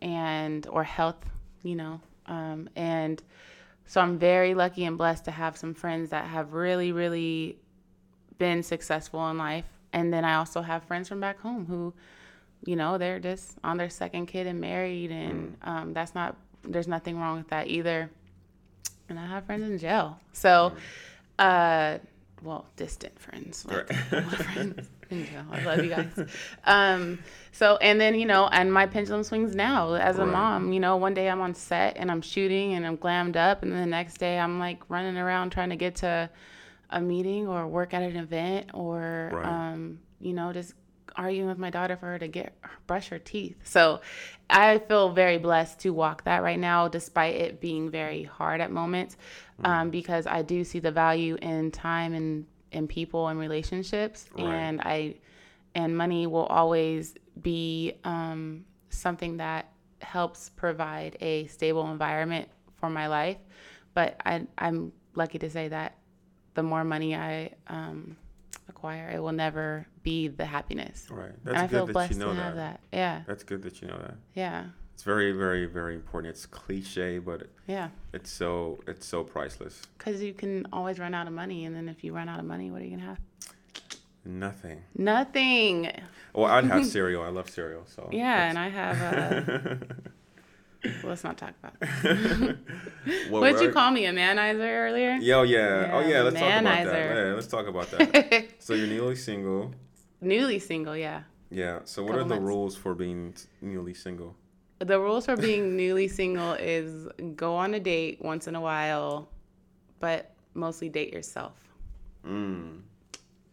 and 0.02 0.66
or 0.68 0.84
health 0.84 1.24
you 1.62 1.74
know 1.74 2.00
um, 2.26 2.68
and 2.76 3.22
so 3.86 4.00
i'm 4.00 4.18
very 4.18 4.54
lucky 4.54 4.84
and 4.84 4.98
blessed 4.98 5.24
to 5.24 5.30
have 5.30 5.56
some 5.56 5.74
friends 5.74 6.10
that 6.10 6.26
have 6.26 6.52
really 6.52 6.92
really 6.92 7.56
been 8.38 8.62
successful 8.62 9.28
in 9.30 9.38
life. 9.38 9.64
And 9.92 10.12
then 10.12 10.24
i 10.24 10.34
also 10.34 10.60
have 10.60 10.82
friends 10.84 11.08
from 11.08 11.20
back 11.20 11.38
home 11.40 11.64
who 11.66 11.94
you 12.64 12.76
know 12.76 12.98
they're 12.98 13.18
just 13.20 13.56
on 13.64 13.76
their 13.78 13.88
second 13.90 14.26
kid 14.26 14.46
and 14.46 14.60
married 14.60 15.10
and 15.10 15.56
um, 15.62 15.92
that's 15.94 16.14
not 16.14 16.36
there's 16.62 16.88
nothing 16.88 17.18
wrong 17.18 17.36
with 17.38 17.48
that 17.48 17.68
either. 17.68 18.10
And 19.08 19.18
i 19.18 19.26
have 19.26 19.44
friends 19.46 19.62
in 19.70 19.78
jail. 19.78 20.18
So 20.32 20.72
uh 21.38 21.98
well 22.42 22.66
distant 22.76 23.18
friends 23.18 23.64
like 23.64 23.88
Right. 23.88 24.24
friends 24.26 24.88
in 25.10 25.24
jail 25.24 25.44
i 25.50 25.60
love 25.60 25.82
you 25.82 25.88
guys. 25.90 26.12
Um 26.64 27.20
so 27.52 27.76
and 27.76 28.00
then 28.00 28.18
you 28.18 28.26
know 28.26 28.48
and 28.48 28.72
my 28.72 28.86
pendulum 28.86 29.22
swings 29.22 29.54
now 29.54 29.94
as 29.94 30.18
a 30.18 30.24
Right. 30.24 30.32
mom. 30.32 30.72
You 30.72 30.80
know 30.80 30.96
one 30.96 31.14
day 31.14 31.28
i'm 31.30 31.40
on 31.40 31.54
set 31.54 31.96
and 31.96 32.10
i'm 32.10 32.20
shooting 32.22 32.74
and 32.74 32.84
i'm 32.86 32.96
glammed 32.98 33.36
up 33.36 33.62
and 33.62 33.70
then 33.72 33.80
the 33.80 33.86
next 33.86 34.18
day 34.18 34.38
i'm 34.38 34.58
like 34.58 34.80
running 34.88 35.16
around 35.16 35.50
trying 35.50 35.70
to 35.70 35.76
get 35.76 35.96
to 35.96 36.28
a 36.90 37.00
meeting 37.00 37.46
or 37.46 37.66
work 37.68 37.94
at 37.94 38.02
an 38.02 38.16
event 38.16 38.70
or 38.74 39.30
Right. 39.32 39.46
um 39.46 40.00
you 40.20 40.32
know 40.32 40.52
just 40.52 40.74
arguing 41.14 41.48
with 41.48 41.58
my 41.58 41.70
daughter 41.70 41.96
for 41.96 42.06
her 42.06 42.18
to 42.18 42.28
get 42.28 42.52
brush 42.86 43.08
her 43.08 43.18
teeth. 43.18 43.56
So 43.64 44.00
i 44.50 44.78
feel 44.78 45.12
very 45.12 45.38
blessed 45.38 45.78
to 45.80 45.90
walk 45.90 46.24
that 46.24 46.42
right 46.42 46.58
now 46.58 46.88
despite 46.88 47.36
it 47.36 47.60
being 47.60 47.90
very 47.90 48.24
hard 48.24 48.60
at 48.60 48.70
moments 48.70 49.16
um, 49.64 49.90
because 49.90 50.26
i 50.26 50.42
do 50.42 50.62
see 50.64 50.78
the 50.78 50.92
value 50.92 51.36
in 51.40 51.70
time 51.70 52.12
and 52.12 52.44
in 52.72 52.86
people 52.88 53.28
and 53.28 53.38
relationships 53.38 54.26
Right. 54.36 54.44
and 54.44 54.80
i 54.82 55.14
and 55.74 55.96
money 55.96 56.26
will 56.26 56.46
always 56.46 57.14
be 57.42 57.94
um, 58.04 58.64
something 58.88 59.36
that 59.36 59.70
helps 60.00 60.48
provide 60.50 61.16
a 61.20 61.46
stable 61.48 61.90
environment 61.90 62.48
for 62.76 62.88
my 62.90 63.06
life 63.08 63.36
but 63.94 64.16
I, 64.24 64.46
i'm 64.58 64.92
lucky 65.14 65.38
to 65.38 65.50
say 65.50 65.68
that 65.68 65.96
the 66.54 66.62
more 66.62 66.84
money 66.84 67.14
i 67.14 67.50
um, 67.68 68.16
acquire 68.68 69.10
it 69.14 69.20
will 69.22 69.32
never 69.32 69.86
be 70.02 70.28
the 70.28 70.44
happiness 70.46 71.06
right. 71.10 71.30
and 71.30 71.38
That's 71.44 71.58
i 71.58 71.66
feel 71.66 71.80
good 71.80 71.88
that 71.88 71.92
blessed 71.92 72.12
you 72.12 72.18
know 72.18 72.28
to 72.30 72.34
that. 72.36 72.42
have 72.42 72.56
that 72.56 72.80
yeah 72.92 73.22
That's 73.26 73.44
good 73.44 73.62
that 73.62 73.80
you 73.82 73.88
know 73.88 73.98
that. 73.98 74.14
yeah 74.34 74.64
It's 74.96 75.02
very, 75.02 75.30
very, 75.32 75.66
very 75.66 75.94
important. 75.94 76.30
It's 76.34 76.46
cliche, 76.46 77.18
but 77.18 77.48
yeah 77.66 77.90
it's 78.14 78.30
so 78.30 78.78
it's 78.86 79.04
so 79.06 79.22
priceless. 79.22 79.82
because 79.98 80.22
you 80.22 80.32
can 80.32 80.66
always 80.72 80.98
run 80.98 81.12
out 81.12 81.26
of 81.26 81.34
money 81.34 81.66
and 81.66 81.76
then 81.76 81.86
if 81.86 82.02
you 82.02 82.14
run 82.14 82.30
out 82.30 82.38
of 82.40 82.46
money 82.46 82.70
what 82.70 82.80
are 82.80 82.84
you 82.86 82.96
gonna 82.96 83.02
have 83.10 83.18
Nothing. 84.24 84.82
nothing 84.96 85.90
Well, 86.32 86.46
I'd 86.46 86.64
have 86.64 86.86
cereal. 86.96 87.22
I 87.22 87.28
love 87.28 87.50
cereal. 87.50 87.84
So 87.94 88.08
yeah 88.10 88.48
and 88.48 88.58
i 88.58 88.68
have 88.70 88.96
uh, 89.02 89.74
well, 90.84 90.92
let's 91.10 91.24
not 91.24 91.36
talk 91.36 91.52
about 91.62 91.74
it. 91.82 92.56
Well, 93.30 93.40
what 93.42 93.52
did 93.52 93.60
you 93.66 93.72
call 93.72 93.90
me 93.90 94.06
a 94.06 94.12
manizer 94.14 94.60
earlier 94.86 95.16
Yo, 95.16 95.42
yeah. 95.42 95.90
Oh, 95.92 96.00
Yeah, 96.00 96.08
yeah. 96.08 96.22
Let's 96.22 96.40
talk 96.40 96.60
about 96.62 96.84
that. 96.86 97.16
Yeah, 97.16 97.34
let's 97.34 97.46
talk 97.48 97.66
about 97.66 97.90
that. 97.90 98.46
so 98.60 98.72
you're 98.72 98.86
newly 98.86 99.16
single. 99.16 99.74
newly 100.22 100.58
single 100.58 100.96
yeah 100.96 101.24
Yeah. 101.50 101.80
So 101.84 102.02
what 102.02 102.14
are 102.14 102.24
the 102.24 102.36
months. 102.36 102.44
rules 102.46 102.74
for 102.76 102.94
being 102.94 103.34
newly 103.60 103.92
single? 103.92 104.34
The 104.78 104.98
rules 105.00 105.24
for 105.26 105.36
being 105.36 105.76
newly 105.82 106.08
single 106.08 106.52
is 106.54 107.08
go 107.34 107.54
on 107.56 107.74
a 107.74 107.80
date 107.80 108.20
once 108.22 108.46
in 108.46 108.54
a 108.54 108.60
while 108.60 109.28
but 110.00 110.32
mostly 110.54 110.88
date 110.88 111.12
yourself 111.12 111.54
Mm. 112.26 112.80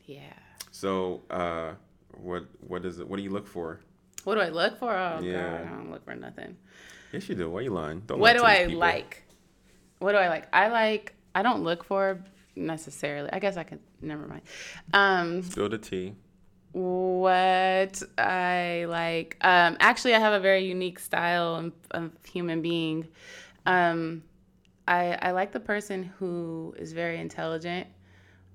yeah 0.05 0.33
So, 0.71 1.21
uh, 1.29 1.73
what 2.17 2.45
what 2.67 2.83
is 2.85 2.99
it? 2.99 3.07
What 3.07 3.17
do 3.17 3.23
you 3.23 3.29
look 3.29 3.47
for? 3.47 3.79
what 4.23 4.35
do 4.35 4.41
i 4.41 4.49
look 4.49 4.79
for 4.79 4.91
oh 4.91 5.19
Yeah. 5.21 5.33
god 5.59 5.67
i 5.67 5.69
don't 5.75 5.91
look 5.91 6.03
for 6.05 6.15
nothing 6.15 6.57
Yes, 7.11 7.29
you 7.29 7.35
do. 7.35 7.47
Why 7.51 7.61
you 7.61 7.69
lying? 7.69 7.99
Don't 8.07 8.17
what 8.17 8.35
do 8.35 8.43
I 8.43 8.65
people. 8.65 8.79
like? 8.79 9.21
What 9.99 10.13
do 10.13 10.17
I 10.17 10.29
like? 10.29 10.47
I 10.51 10.69
like. 10.69 11.13
I 11.35 11.43
don't 11.43 11.63
look 11.63 11.83
for 11.83 12.23
necessarily. 12.55 13.29
I 13.31 13.37
guess 13.37 13.55
I 13.55 13.61
could. 13.61 13.77
Never 14.01 14.25
mind. 14.27 14.41
Um, 14.95 15.43
Spill 15.43 15.69
the 15.69 15.77
tea. 15.77 16.15
What 16.73 18.03
I 18.17 18.85
like. 18.89 19.37
Um, 19.41 19.77
actually, 19.79 20.13
I 20.13 20.19
have 20.19 20.33
a 20.33 20.39
very 20.39 20.65
unique 20.65 20.99
style 20.99 21.55
of, 21.55 21.73
of 21.91 22.11
human 22.25 22.61
being. 22.61 23.07
Um, 23.65 24.23
I 24.87 25.17
I 25.21 25.31
like 25.31 25.51
the 25.51 25.59
person 25.59 26.03
who 26.19 26.75
is 26.77 26.91
very 26.93 27.19
intelligent 27.19 27.87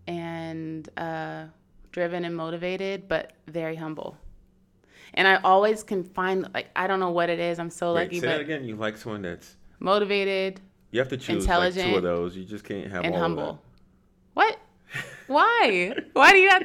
and 0.06 0.88
uh, 0.96 1.44
driven 1.90 2.24
and 2.24 2.36
motivated, 2.36 3.08
but 3.08 3.32
very 3.46 3.76
humble. 3.76 4.16
And 5.14 5.26
I 5.26 5.36
always 5.36 5.82
can 5.82 6.04
find 6.04 6.48
like 6.52 6.68
I 6.76 6.86
don't 6.86 7.00
know 7.00 7.10
what 7.10 7.30
it 7.30 7.38
is. 7.38 7.58
I'm 7.58 7.70
so 7.70 7.94
Wait, 7.94 8.04
lucky, 8.04 8.20
say 8.20 8.26
that 8.26 8.40
again. 8.40 8.64
You 8.64 8.76
like 8.76 8.96
someone 8.96 9.22
that's 9.22 9.56
motivated 9.80 10.60
you 10.90 11.00
have 11.00 11.08
to 11.08 11.16
choose 11.16 11.46
like 11.46 11.74
two 11.74 11.96
of 11.96 12.02
those. 12.02 12.36
You 12.36 12.44
just 12.44 12.64
can't 12.64 12.90
have 12.90 13.04
and 13.04 13.14
humble. 13.14 13.62
What? 14.34 14.58
Why? 15.26 15.94
Why 16.14 16.32
do 16.32 16.38
you 16.38 16.48
have? 16.48 16.64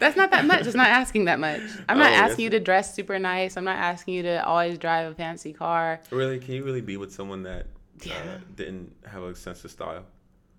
That's 0.00 0.16
not 0.16 0.30
that 0.32 0.44
much. 0.46 0.66
It's 0.66 0.74
not 0.74 0.88
asking 0.88 1.26
that 1.26 1.38
much. 1.38 1.60
I'm 1.88 1.98
not 1.98 2.12
Oh, 2.12 2.16
asking 2.16 2.44
you 2.44 2.50
to 2.50 2.60
dress 2.60 2.94
super 2.94 3.18
nice. 3.18 3.56
I'm 3.56 3.64
not 3.64 3.76
asking 3.76 4.14
you 4.14 4.22
to 4.24 4.44
always 4.44 4.78
drive 4.78 5.12
a 5.12 5.14
fancy 5.14 5.52
car. 5.52 6.00
Really? 6.10 6.38
Can 6.40 6.54
you 6.54 6.64
really 6.64 6.80
be 6.80 6.96
with 6.96 7.12
someone 7.12 7.42
that 7.44 7.66
uh, 8.06 8.38
didn't 8.56 8.92
have 9.06 9.22
a 9.22 9.34
sense 9.34 9.64
of 9.64 9.70
style? 9.70 10.04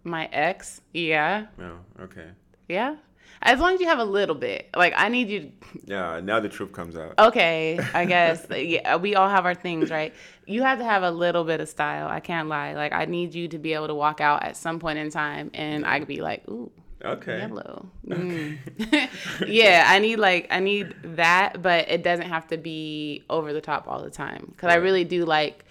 My 0.03 0.29
ex, 0.31 0.81
yeah, 0.93 1.47
No. 1.57 1.79
Okay. 1.99 2.27
yeah. 2.69 2.95
As 3.43 3.59
long 3.59 3.73
as 3.73 3.81
you 3.81 3.87
have 3.87 3.97
a 3.99 4.03
little 4.03 4.35
bit. 4.35 4.69
Like 4.75 4.93
I 4.95 5.09
need 5.09 5.29
you. 5.29 5.51
Yeah. 5.85 6.19
Now 6.23 6.39
the 6.39 6.49
truth 6.49 6.71
comes 6.73 6.95
out. 6.95 7.15
Okay, 7.17 7.79
I 7.93 8.05
guess 8.05 8.45
yeah, 8.55 8.97
we 8.97 9.15
all 9.15 9.29
have 9.29 9.45
our 9.45 9.55
things, 9.55 9.89
right? 9.89 10.13
You 10.45 10.61
have 10.61 10.77
to 10.77 10.85
have 10.85 11.01
a 11.01 11.09
little 11.09 11.43
bit 11.43 11.59
of 11.61 11.67
style. 11.69 12.07
I 12.07 12.19
can't 12.19 12.47
lie. 12.49 12.73
Like 12.73 12.93
I 12.93 13.05
need 13.05 13.33
you 13.33 13.47
to 13.47 13.57
be 13.57 13.73
able 13.73 13.87
to 13.87 13.95
walk 13.95 14.21
out 14.21 14.43
at 14.43 14.57
some 14.57 14.79
point 14.79 14.99
in 14.99 15.09
time, 15.09 15.49
and 15.55 15.85
I 15.85 15.97
could 15.99 16.07
be 16.07 16.21
like, 16.21 16.47
ooh, 16.49 16.71
Okay. 17.03 17.39
yellow. 17.39 17.89
Mm. 18.07 18.57
yeah, 19.47 19.85
I 19.87 19.99
need 19.99 20.17
like 20.17 20.47
I 20.51 20.59
need 20.59 20.93
that, 21.03 21.61
but 21.61 21.89
it 21.89 22.03
doesn't 22.03 22.27
have 22.27 22.47
to 22.47 22.57
be 22.57 23.23
over 23.29 23.53
the 23.53 23.61
top 23.61 23.87
all 23.87 24.03
the 24.03 24.09
time. 24.09 24.47
Because 24.51 24.71
I 24.71 24.75
really 24.75 25.03
do 25.03 25.25
like. 25.25 25.65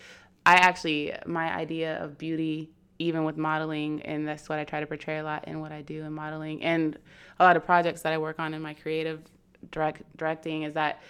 I 0.47 0.55
actually 0.55 1.13
my 1.27 1.55
idea 1.55 2.03
of 2.03 2.17
beauty, 2.19 2.71
even 2.99 3.25
with 3.25 3.37
modeling, 3.37 4.03
and 4.03 4.27
that's 4.27 4.49
what 4.49 4.59
I 4.59 4.65
try 4.65 4.81
to 4.81 4.87
portray 4.87 5.19
a 5.19 5.23
lot 5.23 5.47
in 5.47 5.61
what 5.61 5.71
I 5.71 5.83
do 5.83 6.03
in 6.03 6.13
modeling, 6.13 6.63
and 6.63 6.99
a 7.39 7.45
lot 7.45 7.57
of 7.57 7.65
projects 7.65 8.03
that 8.03 8.13
I 8.13 8.19
work 8.19 8.39
on 8.39 8.55
in 8.55 8.63
my 8.63 8.75
creative 8.75 9.21
direct 9.71 10.03
directing 10.17 10.63
is 10.63 10.75
that 10.75 11.01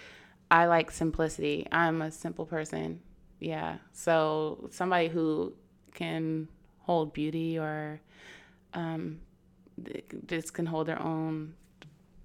I 0.49 0.65
like 0.65 0.91
simplicity. 0.91 1.67
I'm 1.71 2.01
a 2.01 2.11
simple 2.11 2.45
person. 2.45 2.99
Yeah. 3.39 3.77
So 3.93 4.69
somebody 4.71 5.07
who 5.07 5.53
can 5.93 6.47
hold 6.79 7.13
beauty 7.13 7.57
or 7.57 8.01
um, 8.73 9.19
just 10.27 10.53
can 10.53 10.65
hold 10.65 10.87
their 10.87 11.01
own 11.01 11.53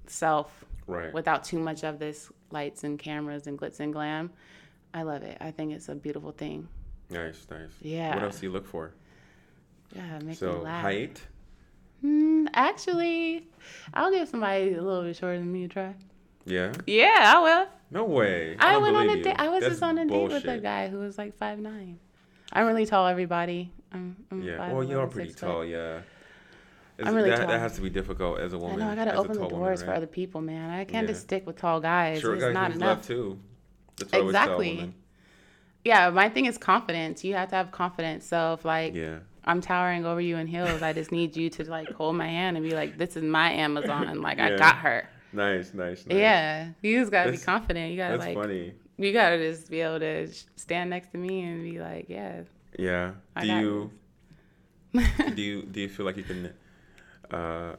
self 0.07 0.65
Right. 0.87 1.13
without 1.13 1.43
too 1.43 1.59
much 1.59 1.83
of 1.83 1.99
this 1.99 2.31
lights 2.51 2.85
and 2.85 2.97
cameras 2.99 3.47
and 3.49 3.59
glitz 3.59 3.81
and 3.81 3.93
glam. 3.93 4.31
I 4.95 5.03
love 5.03 5.23
it. 5.23 5.37
I 5.41 5.51
think 5.51 5.73
it's 5.73 5.89
a 5.89 5.95
beautiful 5.97 6.31
thing. 6.33 6.69
Nice. 7.11 7.47
Nice. 7.51 7.71
Yeah. 7.83 8.15
What 8.15 8.23
else 8.25 8.39
do 8.41 8.47
you 8.47 8.53
look 8.53 8.67
for? 8.67 8.93
Yeah, 9.95 10.19
make 10.19 10.27
me 10.29 10.35
So 10.35 10.61
laugh. 10.61 10.83
height. 10.83 11.21
Hmm, 12.03 12.47
actually, 12.55 13.49
I'll 13.95 14.11
give 14.13 14.29
somebody 14.29 14.75
a 14.75 14.83
little 14.83 15.03
bit 15.03 15.17
shorter 15.17 15.39
than 15.39 15.53
me 15.53 15.65
a 15.65 15.69
try. 15.69 15.95
Yeah. 16.45 16.73
Yeah, 16.87 17.33
I 17.37 17.41
will. 17.41 17.67
No 17.91 18.05
way. 18.05 18.57
I, 18.61 18.73
don't 18.73 18.83
went 18.83 18.97
on 18.97 19.09
a 19.11 19.23
date. 19.23 19.35
I 19.39 19.49
was 19.49 19.61
That's 19.61 19.73
just 19.75 19.83
on 19.83 19.99
a 19.99 20.07
date 20.07 20.29
with 20.29 20.45
a 20.45 20.59
guy 20.59 20.89
who 20.89 20.99
was 20.99 21.19
like 21.19 21.37
five 21.37 21.59
nine. 21.59 21.99
I'm 22.53 22.67
really 22.67 22.87
tall, 22.87 23.07
everybody. 23.09 23.73
I'm, 23.93 24.17
I'm 24.31 24.43
Yeah. 24.43 24.59
five 24.59 24.73
Well, 24.73 24.85
you 24.85 25.01
are 25.01 25.07
pretty 25.09 25.31
six 25.31 25.41
foot. 25.41 25.47
tall. 25.47 25.65
Yeah. 25.65 26.01
I'm 27.05 27.15
really 27.15 27.31
that, 27.31 27.39
tall. 27.41 27.47
that 27.49 27.61
has 27.61 27.75
to 27.77 27.81
be 27.83 27.91
difficult 27.91 28.39
as 28.41 28.53
a 28.53 28.59
woman. 28.59 28.81
I 28.81 28.85
know 28.87 28.91
I 28.93 28.95
gotta 28.95 29.17
open 29.17 29.35
the 29.39 29.47
doors 29.49 29.81
woman, 29.81 29.87
for 29.87 29.93
other 29.95 30.07
people, 30.07 30.41
man. 30.41 30.71
I 30.71 30.85
can't 30.85 31.07
Yeah. 31.07 31.13
just 31.13 31.23
stick 31.25 31.47
with 31.47 31.57
tall 31.57 31.81
guys. 31.81 32.21
Short 32.21 32.37
it's 32.37 32.45
guys 32.45 32.55
not 32.55 32.71
enough. 32.73 33.07
too. 33.07 33.39
That's 33.99 34.13
Exactly. 34.15 34.95
Yeah, 35.85 36.11
my 36.11 36.29
thing 36.29 36.47
is 36.47 36.59
confidence. 36.59 37.23
You 37.23 37.35
have 37.35 37.51
to 37.51 37.57
have 37.57 37.71
confidence. 37.71 38.27
So 38.27 38.55
if 38.55 38.65
like 38.65 38.95
Yeah. 38.95 39.19
I'm 39.45 39.61
towering 39.61 40.05
over 40.05 40.21
you 40.21 40.37
in 40.39 40.47
heels, 40.49 40.83
I 40.83 40.93
just 40.93 41.13
need 41.13 41.37
you 41.37 41.49
to 41.51 41.65
like 41.71 41.89
hold 41.93 42.17
my 42.17 42.27
hand 42.27 42.57
and 42.57 42.69
be 42.69 42.75
like, 42.75 42.99
"This 42.99 43.17
is 43.17 43.23
my 43.23 43.53
Amazon. 43.53 44.21
Like 44.23 44.41
I 44.41 44.57
got 44.57 44.77
her." 44.79 45.09
Nice, 45.33 45.73
nice, 45.75 46.05
nice. 46.07 46.17
Yeah, 46.19 46.69
you 46.83 46.99
just 47.01 47.13
gotta 47.13 47.31
be 47.31 47.39
confident. 47.39 47.91
You 47.93 47.97
gotta 47.99 48.17
That's 48.19 48.27
like, 48.29 48.37
funny. 48.37 48.73
you 48.97 49.13
gotta 49.13 49.39
just 49.39 49.71
be 49.71 49.81
able 49.83 50.01
to 50.01 50.29
stand 50.57 50.91
next 50.91 51.13
to 51.13 51.19
me 51.19 51.43
and 51.45 51.63
be 51.63 51.79
like, 51.79 52.07
"Yeah, 52.09 52.43
Yeah. 52.79 53.13
I 53.37 53.43
Do 53.43 53.47
you 53.49 53.91
do 55.35 55.43
you 55.43 55.63
do 55.63 55.81
you 55.83 55.89
feel 55.89 56.07
like 56.07 56.17
you 56.17 56.23
can 56.25 56.53
uh 57.31 57.77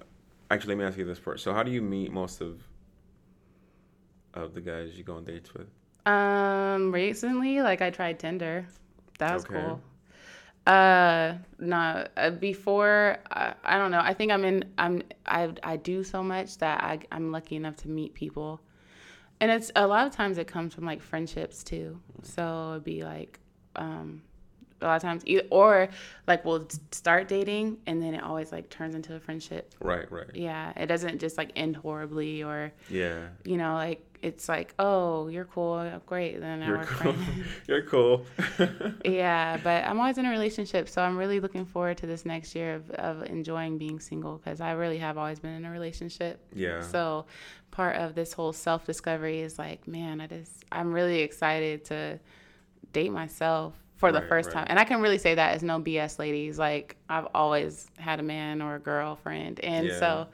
actually 0.49 0.75
let 0.75 0.77
me 0.79 0.85
ask 0.85 0.97
you 0.97 1.05
this 1.05 1.19
first. 1.19 1.43
So 1.43 1.53
how 1.53 1.63
do 1.63 1.71
you 1.71 1.81
meet 1.81 2.11
most 2.11 2.41
of 2.41 2.61
of 4.33 4.53
the 4.53 4.61
guys 4.61 4.97
you 4.97 5.03
go 5.03 5.15
on 5.15 5.23
dates 5.25 5.53
with? 5.53 5.67
Um, 6.05 6.91
recently, 6.93 7.61
like 7.61 7.81
I 7.81 7.89
tried 7.89 8.19
Tinder. 8.19 8.65
That 9.19 9.33
was 9.33 9.43
Okay. 9.45 9.53
cool. 9.53 9.81
Uh, 10.65 11.35
no, 11.59 12.07
uh, 12.17 12.29
before 12.31 13.19
I, 13.31 13.53
I 13.63 13.77
don't 13.77 13.91
know. 13.91 14.01
I 14.01 14.13
think 14.13 14.31
I'm 14.31 14.43
in. 14.45 14.65
I'm 14.77 15.01
I 15.25 15.53
I 15.63 15.77
do 15.77 16.03
so 16.03 16.21
much 16.23 16.57
that 16.57 16.83
I 16.83 16.99
I'm 17.11 17.31
lucky 17.31 17.55
enough 17.55 17.77
to 17.77 17.89
meet 17.89 18.13
people, 18.13 18.59
and 19.39 19.49
it's 19.51 19.71
a 19.75 19.87
lot 19.87 20.07
of 20.07 20.13
times 20.13 20.37
it 20.37 20.47
comes 20.47 20.73
from 20.73 20.85
like 20.85 21.01
friendships 21.01 21.63
too. 21.63 21.99
So 22.21 22.71
it'd 22.71 22.83
be 22.83 23.03
like, 23.03 23.39
um, 23.77 24.21
a 24.81 24.85
lot 24.85 24.95
of 24.97 25.01
times 25.01 25.23
either 25.25 25.43
or 25.49 25.89
like 26.27 26.45
we'll 26.45 26.67
start 26.91 27.27
dating 27.27 27.77
and 27.87 28.01
then 28.01 28.13
it 28.13 28.23
always 28.23 28.51
like 28.51 28.69
turns 28.69 28.93
into 28.95 29.15
a 29.15 29.19
friendship. 29.19 29.73
Right, 29.79 30.11
right. 30.11 30.29
Yeah, 30.35 30.71
it 30.75 30.85
doesn't 30.87 31.19
just 31.19 31.37
like 31.37 31.51
end 31.55 31.75
horribly 31.77 32.43
or 32.43 32.71
Yeah. 32.89 33.27
you 33.43 33.57
know 33.57 33.73
like 33.73 34.03
it's 34.23 34.49
like 34.49 34.73
oh 34.79 35.27
you're 35.27 35.45
cool 35.45 35.73
oh, 35.73 36.01
great 36.07 36.39
then 36.39 36.61
You're 36.63 36.77
we're 36.79 36.85
cool. 36.85 37.13
friends. 37.13 37.47
You're 37.67 37.81
cool. 37.83 38.25
yeah 39.05 39.57
but 39.63 39.83
i'm 39.83 39.99
always 39.99 40.17
in 40.17 40.25
a 40.25 40.29
relationship 40.31 40.89
so 40.89 41.03
i'm 41.03 41.15
really 41.15 41.39
looking 41.39 41.65
forward 41.65 41.97
to 41.97 42.07
this 42.07 42.25
next 42.25 42.55
year 42.55 42.73
of, 42.75 42.89
of 42.91 43.23
enjoying 43.27 43.77
being 43.77 43.99
single 43.99 44.37
because 44.37 44.59
i 44.59 44.71
really 44.71 44.97
have 44.97 45.19
always 45.19 45.37
been 45.39 45.53
in 45.53 45.65
a 45.65 45.71
relationship 45.71 46.39
yeah. 46.53 46.81
so 46.81 47.25
part 47.69 47.95
of 47.97 48.15
this 48.15 48.33
whole 48.33 48.51
self-discovery 48.53 49.39
is 49.41 49.59
like 49.59 49.87
man 49.87 50.19
i 50.19 50.25
just 50.25 50.65
i'm 50.71 50.91
really 50.91 51.19
excited 51.19 51.85
to 51.85 52.19
date 52.93 53.11
myself 53.11 53.75
for 53.97 54.11
the 54.11 54.21
first 54.21 54.47
right. 54.47 54.53
time 54.53 54.65
and 54.69 54.79
i 54.79 54.83
can 54.83 55.01
really 55.01 55.17
say 55.17 55.33
that 55.35 55.53
as 55.55 55.63
no 55.63 55.79
bs 55.79 56.17
ladies 56.19 56.57
like 56.59 56.95
i've 57.09 57.27
always 57.33 57.87
had 57.97 58.19
a 58.19 58.23
man 58.23 58.61
or 58.61 58.75
a 58.75 58.79
girlfriend 58.79 59.59
and 59.61 59.87
Yeah. 59.87 59.99
so 59.99 60.27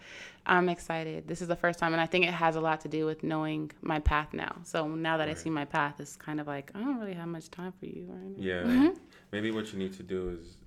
i'm 0.46 0.68
excited 0.70 1.28
this 1.28 1.42
is 1.42 1.48
the 1.48 1.56
first 1.56 1.80
time 1.80 1.94
and 1.94 2.02
i 2.02 2.06
think 2.06 2.26
it 2.26 2.34
has 2.34 2.56
a 2.58 2.62
lot 2.62 2.82
to 2.82 2.90
do 2.90 3.06
with 3.06 3.24
knowing 3.24 3.72
my 3.82 4.00
path 4.00 4.34
now 4.34 4.58
so 4.64 4.88
now 4.88 5.16
that 5.18 5.30
i 5.30 5.34
see 5.34 5.50
my 5.50 5.64
path 5.66 6.00
it's 6.00 6.16
kind 6.18 6.40
of 6.42 6.48
like 6.48 6.72
i 6.76 6.80
don't 6.80 7.00
really 7.00 7.14
have 7.14 7.28
much 7.30 7.50
time 7.50 7.72
for 7.80 7.86
you 7.86 8.06
right 8.10 8.38
now. 8.38 8.44
Yeah. 8.44 8.64
Mhm. 8.64 8.98
Maybe 9.32 9.50
what 9.52 9.72
you 9.74 9.80
need 9.80 9.94
to 9.94 10.04
do 10.04 10.38
is 10.40 10.58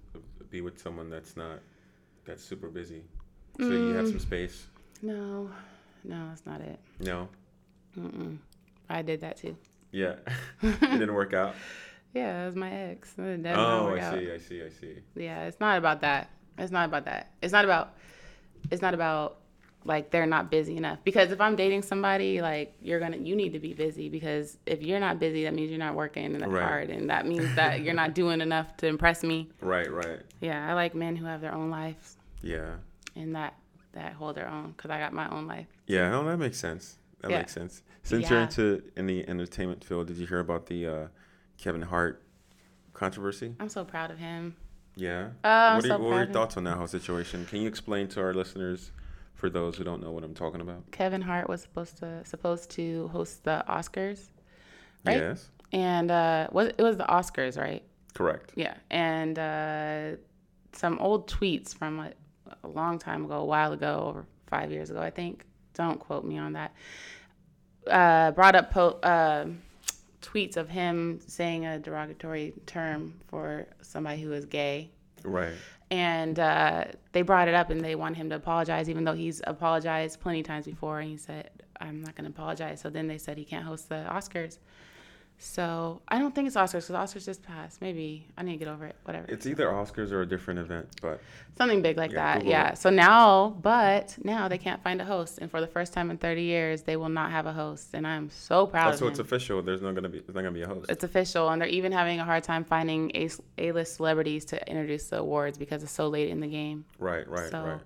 be 0.51 0.61
with 0.63 0.79
someone 0.81 1.09
that's 1.11 1.37
not 1.37 1.61
that's 2.25 2.43
super 2.43 2.69
busy. 2.69 3.03
So 3.59 3.65
you 3.69 3.95
have 3.95 4.07
Mm. 4.07 4.11
some 4.11 4.19
space. 4.19 4.67
no 5.03 5.51
no 6.05 6.29
that's 6.29 6.45
not 6.47 6.61
it 6.63 6.79
No. 7.01 7.29
Mm-mm. 7.99 8.39
i 8.89 9.03
did 9.03 9.21
that 9.21 9.37
too 9.37 9.57
Yeah. 9.93 10.15
it 10.63 10.81
didn't 11.01 11.15
work 11.15 11.33
out. 11.35 11.55
Yeah 12.15 12.41
that 12.41 12.47
was 12.47 12.57
my 12.57 12.71
ex 12.73 13.15
It 13.19 13.47
Oh, 13.47 13.95
I 13.95 14.01
see, 14.01 14.33
I 14.33 14.39
see, 14.39 14.63
I 14.63 14.69
see. 14.69 14.97
Yeah, 15.15 15.45
it's 15.45 15.61
not 15.61 15.79
about 15.79 16.01
that. 16.01 16.31
It's 16.59 16.73
not 16.73 16.87
about 16.89 17.05
that. 17.05 17.33
It's 17.43 17.53
not 17.53 17.65
about 17.65 17.95
it's 18.71 18.83
not 18.83 18.95
about 18.95 19.39
like 19.85 20.11
they're 20.11 20.27
not 20.27 20.51
busy 20.51 20.77
enough. 20.77 20.99
Because 21.05 21.31
if 21.31 21.41
I'm 21.41 21.55
dating 21.55 21.83
somebody, 21.83 22.41
like 22.41 22.75
you're 22.83 22.99
gonna 22.99 23.19
you 23.19 23.37
need 23.37 23.53
to 23.53 23.61
be 23.61 23.73
busy 23.73 24.09
because 24.09 24.59
if 24.67 24.83
you're 24.83 24.99
not 25.01 25.19
busy, 25.21 25.45
that 25.45 25.55
means 25.55 25.71
you're 25.71 25.79
not 25.79 25.95
working 25.95 26.33
that 26.39 26.49
Right. 26.49 26.63
hard 26.63 26.91
and 26.91 27.09
that 27.11 27.27
means 27.27 27.55
that 27.55 27.81
you're 27.85 27.95
not 27.95 28.15
doing 28.15 28.41
enough 28.41 28.77
to 28.79 28.87
impress 28.87 29.23
me. 29.23 29.51
Right, 29.61 29.91
right. 29.91 30.21
Yeah, 30.41 30.69
I 30.69 30.73
like 30.75 30.95
men 30.95 31.15
who 31.17 31.27
have 31.27 31.41
their 31.41 31.55
own 31.55 31.71
lives 31.71 32.17
Yeah. 32.43 32.77
and 33.15 33.35
that 33.37 33.55
that 33.93 34.13
hold 34.15 34.37
their 34.37 34.49
own 34.49 34.73
because 34.77 34.91
I 34.91 34.99
got 34.99 35.13
my 35.13 35.29
own 35.31 35.47
life. 35.47 35.67
Yeah, 35.87 36.11
no, 36.11 36.25
that 36.25 36.37
makes 36.39 36.59
sense. 36.59 36.99
That 37.21 37.31
Yeah. 37.31 37.39
makes 37.39 37.53
sense. 37.53 37.83
Since 38.03 38.29
you're 38.29 38.41
into 38.41 38.83
in 38.97 39.07
the 39.07 39.29
entertainment 39.29 39.85
field, 39.85 40.07
did 40.09 40.17
you 40.17 40.27
hear 40.27 40.39
about 40.41 40.67
the 40.67 40.87
uh, 40.87 41.07
Kevin 41.59 41.83
Hart 41.83 42.23
controversy? 42.93 43.55
I'm 43.61 43.69
so 43.69 43.85
proud 43.85 44.11
of 44.11 44.19
him. 44.19 44.57
Yeah. 44.95 45.29
Oh, 45.45 45.49
I'm 45.51 45.77
what 45.77 45.85
are, 45.85 45.89
so 45.89 45.99
what 45.99 46.09
were 46.11 46.17
your 46.25 46.33
thoughts 46.33 46.57
on 46.57 46.65
that 46.65 46.77
whole 46.77 46.87
situation? 46.87 47.45
Can 47.47 47.61
you 47.61 47.69
explain 47.69 48.09
to 48.09 48.21
our 48.23 48.33
listeners, 48.35 48.93
for 49.35 49.51
those 49.51 49.77
who 49.77 49.85
don't 49.85 50.03
know 50.03 50.11
what 50.13 50.25
I'm 50.25 50.33
talking 50.35 50.61
about? 50.63 50.91
Kevin 50.93 51.21
Hart 51.21 51.49
was 51.49 51.61
supposed 51.61 51.99
to 51.99 52.25
supposed 52.25 52.71
to 52.73 53.09
host 53.09 53.45
the 53.45 53.63
Oscars, 53.69 54.29
Right? 55.05 55.19
Yes. 55.19 55.51
and 55.73 56.11
uh, 56.11 56.49
was 56.53 56.69
it 56.69 56.83
was 56.83 56.97
the 56.97 57.05
Oscars, 57.05 57.59
right? 57.59 57.83
Correct. 58.15 58.53
Yeah, 58.55 58.75
and 58.91 59.39
uh, 59.39 60.17
some 60.73 60.99
old 61.01 61.29
tweets 61.31 61.75
from 61.75 61.99
like 61.99 62.15
a 62.65 62.69
long 62.69 62.99
time 62.99 63.27
ago, 63.27 63.35
a 63.41 63.45
while 63.45 63.75
ago, 63.75 64.07
over 64.09 64.25
five 64.47 64.71
years 64.73 64.89
ago, 64.89 65.01
I 65.03 65.11
think. 65.11 65.45
Don't 65.75 66.01
quote 66.01 66.25
me 66.25 66.39
on 66.39 66.55
that. 66.55 66.73
Uh, 67.87 68.31
brought 68.33 68.57
up 68.57 68.71
po- 68.71 68.99
uh, 69.03 69.47
tweets 70.27 70.57
of 70.57 70.69
him 70.69 71.21
saying 71.27 71.65
a 71.67 71.79
derogatory 71.79 72.53
term 72.67 73.15
for 73.29 73.67
somebody 73.83 74.21
who 74.21 74.33
is 74.33 74.45
gay, 74.45 74.91
Right. 75.25 75.55
and 75.91 76.39
uh, 76.39 76.85
they 77.13 77.23
brought 77.23 77.49
it 77.49 77.55
up 77.55 77.71
and 77.71 77.81
they 77.81 77.95
want 77.95 78.17
him 78.17 78.29
to 78.31 78.37
apologize, 78.37 78.89
even 78.91 79.05
though 79.05 79.15
he's 79.15 79.41
apologized 79.47 80.21
plenty 80.21 80.43
times 80.43 80.67
before. 80.67 80.99
And 81.01 81.11
he 81.11 81.17
said, 81.17 81.51
"I'm 81.81 82.03
not 82.03 82.15
going 82.17 82.25
to 82.25 82.31
apologize." 82.31 82.81
So 82.81 82.91
then 82.91 83.07
they 83.07 83.19
said 83.19 83.39
he 83.39 83.45
can't 83.45 83.65
host 83.65 83.89
the 83.89 84.05
Oscars. 84.11 84.59
So 85.39 86.01
I 86.09 86.19
don't 86.19 86.35
think 86.35 86.47
it's 86.47 86.57
Oscars 86.57 86.89
because 86.89 87.15
Oscars 87.15 87.27
just 87.27 87.43
passed. 87.43 87.83
Maybe 87.83 88.27
I 88.39 88.43
need 88.43 88.53
to 88.53 88.59
get 88.59 88.69
over 88.69 88.87
it. 88.87 88.97
Whatever. 89.05 89.27
It's 89.29 89.47
either 89.47 89.67
Oscars 89.67 90.11
or 90.11 90.23
a 90.23 90.27
different 90.27 90.61
event, 90.61 90.89
but 91.03 91.21
Something 91.59 91.83
big 91.83 91.97
like 91.97 92.11
Yeah, 92.11 92.17
that. 92.17 92.35
Google 92.39 92.51
Yeah. 92.51 92.69
it. 92.73 92.79
So 92.79 92.91
now, 92.91 93.57
but 93.61 94.17
now 94.23 94.49
they 94.49 94.59
can't 94.59 94.83
find 94.83 95.01
a 95.01 95.05
host, 95.05 95.39
and 95.39 95.51
for 95.51 95.61
the 95.61 95.67
first 95.67 95.93
time 95.93 96.11
in 96.11 96.17
30 96.19 96.43
years, 96.43 96.83
they 96.83 96.97
will 96.97 97.09
not 97.11 97.31
have 97.31 97.47
a 97.47 97.53
host, 97.53 97.91
and 97.95 98.07
I'm 98.07 98.31
so 98.31 98.67
proud 98.67 98.95
oh, 98.95 98.97
so 98.97 99.07
it's 99.09 99.19
official. 99.19 99.63
There's 99.63 99.83
not 99.83 99.95
gonna 99.95 100.09
be. 100.09 100.21
There's 100.21 100.35
not 100.35 100.43
gonna 100.43 100.53
be 100.53 100.63
a 100.63 100.69
host. 100.69 100.91
it's 100.91 101.05
official, 101.05 101.49
and 101.51 101.61
they're 101.61 101.69
even 101.69 101.93
having 101.93 102.19
a 102.19 102.25
hard 102.25 102.43
time 102.43 102.65
finding 102.65 103.11
a 103.15 103.29
A-list 103.59 103.97
celebrities 103.97 104.45
to 104.47 104.69
introduce 104.69 105.09
the 105.09 105.19
awards 105.19 105.59
because 105.59 105.83
it's 105.83 105.93
so 105.93 106.09
late 106.09 106.31
in 106.31 106.41
the 106.41 106.49
game. 106.49 106.85
Right. 106.99 107.29
Right. 107.29 107.51
so 107.51 107.63
right. 107.63 107.81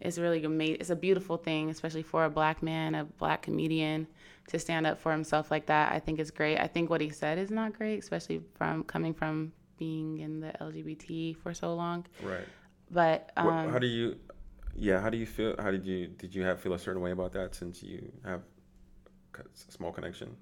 it's 0.00 0.18
really 0.18 0.42
amazing. 0.44 0.76
It's 0.80 0.90
a 0.90 0.96
beautiful 0.96 1.36
thing, 1.36 1.70
especially 1.70 2.02
for 2.02 2.24
a 2.24 2.30
black 2.30 2.62
man, 2.62 2.94
a 2.94 3.04
black 3.04 3.42
comedian, 3.42 4.06
to 4.52 4.58
stand 4.58 4.86
up 4.86 5.00
for 5.00 5.10
himself 5.10 5.50
like 5.50 5.66
that. 5.66 5.92
I 5.92 5.98
think 5.98 6.20
it's 6.20 6.30
great. 6.30 6.58
I 6.58 6.66
think 6.66 6.90
what 6.90 7.00
he 7.00 7.10
said 7.10 7.38
is 7.38 7.50
not 7.50 7.72
great, 7.76 7.98
especially 7.98 8.42
from 8.54 8.84
coming 8.84 9.14
from 9.14 9.52
being 9.78 10.18
in 10.18 10.40
the 10.40 10.52
LGBT 10.60 11.36
for 11.38 11.52
so 11.54 11.74
long. 11.74 12.06
Right. 12.22 12.46
But 12.90 13.32
um, 13.36 13.70
how 13.70 13.78
do 13.78 13.86
you? 13.86 14.16
Yeah. 14.76 15.00
How 15.00 15.08
do 15.08 15.16
you 15.16 15.26
feel? 15.26 15.54
How 15.58 15.70
did 15.70 15.84
you? 15.86 16.08
Did 16.08 16.34
you 16.34 16.42
have 16.42 16.60
feel 16.60 16.74
a 16.74 16.78
certain 16.78 17.02
way 17.02 17.12
about 17.12 17.32
that 17.32 17.54
since 17.54 17.82
you 17.82 18.12
have 18.24 18.42
a 19.38 19.72
small 19.72 19.90
connection? 19.90 20.36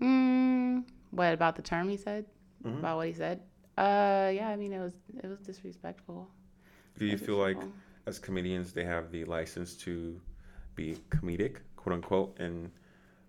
Mm, 0.00 0.84
what 1.10 1.32
about 1.34 1.56
the 1.56 1.62
term 1.62 1.88
he 1.88 1.96
said? 1.96 2.24
Mhm. 2.64 2.78
About 2.78 2.96
what 2.98 3.08
he 3.08 3.14
said? 3.14 3.40
Uh, 3.76 4.30
yeah. 4.32 4.48
I 4.48 4.56
mean, 4.56 4.72
it 4.72 4.78
was 4.78 4.94
it 5.22 5.26
was 5.26 5.40
disrespectful. 5.40 6.28
Do 6.98 7.04
you 7.04 7.18
feel 7.18 7.36
like 7.36 7.58
as 8.06 8.20
comedians 8.20 8.72
they 8.72 8.84
have 8.84 9.10
the 9.10 9.24
license 9.24 9.74
to 9.78 10.20
be 10.76 10.96
comedic, 11.10 11.56
quote 11.74 11.94
unquote, 11.94 12.38
and 12.38 12.70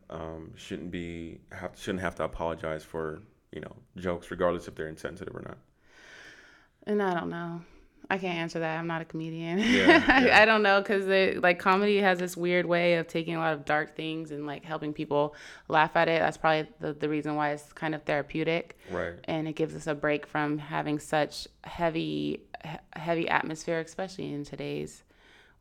um, 0.09 0.51
shouldn't 0.55 0.91
be 0.91 1.39
have 1.51 1.71
shouldn't 1.77 2.01
have 2.01 2.15
to 2.15 2.23
apologize 2.23 2.83
for 2.83 3.21
you 3.51 3.61
know 3.61 3.75
jokes, 3.97 4.31
regardless 4.31 4.67
if 4.67 4.75
they're 4.75 4.87
insensitive 4.87 5.35
or 5.35 5.41
not. 5.41 5.57
And 6.85 7.01
I 7.01 7.13
don't 7.13 7.29
know. 7.29 7.61
I 8.09 8.17
can't 8.17 8.37
answer 8.37 8.59
that. 8.59 8.79
I'm 8.79 8.87
not 8.87 9.01
a 9.01 9.05
comedian. 9.05 9.59
Yeah, 9.59 10.01
I, 10.07 10.25
yeah. 10.27 10.41
I 10.41 10.45
don't 10.45 10.63
know 10.63 10.79
because 10.79 11.05
like 11.43 11.59
comedy 11.59 11.97
has 11.97 12.19
this 12.19 12.37
weird 12.37 12.65
way 12.65 12.93
of 12.95 13.07
taking 13.07 13.35
a 13.35 13.39
lot 13.39 13.51
of 13.53 13.65
dark 13.65 13.97
things 13.97 14.31
and 14.31 14.45
like 14.47 14.63
helping 14.63 14.93
people 14.93 15.35
laugh 15.67 15.97
at 15.97 16.07
it. 16.07 16.21
That's 16.21 16.37
probably 16.37 16.69
the, 16.79 16.93
the 16.93 17.09
reason 17.09 17.35
why 17.35 17.51
it's 17.51 17.73
kind 17.73 17.93
of 17.93 18.03
therapeutic 18.03 18.77
Right. 18.89 19.15
and 19.25 19.45
it 19.45 19.57
gives 19.57 19.75
us 19.75 19.87
a 19.87 19.95
break 19.95 20.25
from 20.25 20.57
having 20.57 20.99
such 20.99 21.49
heavy 21.65 22.43
he- 22.63 22.69
heavy 22.99 23.27
atmosphere, 23.27 23.81
especially 23.81 24.31
in 24.31 24.45
today's 24.45 25.03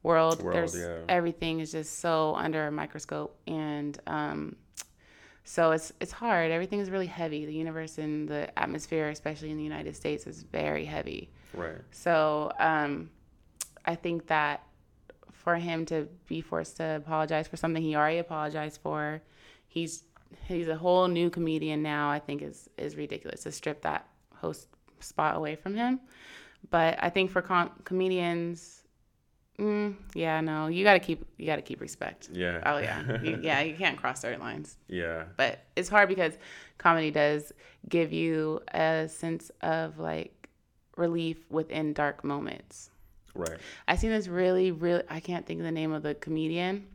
world. 0.03 0.43
World, 0.43 0.57
There's 0.57 0.77
yeah. 0.77 0.99
everything 1.09 1.61
is 1.61 1.73
just 1.73 1.99
so 1.99 2.35
under 2.37 2.67
a 2.67 2.71
microscope 2.71 3.39
and 3.47 3.99
um, 4.07 4.57
so 5.49 5.71
it's 5.71 5.93
it's 6.01 6.11
hard. 6.11 6.51
Everything 6.51 6.81
is 6.81 6.91
really 6.91 7.07
heavy. 7.07 7.47
The 7.47 7.55
universe 7.55 7.99
and 7.99 8.29
the 8.29 8.57
atmosphere, 8.59 9.09
especially 9.11 9.53
in 9.53 9.57
the 9.57 9.63
United 9.63 9.95
States, 9.95 10.27
is 10.27 10.43
very 10.43 10.85
heavy. 10.85 11.31
Right. 11.55 11.79
So 11.93 12.51
um, 12.59 13.11
I 13.85 13.95
think 13.95 14.27
that 14.27 14.65
for 15.33 15.55
him 15.55 15.87
to 15.87 16.09
be 16.27 16.41
forced 16.41 16.79
to 16.79 16.97
apologize 16.97 17.47
for 17.47 17.57
something 17.57 17.81
he 17.81 17.95
already 17.95 18.19
apologized 18.19 18.81
for, 18.83 19.23
he's 19.69 20.03
he's 20.49 20.67
a 20.67 20.77
whole 20.77 21.07
new 21.07 21.31
comedian 21.31 21.81
now. 21.81 22.11
I 22.11 22.19
think 22.19 22.43
is 22.43 22.69
is 22.77 22.97
ridiculous 22.97 23.45
to 23.45 23.53
strip 23.53 23.83
that 23.83 24.09
host 24.35 24.67
spot 24.99 25.37
away 25.37 25.55
from 25.55 25.77
him. 25.77 26.01
But 26.71 26.99
I 27.01 27.09
think 27.09 27.31
for 27.31 27.41
com- 27.41 27.71
comedians 27.85 28.76
Mm, 29.59 29.95
yeah, 30.15 30.41
no, 30.43 30.67
you 30.67 30.85
gotta 30.85 30.99
keep 30.99 31.25
you 31.39 31.47
gotta 31.47 31.63
keep 31.63 31.81
respect. 31.81 32.29
Yeah. 32.33 32.61
Oh 32.67 32.79
yeah, 32.79 33.21
you, 33.23 33.39
yeah, 33.43 33.61
you 33.63 33.75
can't 33.75 33.97
cross 33.97 34.21
certain 34.21 34.41
lines. 34.41 34.77
yeah. 34.89 35.25
But 35.37 35.61
it's 35.77 35.89
hard 35.89 36.09
because 36.09 36.37
comedy 36.79 37.11
does 37.11 37.53
give 37.89 38.13
you 38.13 38.61
a 38.75 39.09
sense 39.09 39.51
of 39.63 39.99
like 39.99 40.49
relief 40.97 41.39
within 41.51 41.93
dark 41.95 42.23
moments. 42.25 42.91
Right. 43.35 43.59
I 43.89 43.97
seen 43.97 44.11
this 44.11 44.29
really, 44.29 44.73
really. 44.73 45.05
I 45.09 45.21
can't 45.21 45.47
think 45.47 45.61
of 45.61 45.65
the 45.65 45.73
name 45.73 45.93
of 45.93 46.03
the 46.03 46.15
comedian. 46.15 46.87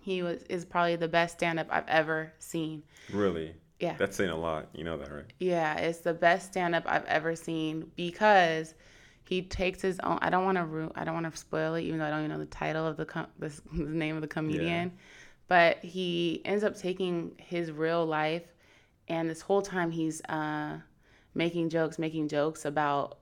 He 0.00 0.22
was 0.22 0.42
is 0.44 0.64
probably 0.64 0.96
the 0.96 1.08
best 1.08 1.38
stand 1.38 1.58
up 1.58 1.66
I've 1.70 1.88
ever 1.88 2.32
seen. 2.38 2.82
Really. 3.12 3.54
Yeah. 3.80 3.96
That's 3.98 4.16
saying 4.16 4.30
a 4.30 4.36
lot. 4.36 4.68
You 4.74 4.84
know 4.84 4.96
that, 4.98 5.12
right? 5.12 5.24
Yeah, 5.40 5.76
it's 5.76 6.00
the 6.00 6.14
best 6.14 6.52
stand 6.52 6.74
up 6.74 6.84
I've 6.86 7.04
ever 7.06 7.34
seen 7.34 7.90
because 7.96 8.74
he 9.26 9.42
takes 9.42 9.80
his 9.80 9.98
own. 10.00 10.18
I 10.20 10.30
don't 10.30 10.44
want 10.44 10.58
to 10.58 10.64
ru- 10.64 10.92
I 10.94 11.04
don't 11.04 11.14
want 11.14 11.30
to 11.30 11.36
spoil 11.36 11.74
it, 11.74 11.82
even 11.82 11.98
though 11.98 12.04
I 12.04 12.10
don't 12.10 12.20
even 12.20 12.30
know 12.30 12.38
the 12.38 12.46
title 12.46 12.86
of 12.86 12.96
the 12.96 13.06
com- 13.06 13.26
the, 13.38 13.48
the 13.72 13.84
name 13.84 14.16
of 14.16 14.22
the 14.22 14.28
comedian. 14.28 14.92
But 15.48 15.78
he 15.78 16.40
ends 16.44 16.64
up 16.64 16.76
taking 16.76 17.32
his 17.38 17.70
real 17.70 18.04
life, 18.06 18.44
and 19.08 19.28
this 19.28 19.40
whole 19.40 19.62
time 19.62 19.90
he's 19.90 20.22
uh, 20.24 20.78
making 21.34 21.70
jokes, 21.70 21.98
making 21.98 22.28
jokes 22.28 22.64
about 22.64 23.18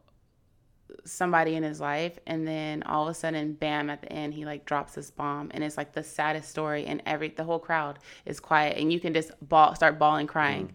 somebody 1.04 1.54
in 1.54 1.62
his 1.62 1.80
life, 1.80 2.18
and 2.26 2.46
then 2.46 2.82
all 2.84 3.04
of 3.04 3.08
a 3.08 3.14
sudden, 3.14 3.54
bam! 3.54 3.90
At 3.90 4.02
the 4.02 4.12
end, 4.12 4.34
he 4.34 4.44
like 4.44 4.64
drops 4.64 4.94
this 4.94 5.10
bomb, 5.10 5.50
and 5.52 5.64
it's 5.64 5.76
like 5.76 5.92
the 5.92 6.02
saddest 6.02 6.48
story, 6.48 6.84
and 6.86 7.02
every 7.06 7.28
the 7.28 7.44
whole 7.44 7.58
crowd 7.58 7.98
is 8.26 8.40
quiet, 8.40 8.76
and 8.76 8.92
you 8.92 9.00
can 9.00 9.14
just 9.14 9.32
bawl, 9.48 9.74
start 9.74 9.98
bawling, 9.98 10.26
crying. 10.26 10.74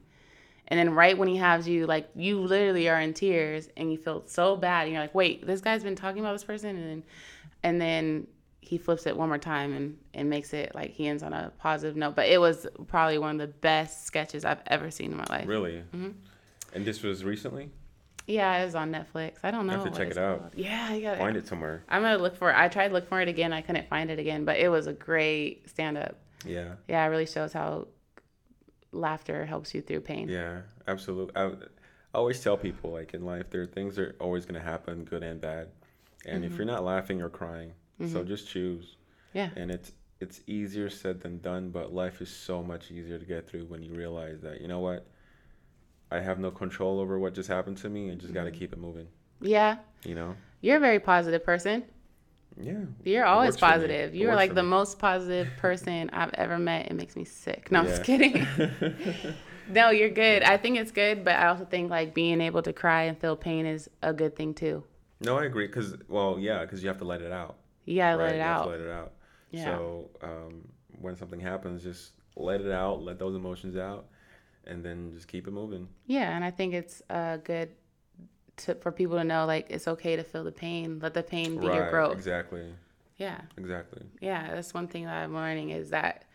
And 0.69 0.79
then 0.79 0.89
right 0.91 1.17
when 1.17 1.27
he 1.27 1.37
has 1.37 1.67
you, 1.67 1.85
like 1.85 2.09
you 2.15 2.39
literally 2.41 2.89
are 2.89 2.99
in 2.99 3.13
tears 3.13 3.69
and 3.77 3.91
you 3.91 3.97
feel 3.97 4.23
so 4.27 4.55
bad. 4.57 4.83
And 4.83 4.93
you're 4.93 5.01
like, 5.01 5.15
wait, 5.15 5.45
this 5.45 5.61
guy's 5.61 5.83
been 5.83 5.95
talking 5.95 6.19
about 6.19 6.33
this 6.33 6.43
person, 6.43 6.75
and 6.75 6.89
then, 6.89 7.03
and 7.63 7.81
then 7.81 8.27
he 8.59 8.77
flips 8.77 9.07
it 9.07 9.15
one 9.15 9.29
more 9.29 9.37
time 9.37 9.73
and 9.73 9.97
and 10.13 10.29
makes 10.29 10.53
it 10.53 10.75
like 10.75 10.91
he 10.91 11.07
ends 11.07 11.23
on 11.23 11.33
a 11.33 11.51
positive 11.57 11.95
note. 11.95 12.15
But 12.15 12.27
it 12.27 12.39
was 12.39 12.67
probably 12.87 13.17
one 13.17 13.39
of 13.39 13.47
the 13.47 13.53
best 13.53 14.05
sketches 14.05 14.43
I've 14.43 14.61
ever 14.67 14.91
seen 14.91 15.11
in 15.11 15.17
my 15.17 15.25
life. 15.29 15.47
Really. 15.47 15.83
Mm-hmm. 15.95 16.09
And 16.73 16.85
this 16.85 17.01
was 17.01 17.23
recently. 17.23 17.69
Yeah, 18.27 18.57
it 18.57 18.65
was 18.65 18.75
on 18.75 18.91
Netflix. 18.91 19.37
I 19.43 19.51
don't 19.51 19.67
know. 19.67 19.73
have 19.73 19.85
to 19.85 19.97
check 19.97 20.11
it 20.11 20.17
out. 20.17 20.39
called. 20.39 20.51
Yeah, 20.55 20.93
you 20.93 21.01
gotta 21.01 21.17
Find 21.17 21.37
it 21.37 21.47
somewhere. 21.47 21.83
I'm 21.87 22.01
gonna 22.01 22.17
look 22.17 22.35
for 22.35 22.51
it. 22.51 22.57
I 22.57 22.67
tried 22.67 22.89
to 22.89 22.93
look 22.93 23.07
for 23.07 23.21
it 23.21 23.29
again. 23.29 23.53
I 23.53 23.61
couldn't 23.61 23.87
find 23.87 24.11
it 24.11 24.19
again, 24.19 24.43
but 24.43 24.57
it 24.57 24.67
was 24.67 24.85
a 24.87 24.93
great 24.93 25.69
stand 25.69 25.97
up. 25.97 26.17
Yeah. 26.45 26.73
Yeah, 26.89 27.05
it 27.05 27.07
really 27.07 27.25
shows 27.25 27.53
how 27.53 27.87
laughter 28.91 29.45
helps 29.45 29.73
you 29.73 29.81
through 29.81 30.01
pain. 30.01 30.27
Yeah. 30.29 30.61
Absolutely. 30.87 31.35
I, 31.35 31.45
I 31.47 32.17
always 32.17 32.39
tell 32.39 32.57
people 32.57 32.91
like 32.91 33.13
in 33.13 33.25
life 33.25 33.49
there 33.49 33.61
are 33.61 33.67
things 33.67 33.95
that 33.95 34.01
are 34.03 34.15
always 34.19 34.45
going 34.45 34.59
to 34.59 34.65
happen, 34.65 35.03
good 35.03 35.23
and 35.23 35.39
bad. 35.39 35.69
And 36.25 36.43
if 36.43 36.51
mm-hmm. 36.51 36.57
you're 36.57 36.67
not 36.67 36.83
laughing 36.83 37.21
or 37.21 37.29
crying, 37.29 37.73
so 37.99 38.05
mm-hmm. 38.05 38.27
just 38.27 38.49
choose. 38.49 38.97
Yeah. 39.33 39.49
And 39.55 39.71
it's 39.71 39.91
it's 40.19 40.41
easier 40.47 40.89
said 40.89 41.21
than 41.21 41.39
done, 41.39 41.69
but 41.69 41.93
life 41.93 42.21
is 42.21 42.29
so 42.29 42.63
much 42.63 42.89
easier 42.91 43.19
to 43.19 43.25
get 43.25 43.47
through 43.47 43.65
when 43.65 43.83
you 43.83 43.93
realize 43.93 44.41
that 44.41 44.61
you 44.61 44.67
know 44.67 44.79
what, 44.79 45.05
I 46.11 46.19
have 46.19 46.39
no 46.39 46.49
control 46.49 46.99
over 46.99 47.19
what 47.19 47.33
just 47.33 47.47
happened 47.47 47.77
to 47.77 47.89
me, 47.89 48.09
and 48.09 48.19
just 48.19 48.33
got 48.33 48.43
to 48.43 48.49
mm-hmm. 48.49 48.59
keep 48.59 48.73
it 48.73 48.79
moving. 48.79 49.07
Yeah. 49.41 49.77
You 50.03 50.15
know. 50.15 50.35
You're 50.61 50.77
a 50.77 50.79
very 50.81 50.99
positive 50.99 51.43
person. 51.43 51.83
Yeah. 52.59 52.85
You're 53.03 53.25
always 53.25 53.49
works 53.49 53.59
for 53.59 53.65
me. 53.67 53.71
positive. 53.73 54.15
You're 54.15 54.35
like 54.35 54.55
the 54.55 54.63
me. 54.63 54.69
most 54.69 54.99
positive 54.99 55.47
person 55.57 56.09
I've 56.11 56.33
ever 56.33 56.57
met. 56.57 56.87
It 56.87 56.93
makes 56.93 57.15
me 57.15 57.23
sick. 57.25 57.71
No, 57.71 57.79
I'm 57.81 57.87
just 57.87 58.03
kidding. 58.03 58.47
no, 59.69 59.89
you're 59.91 60.09
good. 60.09 60.43
I 60.43 60.57
think 60.57 60.77
it's 60.77 60.91
good, 60.91 61.23
but 61.23 61.35
I 61.35 61.47
also 61.47 61.65
think 61.65 61.89
like 61.89 62.13
being 62.13 62.41
able 62.41 62.61
to 62.63 62.73
cry 62.73 63.03
and 63.03 63.17
feel 63.17 63.35
pain 63.35 63.65
is 63.65 63.89
a 64.01 64.13
good 64.13 64.35
thing 64.35 64.53
too. 64.53 64.83
No, 65.19 65.37
I 65.37 65.45
agree. 65.45 65.67
Cause 65.67 65.95
well, 66.07 66.37
yeah, 66.39 66.65
cause 66.65 66.81
you 66.81 66.87
have 66.89 66.97
to 66.99 67.05
let 67.05 67.21
it 67.21 67.31
out. 67.31 67.57
Yeah, 67.85 68.11
right? 68.11 68.17
let 68.17 68.33
it 68.33 68.37
You 68.37 68.41
have 68.43 68.57
out. 68.57 68.63
to 68.63 68.69
let 68.69 68.79
it 68.81 68.89
out. 68.89 69.11
Yeah. 69.51 69.65
So 69.65 70.09
um, 70.21 70.67
when 70.99 71.15
something 71.15 71.39
happens, 71.39 71.83
just 71.83 72.11
let 72.35 72.61
it 72.61 72.71
out. 72.71 73.01
Let 73.03 73.19
those 73.19 73.35
emotions 73.35 73.77
out, 73.77 74.07
and 74.65 74.83
then 74.83 75.11
just 75.13 75.27
keep 75.27 75.47
it 75.47 75.51
moving. 75.51 75.87
Yeah, 76.05 76.35
and 76.35 76.43
I 76.43 76.51
think 76.51 76.73
it's 76.73 77.01
a 77.09 77.39
good 77.43 77.69
to, 78.57 78.75
for 78.75 78.91
people 78.91 79.17
to 79.17 79.23
know 79.23 79.45
like 79.45 79.67
it's 79.69 79.87
okay 79.87 80.15
to 80.15 80.23
feel 80.23 80.43
the 80.43 80.51
pain. 80.51 80.99
Let 81.01 81.13
the 81.13 81.23
pain 81.23 81.57
be 81.57 81.67
your 81.67 81.89
growth. 81.89 82.13
Exactly. 82.13 82.65
Yeah, 83.17 83.41
Exactly. 83.57 84.03
yeah. 84.21 84.53
That's 84.53 84.73
one 84.73 84.87
thing 84.87 85.05
that 85.05 85.23
I'm 85.23 85.33
learning 85.33 85.71
is 85.71 85.89
that 85.89 86.25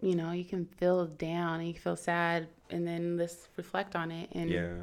you 0.00 0.16
know 0.16 0.32
you 0.32 0.44
can 0.44 0.66
feel 0.66 1.06
down 1.06 1.60
and 1.60 1.68
you 1.68 1.74
can 1.74 1.82
feel 1.82 1.96
sad, 1.96 2.48
and 2.70 2.86
then 2.86 3.16
let's 3.16 3.48
reflect 3.56 3.94
on 3.94 4.10
it 4.10 4.28
and 4.32 4.50
Yeah. 4.50 4.74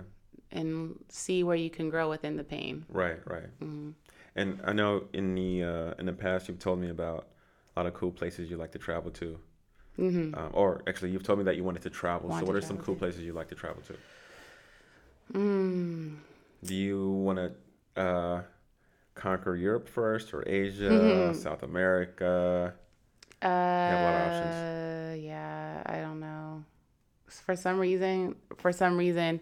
and 0.51 0.95
see 1.10 1.43
where 1.43 1.57
you 1.57 1.70
can 1.70 1.89
grow 1.89 2.10
within 2.10 2.38
the 2.38 2.43
pain. 2.43 2.86
Right. 2.89 3.20
Right. 3.26 3.49
Mm-hmm. 3.62 3.91
And 4.36 4.62
I 4.64 4.72
know 4.74 5.07
in 5.14 5.36
the 5.36 5.64
uh, 5.64 5.93
in 5.99 6.05
the 6.05 6.14
past 6.14 6.47
you've 6.47 6.60
told 6.60 6.80
me 6.80 6.89
about 6.89 7.28
a 7.76 7.80
lot 7.80 7.86
of 7.88 7.93
cool 7.93 8.12
places 8.12 8.49
you 8.49 8.57
like 8.57 8.72
to 8.72 8.80
travel 8.80 9.12
to. 9.12 9.39
hmm 9.97 10.34
Um, 10.34 10.51
or 10.53 10.82
actually, 10.88 11.12
you've 11.12 11.24
told 11.24 11.39
me 11.39 11.45
that 11.45 11.55
you 11.57 11.64
wanted 11.64 11.82
to 11.84 11.89
travel. 11.89 12.30
Want 12.30 12.39
so, 12.41 12.45
what 12.45 12.55
are 12.55 12.62
some 12.62 12.78
cool 12.78 12.95
to. 12.95 12.99
places 12.99 13.22
you 13.22 13.34
like 13.34 13.49
to 13.49 13.55
travel 13.55 13.82
to? 13.84 13.95
Mm. 15.34 16.18
Do 16.64 16.76
you 16.76 17.10
want 17.12 17.39
to 17.95 18.01
uh, 18.01 18.41
conquer 19.16 19.55
Europe 19.55 19.88
first, 19.88 20.34
or 20.34 20.43
Asia, 20.47 21.32
Mhm. 21.32 21.36
South 21.36 21.64
America? 21.64 22.74
Uh, 23.41 23.47
have 23.47 24.01
a 24.01 24.03
lot 24.03 24.16
of 24.16 24.28
options. 24.28 25.24
Yeah, 25.24 25.84
I 25.86 25.97
don't 26.01 26.20
know. 26.20 26.64
For 27.28 27.55
some 27.55 27.80
reason, 27.80 28.36
for 28.57 28.72
some 28.72 28.97
reason, 28.97 29.39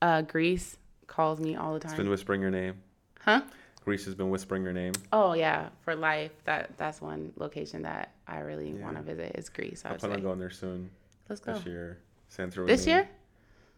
uh, 0.00 0.22
Greece 0.22 0.78
calls 1.06 1.40
me 1.40 1.56
all 1.56 1.72
the 1.72 1.76
It's 1.78 1.86
time. 1.86 1.96
been 1.96 2.10
whispering 2.10 2.40
your 2.40 2.50
name. 2.50 2.80
huh? 3.20 3.42
Greece 3.84 4.04
has 4.04 4.14
been 4.14 4.30
whispering 4.30 4.62
your 4.62 4.72
name. 4.72 4.92
Oh 5.12 5.32
yeah, 5.32 5.70
for 5.80 5.96
life. 5.96 6.30
That 6.44 6.76
that's 6.76 7.00
one 7.00 7.32
location 7.36 7.82
that 7.82 8.12
I 8.28 8.38
really 8.40 8.70
Yeah. 8.70 8.82
want 8.84 8.96
to 8.96 9.02
visit 9.02 9.34
is 9.36 9.48
Greece. 9.48 9.82
I 9.84 9.90
I 9.94 9.96
plan 9.96 10.12
on 10.12 10.22
going 10.22 10.38
there 10.38 10.50
soon. 10.50 10.90
Let's 11.28 11.40
go. 11.40 11.52
This 11.54 11.66
year, 11.66 11.98
Santorini. 12.30 12.66
This 12.66 12.86
year? 12.86 13.08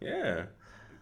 Yeah. 0.00 0.46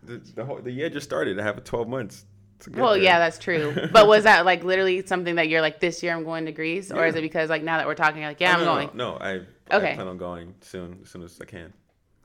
The, 0.03 0.19
the 0.35 0.45
whole 0.45 0.61
the 0.61 0.71
year 0.73 0.91
just 0.91 1.05
started. 1.09 1.39
I 1.39 1.43
have 1.45 1.59
a 1.59 1.61
12 1.61 1.89
months. 1.89 2.25
To 2.61 2.71
get 2.71 2.81
Well, 2.81 2.95
there. 2.95 3.03
yeah, 3.03 3.19
that's 3.19 3.39
true. 3.39 3.75
but 3.93 4.07
was 4.07 4.25
that 4.25 4.45
like 4.45 4.63
literally 4.65 5.05
something 5.07 5.35
that 5.37 5.49
you're 5.49 5.61
like 5.61 5.81
this 5.81 6.03
year 6.03 6.13
I'm 6.15 6.25
going 6.25 6.47
to 6.47 6.53
Greece, 6.53 6.91
or 6.93 7.05
is 7.07 7.15
it 7.17 7.23
because 7.23 7.51
like 7.51 7.63
now 7.63 7.77
that 7.79 7.87
we're 7.87 7.95
talking, 7.95 8.21
you're 8.21 8.31
like 8.31 8.41
yeah, 8.41 8.53
Oh, 8.57 8.59
I'm 8.59 8.61
no, 8.61 8.75
going. 8.75 8.91
No, 8.95 9.11
no, 9.13 9.17
I, 9.19 9.33
Okay. 9.77 9.93
I 9.93 9.95
plan 9.95 10.07
on 10.09 10.19
going 10.19 10.55
soon, 10.61 10.99
as 11.03 11.11
soon 11.11 11.23
as 11.23 11.41
I 11.41 11.45
can. 11.45 11.73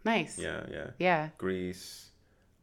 Nice. 0.06 0.38
Yeah, 0.38 0.62
yeah. 0.72 0.88
Yeah, 1.00 1.30
Greece, 1.38 2.12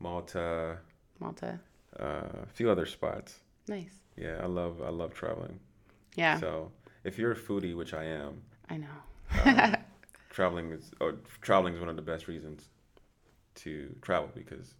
Malta, 0.00 0.78
Malta. 1.20 1.58
uh, 1.98 2.04
a 2.42 2.46
few 2.52 2.70
other 2.70 2.86
spots. 2.86 3.40
Nice. 3.68 3.94
Yeah, 4.16 4.38
I 4.42 4.46
love 4.46 4.80
I 4.82 4.90
love 4.90 5.14
traveling. 5.14 5.58
Yeah, 6.16 6.38
So 6.38 6.70
if 7.02 7.18
you're 7.18 7.32
a 7.32 7.36
foodie, 7.36 7.74
which 7.74 7.92
I 7.92 8.04
am, 8.04 8.40
I 8.70 8.76
know. 8.76 8.86
um, 9.44 9.74
traveling 10.30 10.70
is 10.72 10.90
or 11.00 11.16
traveling 11.40 11.74
is 11.74 11.80
one 11.80 11.88
of 11.88 11.96
the 11.96 12.02
best 12.02 12.28
reasons 12.28 12.68
to 13.56 13.94
travel 14.02 14.28
because 14.34 14.74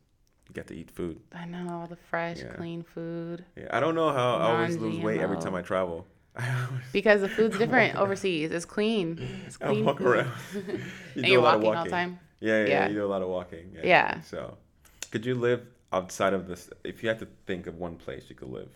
you 0.49 0.53
get 0.55 0.67
to 0.69 0.75
eat 0.75 0.91
food. 0.91 1.21
I 1.35 1.47
know 1.47 1.69
all 1.81 1.87
the 1.87 1.97
fresh, 1.97 2.39
Yeah. 2.39 2.49
clean 2.55 2.83
food. 2.83 3.45
Yeah, 3.57 3.69
I 3.71 3.81
don't 3.81 3.95
know 3.95 4.11
how 4.13 4.37
I 4.37 4.53
always 4.55 4.77
lose 4.77 4.99
weight 5.03 5.21
every 5.21 5.39
time 5.39 5.55
I 5.55 5.63
travel. 5.63 6.07
I 6.37 6.67
Because 6.93 7.21
the 7.21 7.29
food's 7.29 7.57
different 7.63 7.97
overseas. 7.97 8.51
It's 8.51 8.65
clean. 8.65 9.19
It's 9.47 9.57
I 9.61 9.67
clean. 9.69 9.85
walk 9.85 9.99
food. 9.99 10.07
around. 10.09 10.31
You 10.55 10.63
and 11.17 11.25
do 11.25 11.31
you're 11.31 11.41
a 11.41 11.45
lot 11.45 11.55
of 11.57 11.63
walking 11.63 11.79
all 11.79 11.85
the 11.85 11.91
time. 11.91 12.19
Yeah, 12.41 12.63
yeah, 12.63 12.69
Yeah. 12.69 12.89
you 12.89 12.95
do 12.95 13.05
a 13.05 13.13
lot 13.15 13.23
of 13.23 13.29
walking. 13.29 13.73
Yeah. 13.75 13.81
Yeah. 13.85 14.21
So, 14.23 14.59
could 15.11 15.25
you 15.25 15.35
live 15.35 15.63
outside 15.93 16.35
of 16.35 16.47
this? 16.49 16.69
If 16.83 17.03
you 17.03 17.09
had 17.09 17.19
to 17.21 17.29
think 17.47 17.67
of 17.67 17.79
one 17.79 17.97
place 17.97 18.25
you 18.29 18.35
could 18.35 18.51
live, 18.51 18.71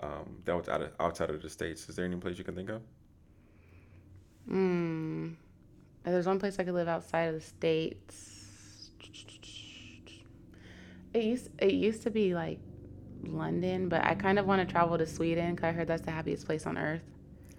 um, 0.00 0.38
that 0.46 0.56
was 0.56 0.68
out 0.68 0.80
of, 0.82 0.90
outside 0.98 1.30
of 1.30 1.40
the 1.42 1.50
states, 1.50 1.88
is 1.88 1.96
there 1.96 2.04
any 2.06 2.16
place 2.16 2.38
you 2.38 2.44
can 2.44 2.54
think 2.56 2.70
of? 2.70 2.80
Mm. 4.50 5.36
There's 6.02 6.26
one 6.26 6.40
place 6.40 6.58
I 6.58 6.64
could 6.64 6.74
live 6.74 6.88
outside 6.88 7.24
of 7.28 7.34
the 7.34 7.40
states. 7.42 8.38
It 11.12 11.24
used 11.24 11.48
it 11.58 11.72
used 11.72 12.02
to 12.04 12.10
be 12.10 12.34
like 12.34 12.58
London, 13.24 13.88
but 13.88 14.04
I 14.04 14.14
kind 14.14 14.38
of 14.38 14.46
want 14.46 14.66
to 14.66 14.70
travel 14.72 14.96
to 14.98 15.06
Sweden 15.06 15.54
because 15.54 15.68
I 15.68 15.72
heard 15.72 15.88
that's 15.88 16.02
the 16.02 16.10
happiest 16.10 16.46
place 16.46 16.66
on 16.66 16.78
earth. 16.78 17.02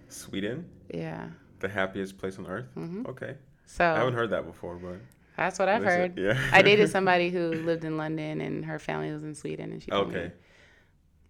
Sweden, 0.08 0.66
Yeah. 0.92 1.28
the 1.60 1.68
happiest 1.68 2.18
place 2.18 2.38
on 2.38 2.46
earth. 2.46 2.66
hmm 2.74 3.04
Okay, 3.06 3.36
So 3.66 3.84
I 3.84 3.98
haven't 3.98 4.14
heard 4.14 4.30
that 4.30 4.46
before, 4.46 4.76
but 4.76 4.96
that's 5.36 5.58
what 5.58 5.68
I've 5.68 5.84
heard. 5.84 6.18
Yeah, 6.18 6.38
I 6.52 6.62
dated 6.62 6.90
somebody 6.96 7.30
who 7.30 7.52
lived 7.52 7.84
in 7.84 7.96
London 7.96 8.40
and 8.40 8.64
her 8.64 8.78
family 8.78 9.12
was 9.12 9.22
in 9.22 9.34
Sweden, 9.34 9.72
and 9.72 9.82
she 9.82 9.90
told 9.90 10.08
Okay. 10.08 10.26
me 10.26 10.30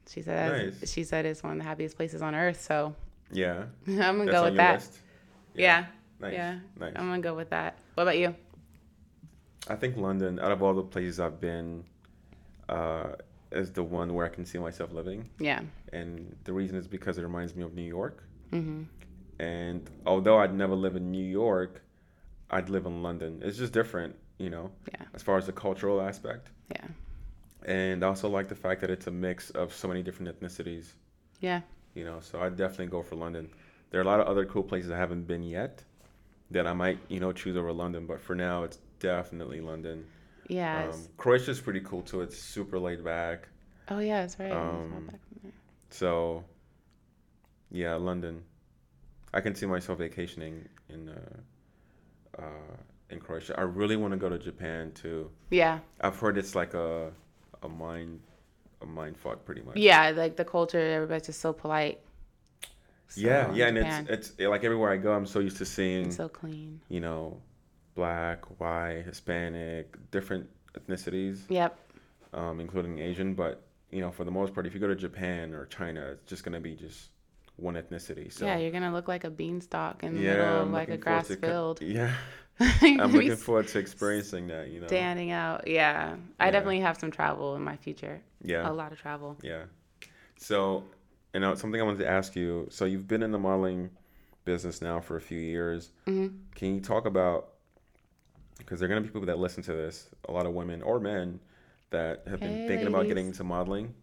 she 0.09 0.23
said 0.23 0.75
Nice. 0.81 0.93
she 0.93 1.05
said 1.05 1.27
it's 1.27 1.43
one 1.43 1.53
of 1.53 1.59
the 1.59 1.65
happiest 1.65 1.97
places 1.97 2.23
on 2.23 2.35
earth. 2.35 2.61
So 2.61 2.95
Yeah, 3.33 3.65
I'm 3.87 3.97
gonna 4.19 4.25
that's 4.27 4.37
go 4.39 4.45
with 4.45 4.57
that. 4.57 4.75
list. 4.75 4.99
Yeah. 5.55 5.87
Nice. 6.21 6.33
Yeah. 6.35 6.59
Nice. 6.79 6.93
I'm 6.97 7.09
gonna 7.09 7.21
go 7.23 7.35
with 7.35 7.51
that. 7.51 7.79
What 7.95 8.05
about 8.05 8.19
you? 8.19 8.35
I 9.69 9.77
think 9.77 9.97
London, 9.97 10.41
out 10.41 10.51
of 10.51 10.63
all 10.63 10.75
the 10.75 10.83
places 10.83 11.21
I've 11.21 11.41
been, 11.41 11.85
uh, 12.73 13.09
is 13.61 13.71
the 13.73 13.83
one 13.83 14.09
where 14.15 14.25
I 14.25 14.29
can 14.37 14.45
see 14.45 14.59
myself 14.59 14.93
living. 14.93 15.29
Yeah. 15.39 15.61
And 15.93 16.35
the 16.45 16.53
reason 16.61 16.77
is 16.77 16.87
because 16.89 17.19
it 17.19 17.23
reminds 17.23 17.55
me 17.55 17.63
of 17.63 17.75
New 17.75 17.83
York. 17.99 18.25
Mm-hmm. 18.53 18.83
And 19.39 19.91
although 20.07 20.39
I'd 20.39 20.55
never 20.55 20.75
live 20.75 20.97
in 20.97 21.11
New 21.11 21.25
York, 21.43 21.83
I'd 22.51 22.69
live 22.71 22.87
in 22.87 23.03
London. 23.03 23.41
It's 23.45 23.59
just 23.59 23.73
different, 23.73 24.15
you 24.39 24.51
know, 24.51 24.71
Yeah. 24.93 25.05
as 25.15 25.23
far 25.23 25.37
as 25.39 25.47
the 25.47 25.53
cultural 25.53 26.01
aspect. 26.01 26.49
Yeah. 26.71 26.87
And 27.67 28.03
I 28.05 28.09
also 28.09 28.29
like 28.29 28.49
the 28.49 28.55
fact 28.65 28.81
that 28.83 28.91
it's 28.91 29.07
a 29.07 29.11
mix 29.11 29.51
of 29.51 29.73
so 29.73 29.87
many 29.89 30.03
different 30.03 30.29
ethnicities. 30.33 30.87
Yeah. 31.41 31.61
You 31.95 32.05
know, 32.05 32.19
so 32.21 32.41
I'd 32.41 32.57
definitely 32.57 32.87
go 32.87 33.03
for 33.03 33.17
London. 33.17 33.51
There 33.91 34.01
are 34.01 34.05
a 34.05 34.07
lot 34.07 34.21
of 34.21 34.27
other 34.27 34.45
cool 34.47 34.63
places 34.63 34.91
I 34.91 34.97
haven't 34.97 35.25
been 35.27 35.43
yet 35.43 35.83
that 36.51 36.67
I 36.67 36.73
might, 36.73 36.99
you 37.09 37.21
know, 37.21 37.33
choose 37.33 37.57
over 37.57 37.73
London. 37.73 38.07
But 38.07 38.21
for 38.21 38.35
now, 38.35 38.63
it's 38.65 38.79
definitely 38.99 39.61
London. 39.61 40.07
Yeah. 40.49 40.89
Um, 40.93 41.01
Croatia's 41.17 41.61
pretty 41.61 41.81
cool 41.81 42.03
too. 42.03 42.21
It's 42.21 42.37
super 42.39 42.79
laid 42.79 43.05
back. 43.05 43.49
oh 43.89 43.99
yeah, 43.99 44.21
that's 44.23 44.39
right. 44.39 44.51
Um, 44.53 45.09
back. 45.11 45.21
So, 45.91 46.45
yeah, 47.71 47.95
London. 47.95 48.43
I 49.35 49.41
can 49.41 49.55
see 49.55 49.67
myself 49.67 49.99
vacationing 49.99 50.69
in 50.89 51.09
uh, 51.09 52.43
uh, 52.43 52.77
in 53.11 53.19
Croatia. 53.21 53.55
I 53.59 53.63
really 53.63 53.97
want 53.97 54.13
to 54.13 54.19
go 54.19 54.29
to 54.29 54.39
Japan 54.39 54.93
too. 54.93 55.31
Yeah. 55.51 55.79
I've 56.01 56.19
heard 56.19 56.37
it's 56.39 56.55
like 56.55 56.75
a 56.75 57.11
a 57.63 57.69
mind 57.69 58.21
a 58.83 58.87
mind 58.87 59.17
fuck 59.17 59.45
pretty 59.45 59.63
much. 59.63 59.77
Yeah, 59.77 60.11
like 60.11 60.37
the 60.37 60.45
culture, 60.45 60.79
everybody's 60.79 61.27
just 61.27 61.41
so 61.41 61.53
polite. 61.53 62.01
yeah, 63.17 63.47
So, 63.49 63.55
yeah, 63.55 63.67
and 63.69 63.77
Japan, 63.77 64.07
it's 64.11 64.31
it's 64.39 64.41
like 64.41 64.65
everywhere 64.65 64.91
I 64.91 64.97
go, 64.97 65.13
I'm 65.13 65.27
so 65.27 65.39
used 65.41 65.59
to 65.59 65.65
seeing 65.67 66.07
it's 66.07 66.17
so 66.17 66.29
clean. 66.29 66.81
you 66.89 67.01
know, 67.01 67.39
black, 67.95 68.45
white, 68.61 69.03
Hispanic, 69.05 69.97
different 70.11 70.49
ethnicities, 70.75 71.41
Yep. 71.49 71.79
um, 72.33 72.61
including 72.61 72.99
Asian. 72.99 73.35
But 73.35 73.63
you 73.91 74.01
know, 74.01 74.11
for 74.11 74.25
the 74.25 74.31
most 74.31 74.55
part, 74.55 74.67
if 74.67 74.75
you 74.75 74.81
go 74.81 74.89
to 74.89 74.95
Japan 74.97 75.53
or 75.55 75.67
China, 75.67 76.01
it's 76.13 76.25
just 76.29 76.45
gonna 76.45 76.61
be 76.61 76.75
just 76.75 77.11
one 77.57 77.75
ethnicity. 77.75 78.33
So 78.33 78.47
yeah, 78.47 78.57
you're 78.57 78.71
gonna 78.71 78.93
look 78.93 79.09
like 79.09 79.25
a 79.25 79.31
beanstalk 79.31 80.03
in 80.03 80.15
the 80.15 80.21
yeah, 80.21 80.37
middle 80.37 80.57
of 80.61 80.67
I'm 80.69 80.73
like 80.73 80.89
a 80.89 80.97
grass 80.97 81.29
to 81.29 81.37
field. 81.37 81.81
Yeah, 81.83 82.13
I'm 82.61 83.13
looking 83.13 83.37
forward 83.37 83.69
to 83.69 83.79
experiencing 83.79 84.47
that. 84.49 84.69
You 84.71 84.81
know, 84.81 84.87
standing 84.87 85.31
out. 85.31 85.67
Yeah. 85.69 86.17
I 86.41 86.47
Yeah. 86.47 86.51
definitely 86.53 86.81
have 86.81 86.99
some 86.99 87.11
travel 87.11 87.55
in 87.57 87.63
my 87.63 87.77
future. 87.77 88.23
yeah, 88.43 88.69
A 88.69 88.73
lot 88.73 88.93
of 88.93 88.99
travel. 88.99 89.37
yeah. 89.43 89.65
So, 90.37 90.85
you 91.35 91.41
know, 91.41 91.55
something 91.55 91.81
I 91.81 91.85
wanted 91.85 92.01
to 92.01 92.09
ask 92.11 92.35
you. 92.35 92.67
So 92.71 92.85
you've 92.85 93.07
been 93.07 93.23
in 93.23 93.31
the 93.31 93.39
modeling 93.39 93.91
business 94.45 94.83
now 94.83 95.01
for 95.01 95.17
a 95.17 95.21
few 95.21 95.39
years. 95.39 95.93
hmm 96.07 96.29
Can 96.55 96.75
you 96.75 96.81
talk 96.81 97.07
about 97.07 97.51
because 98.59 98.81
there 98.81 98.87
are 98.87 98.91
going 98.91 99.03
to 99.03 99.07
be 99.09 99.13
people 99.13 99.27
that 99.27 99.39
listen 99.39 99.63
to 99.65 99.73
this, 99.73 100.09
a 100.29 100.33
lot 100.33 100.47
of 100.47 100.53
women 100.53 100.83
or 100.83 101.01
men 101.01 101.41
that 101.91 102.23
have 102.27 102.41
been 102.41 102.55
Hey, 102.55 102.67
thinking 102.67 102.89
about 102.89 103.09
getting 103.09 103.29
into 103.29 103.45
modeling. 103.45 103.95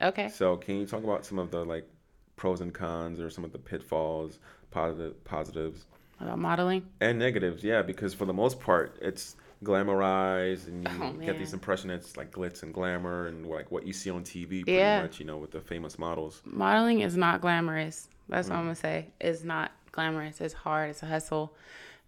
Okay. 0.00 0.28
So, 0.28 0.56
can 0.56 0.76
you 0.78 0.86
talk 0.86 1.04
about 1.04 1.24
some 1.24 1.38
of 1.38 1.50
the 1.50 1.64
like 1.64 1.88
pros 2.36 2.60
and 2.60 2.72
cons 2.74 3.20
or 3.20 3.30
some 3.30 3.44
of 3.44 3.52
the 3.52 3.58
pitfalls, 3.58 4.38
positive 4.70 5.22
positives 5.24 5.86
About 6.20 6.38
modeling. 6.38 6.86
and 7.00 7.18
negatives? 7.18 7.62
Yeah, 7.64 7.82
because 7.82 8.12
for 8.14 8.24
the 8.24 8.32
most 8.32 8.60
part, 8.60 8.98
it's 9.00 9.36
glamorized 9.62 10.66
and 10.68 10.84
you 10.84 10.90
Oh, 11.02 11.12
get 11.24 11.38
this 11.38 11.50
man. 11.50 11.54
impression 11.54 11.90
it's 11.90 12.16
like 12.16 12.30
glitz 12.30 12.62
and 12.62 12.72
glamour 12.74 13.26
and 13.28 13.46
like 13.46 13.70
what 13.70 13.86
you 13.86 13.92
see 13.92 14.10
on 14.10 14.22
TV 14.22 14.62
pretty 14.64 14.72
Yeah. 14.72 15.02
much, 15.02 15.18
you 15.18 15.24
know, 15.26 15.38
with 15.38 15.52
the 15.52 15.60
famous 15.60 15.98
models. 15.98 16.42
Modeling 16.44 17.00
is 17.00 17.16
not 17.16 17.40
glamorous. 17.40 18.08
That's 18.28 18.48
Mm. 18.48 18.50
what 18.52 18.56
I'm 18.58 18.64
gonna 18.64 18.74
say. 18.74 19.06
It's 19.20 19.42
not 19.44 19.72
glamorous. 19.92 20.40
It's 20.40 20.54
hard. 20.54 20.90
It's 20.90 21.02
a 21.02 21.06
hustle. 21.06 21.54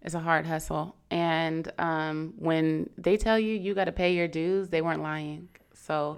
It's 0.01 0.15
a 0.15 0.19
hard 0.19 0.45
hustle. 0.45 0.95
And 1.11 1.71
um, 1.77 2.33
when 2.37 2.89
they 2.97 3.17
tell 3.17 3.37
you 3.39 3.53
you 3.53 3.73
got 3.73 3.85
to 3.85 3.91
pay 3.91 4.13
your 4.13 4.27
dues, 4.27 4.69
they 4.69 4.81
weren't 4.81 5.01
lying. 5.01 5.49
So 5.73 6.17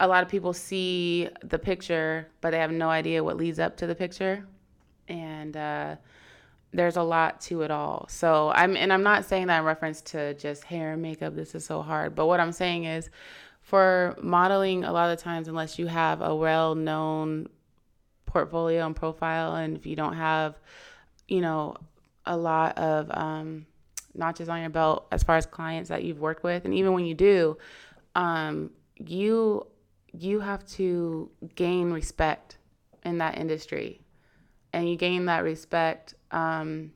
a 0.00 0.06
lot 0.06 0.22
of 0.22 0.28
people 0.28 0.52
see 0.52 1.28
the 1.44 1.58
picture, 1.58 2.28
but 2.40 2.50
they 2.50 2.58
have 2.58 2.72
no 2.72 2.88
idea 2.88 3.22
what 3.22 3.36
leads 3.36 3.58
up 3.58 3.76
to 3.78 3.86
the 3.86 3.94
picture. 3.94 4.46
And 5.08 5.56
uh, 5.56 5.96
there's 6.72 6.96
a 6.96 7.02
lot 7.02 7.40
to 7.42 7.62
it 7.62 7.70
all. 7.70 8.06
So 8.08 8.50
I'm, 8.54 8.76
and 8.76 8.92
I'm 8.92 9.02
not 9.02 9.24
saying 9.24 9.48
that 9.48 9.58
in 9.58 9.64
reference 9.64 10.00
to 10.02 10.34
just 10.34 10.64
hair 10.64 10.92
and 10.92 11.02
makeup. 11.02 11.34
This 11.34 11.54
is 11.54 11.64
so 11.64 11.82
hard. 11.82 12.14
But 12.14 12.26
what 12.26 12.40
I'm 12.40 12.52
saying 12.52 12.84
is, 12.84 13.10
for 13.60 14.16
modeling, 14.20 14.82
a 14.84 14.92
lot 14.92 15.10
of 15.10 15.18
times, 15.18 15.46
unless 15.46 15.78
you 15.78 15.86
have 15.86 16.20
a 16.20 16.34
well-known 16.34 17.48
portfolio 18.26 18.84
and 18.86 18.96
profile, 18.96 19.54
and 19.54 19.76
if 19.76 19.86
you 19.86 19.94
don't 19.94 20.14
have, 20.14 20.58
you 21.28 21.40
know, 21.40 21.76
a 22.26 22.36
lot 22.36 22.78
of 22.78 23.10
um, 23.10 23.66
notches 24.14 24.48
on 24.48 24.60
your 24.60 24.70
belt 24.70 25.06
as 25.10 25.22
far 25.22 25.36
as 25.36 25.46
clients 25.46 25.88
that 25.88 26.04
you've 26.04 26.20
worked 26.20 26.44
with, 26.44 26.64
and 26.64 26.74
even 26.74 26.92
when 26.92 27.04
you 27.04 27.14
do, 27.14 27.58
um, 28.14 28.70
you 28.98 29.66
you 30.12 30.40
have 30.40 30.66
to 30.66 31.30
gain 31.54 31.90
respect 31.90 32.58
in 33.04 33.18
that 33.18 33.38
industry, 33.38 34.00
and 34.72 34.88
you 34.88 34.96
gain 34.96 35.26
that 35.26 35.42
respect, 35.42 36.14
um, 36.30 36.92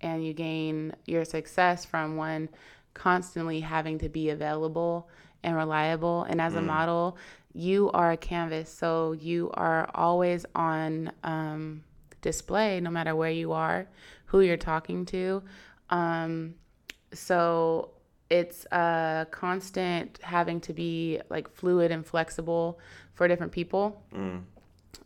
and 0.00 0.24
you 0.26 0.32
gain 0.32 0.92
your 1.06 1.24
success 1.24 1.84
from 1.84 2.16
one 2.16 2.48
constantly 2.94 3.60
having 3.60 3.98
to 3.98 4.08
be 4.08 4.30
available 4.30 5.08
and 5.42 5.54
reliable. 5.54 6.24
And 6.24 6.40
as 6.40 6.54
a 6.54 6.62
model, 6.62 7.16
you 7.52 7.90
are 7.92 8.12
a 8.12 8.16
canvas, 8.16 8.70
so 8.70 9.12
you 9.12 9.50
are 9.54 9.88
always 9.94 10.44
on 10.54 11.12
um, 11.22 11.84
display, 12.20 12.80
no 12.80 12.90
matter 12.90 13.14
where 13.14 13.30
you 13.30 13.52
are, 13.52 13.86
who 14.26 14.40
you're 14.40 14.56
talking 14.56 15.04
to. 15.06 15.42
Um, 15.90 16.54
so 17.12 17.90
it's 18.30 18.66
a 18.72 19.26
constant 19.30 20.18
having 20.22 20.60
to 20.60 20.72
be 20.72 21.20
like 21.30 21.48
fluid 21.50 21.90
and 21.90 22.04
flexible 22.04 22.78
for 23.14 23.28
different 23.28 23.52
people. 23.52 24.02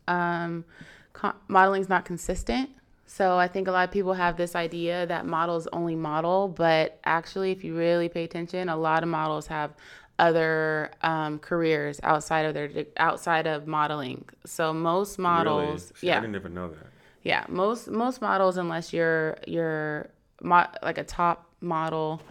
Um, 0.07 0.65
co- 1.13 1.35
modeling 1.47 1.81
is 1.81 1.89
not 1.89 2.05
consistent. 2.05 2.69
So 3.05 3.37
I 3.37 3.47
think 3.47 3.67
a 3.67 3.71
lot 3.71 3.83
of 3.87 3.91
people 3.91 4.13
have 4.13 4.37
this 4.37 4.55
idea 4.55 5.05
that 5.07 5.25
models 5.25 5.67
only 5.73 5.95
model, 5.95 6.47
but 6.47 6.97
actually, 7.03 7.51
if 7.51 7.63
you 7.63 7.75
really 7.75 8.07
pay 8.07 8.23
attention, 8.23 8.69
a 8.69 8.77
lot 8.77 9.03
of 9.03 9.09
models 9.09 9.47
have 9.47 9.71
other 10.17 10.91
um, 11.01 11.39
careers 11.39 11.99
outside 12.03 12.45
of 12.45 12.53
their 12.53 12.85
outside 12.97 13.47
of 13.47 13.67
modeling. 13.67 14.23
So 14.45 14.71
most 14.71 15.19
models, 15.19 15.91
really? 15.99 16.09
Yeah, 16.09 16.17
I 16.17 16.21
didn't 16.21 16.35
even 16.35 16.53
know 16.53 16.69
that. 16.69 16.87
Yeah, 17.23 17.45
most 17.47 17.87
most 17.89 18.21
models, 18.21 18.57
unless 18.57 18.93
you're 18.93 19.37
you're 19.47 20.09
mo- 20.41 20.67
like 20.81 20.97
a 20.97 21.03
top 21.03 21.49
model, 21.61 22.21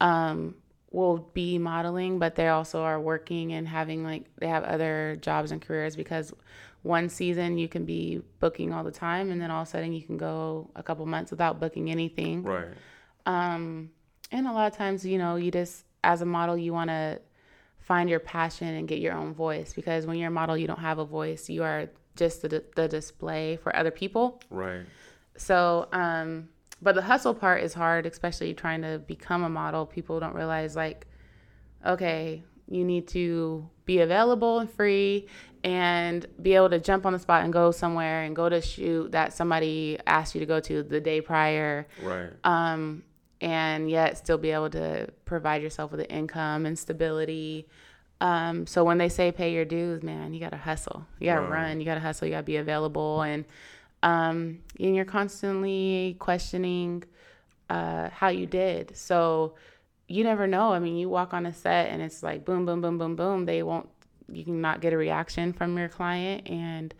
um, 0.00 0.54
will 0.90 1.18
be 1.34 1.58
modeling, 1.58 2.18
but 2.18 2.34
they 2.34 2.48
also 2.48 2.82
are 2.82 3.00
working 3.00 3.52
and 3.52 3.68
having 3.68 4.02
like 4.02 4.24
they 4.38 4.48
have 4.48 4.64
other 4.64 5.18
jobs 5.20 5.52
and 5.52 5.60
careers 5.60 5.96
because 5.96 6.32
one 6.82 7.10
season 7.10 7.58
you 7.58 7.68
can 7.68 7.84
be 7.84 8.22
booking 8.38 8.72
all 8.72 8.82
the 8.82 8.90
time, 8.90 9.30
and 9.30 9.40
then 9.40 9.50
all 9.50 9.62
of 9.62 9.68
a 9.68 9.70
sudden 9.70 9.92
you 9.92 10.02
can 10.02 10.16
go 10.16 10.70
a 10.74 10.82
couple 10.82 11.04
months 11.04 11.30
without 11.30 11.60
booking 11.60 11.90
anything. 11.90 12.42
Right. 12.42 12.68
Um, 13.26 13.90
and 14.32 14.46
a 14.46 14.52
lot 14.52 14.72
of 14.72 14.78
times, 14.78 15.04
you 15.04 15.18
know, 15.18 15.36
you 15.36 15.50
just 15.50 15.84
as 16.02 16.22
a 16.22 16.26
model, 16.26 16.56
you 16.56 16.72
want 16.72 16.88
to 16.88 17.20
find 17.80 18.08
your 18.08 18.20
passion 18.20 18.68
and 18.68 18.88
get 18.88 19.00
your 19.00 19.12
own 19.12 19.34
voice 19.34 19.74
because 19.74 20.06
when 20.06 20.16
you're 20.16 20.28
a 20.28 20.32
model, 20.32 20.56
you 20.56 20.66
don't 20.66 20.80
have 20.80 20.98
a 20.98 21.04
voice. 21.04 21.50
You 21.50 21.62
are 21.64 21.90
just 22.16 22.42
the, 22.42 22.64
the 22.76 22.88
display 22.88 23.56
for 23.56 23.74
other 23.74 23.90
people. 23.90 24.40
Right. 24.50 24.82
So, 25.36 25.88
um, 25.92 26.48
but 26.82 26.94
the 26.94 27.02
hustle 27.02 27.34
part 27.34 27.62
is 27.62 27.74
hard, 27.74 28.06
especially 28.06 28.54
trying 28.54 28.82
to 28.82 28.98
become 28.98 29.42
a 29.44 29.48
model. 29.48 29.86
People 29.86 30.20
don't 30.20 30.34
realize, 30.34 30.76
like, 30.76 31.06
okay, 31.86 32.42
you 32.68 32.84
need 32.84 33.08
to 33.08 33.68
be 33.84 34.00
available 34.00 34.60
and 34.60 34.70
free 34.70 35.26
and 35.64 36.24
be 36.40 36.54
able 36.54 36.70
to 36.70 36.78
jump 36.78 37.04
on 37.04 37.12
the 37.12 37.18
spot 37.18 37.44
and 37.44 37.52
go 37.52 37.70
somewhere 37.70 38.22
and 38.22 38.34
go 38.34 38.48
to 38.48 38.60
shoot 38.60 39.12
that 39.12 39.32
somebody 39.32 39.98
asked 40.06 40.34
you 40.34 40.40
to 40.40 40.46
go 40.46 40.60
to 40.60 40.82
the 40.82 41.00
day 41.00 41.20
prior 41.20 41.86
Right. 42.02 42.30
um, 42.44 43.02
and 43.40 43.90
yet 43.90 44.16
still 44.16 44.38
be 44.38 44.50
able 44.52 44.70
to 44.70 45.08
provide 45.24 45.62
yourself 45.62 45.90
with 45.90 46.00
an 46.00 46.06
income 46.06 46.64
and 46.64 46.78
stability. 46.78 47.66
Um, 48.20 48.66
so 48.66 48.84
when 48.84 48.98
they 48.98 49.08
say 49.08 49.32
pay 49.32 49.52
your 49.52 49.64
dues, 49.64 50.02
man, 50.02 50.34
you 50.34 50.40
gotta 50.40 50.56
hustle. 50.58 51.06
You 51.18 51.26
gotta 51.26 51.40
Wow. 51.40 51.50
run. 51.50 51.80
You 51.80 51.86
gotta 51.86 52.00
hustle. 52.00 52.26
You 52.28 52.34
gotta 52.34 52.42
be 52.42 52.56
available, 52.56 53.22
and 53.22 53.44
um, 54.02 54.60
and 54.78 54.94
you're 54.96 55.04
constantly 55.04 56.16
questioning 56.18 57.04
uh, 57.68 58.10
how 58.10 58.28
you 58.28 58.46
did. 58.46 58.96
So 58.96 59.54
you 60.08 60.24
never 60.24 60.46
know. 60.46 60.72
I 60.72 60.78
mean, 60.80 60.96
you 60.96 61.08
walk 61.08 61.32
on 61.32 61.46
a 61.46 61.52
set 61.54 61.90
and 61.90 62.02
it's 62.02 62.22
like 62.22 62.44
boom, 62.44 62.66
boom, 62.66 62.80
boom, 62.80 62.98
boom, 62.98 63.16
boom. 63.16 63.44
They 63.46 63.62
won't. 63.62 63.88
You 64.32 64.44
can 64.44 64.60
not 64.60 64.80
get 64.80 64.92
a 64.92 64.96
reaction 64.96 65.52
from 65.52 65.76
your 65.78 65.88
client, 65.88 66.48
and 66.48 66.92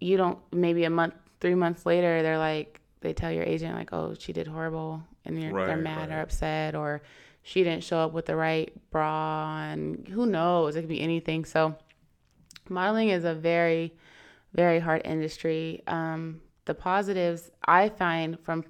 you 0.00 0.16
don't. 0.16 0.38
Maybe 0.52 0.84
a 0.84 0.90
month, 0.90 1.14
three 1.40 1.54
months 1.54 1.86
later, 1.86 2.22
they're 2.22 2.38
like, 2.38 2.80
they 3.00 3.12
tell 3.12 3.32
your 3.32 3.44
agent 3.44 3.74
like, 3.74 3.92
oh, 3.92 4.14
she 4.18 4.32
did 4.32 4.46
horrible, 4.46 5.02
and 5.24 5.40
you're, 5.42 5.54
they're 5.64 5.76
Right, 5.76 5.78
mad 5.78 6.10
or 6.10 6.20
upset, 6.20 6.74
or 6.74 7.02
she 7.42 7.62
didn't 7.64 7.84
show 7.84 7.98
up 7.98 8.12
with 8.12 8.26
the 8.26 8.36
right 8.36 8.72
bra, 8.90 9.64
and 9.70 10.06
who 10.08 10.26
knows? 10.26 10.76
It 10.76 10.80
could 10.82 10.88
be 10.88 11.00
anything. 11.00 11.44
So 11.44 11.76
modeling 12.68 13.08
is 13.10 13.24
a 13.24 13.34
very 13.34 13.94
very 14.54 14.78
hard 14.78 15.02
industry 15.04 15.82
um, 15.86 16.40
the 16.64 16.74
positives 16.74 17.50
i 17.66 17.88
find 17.88 18.38
from 18.40 18.64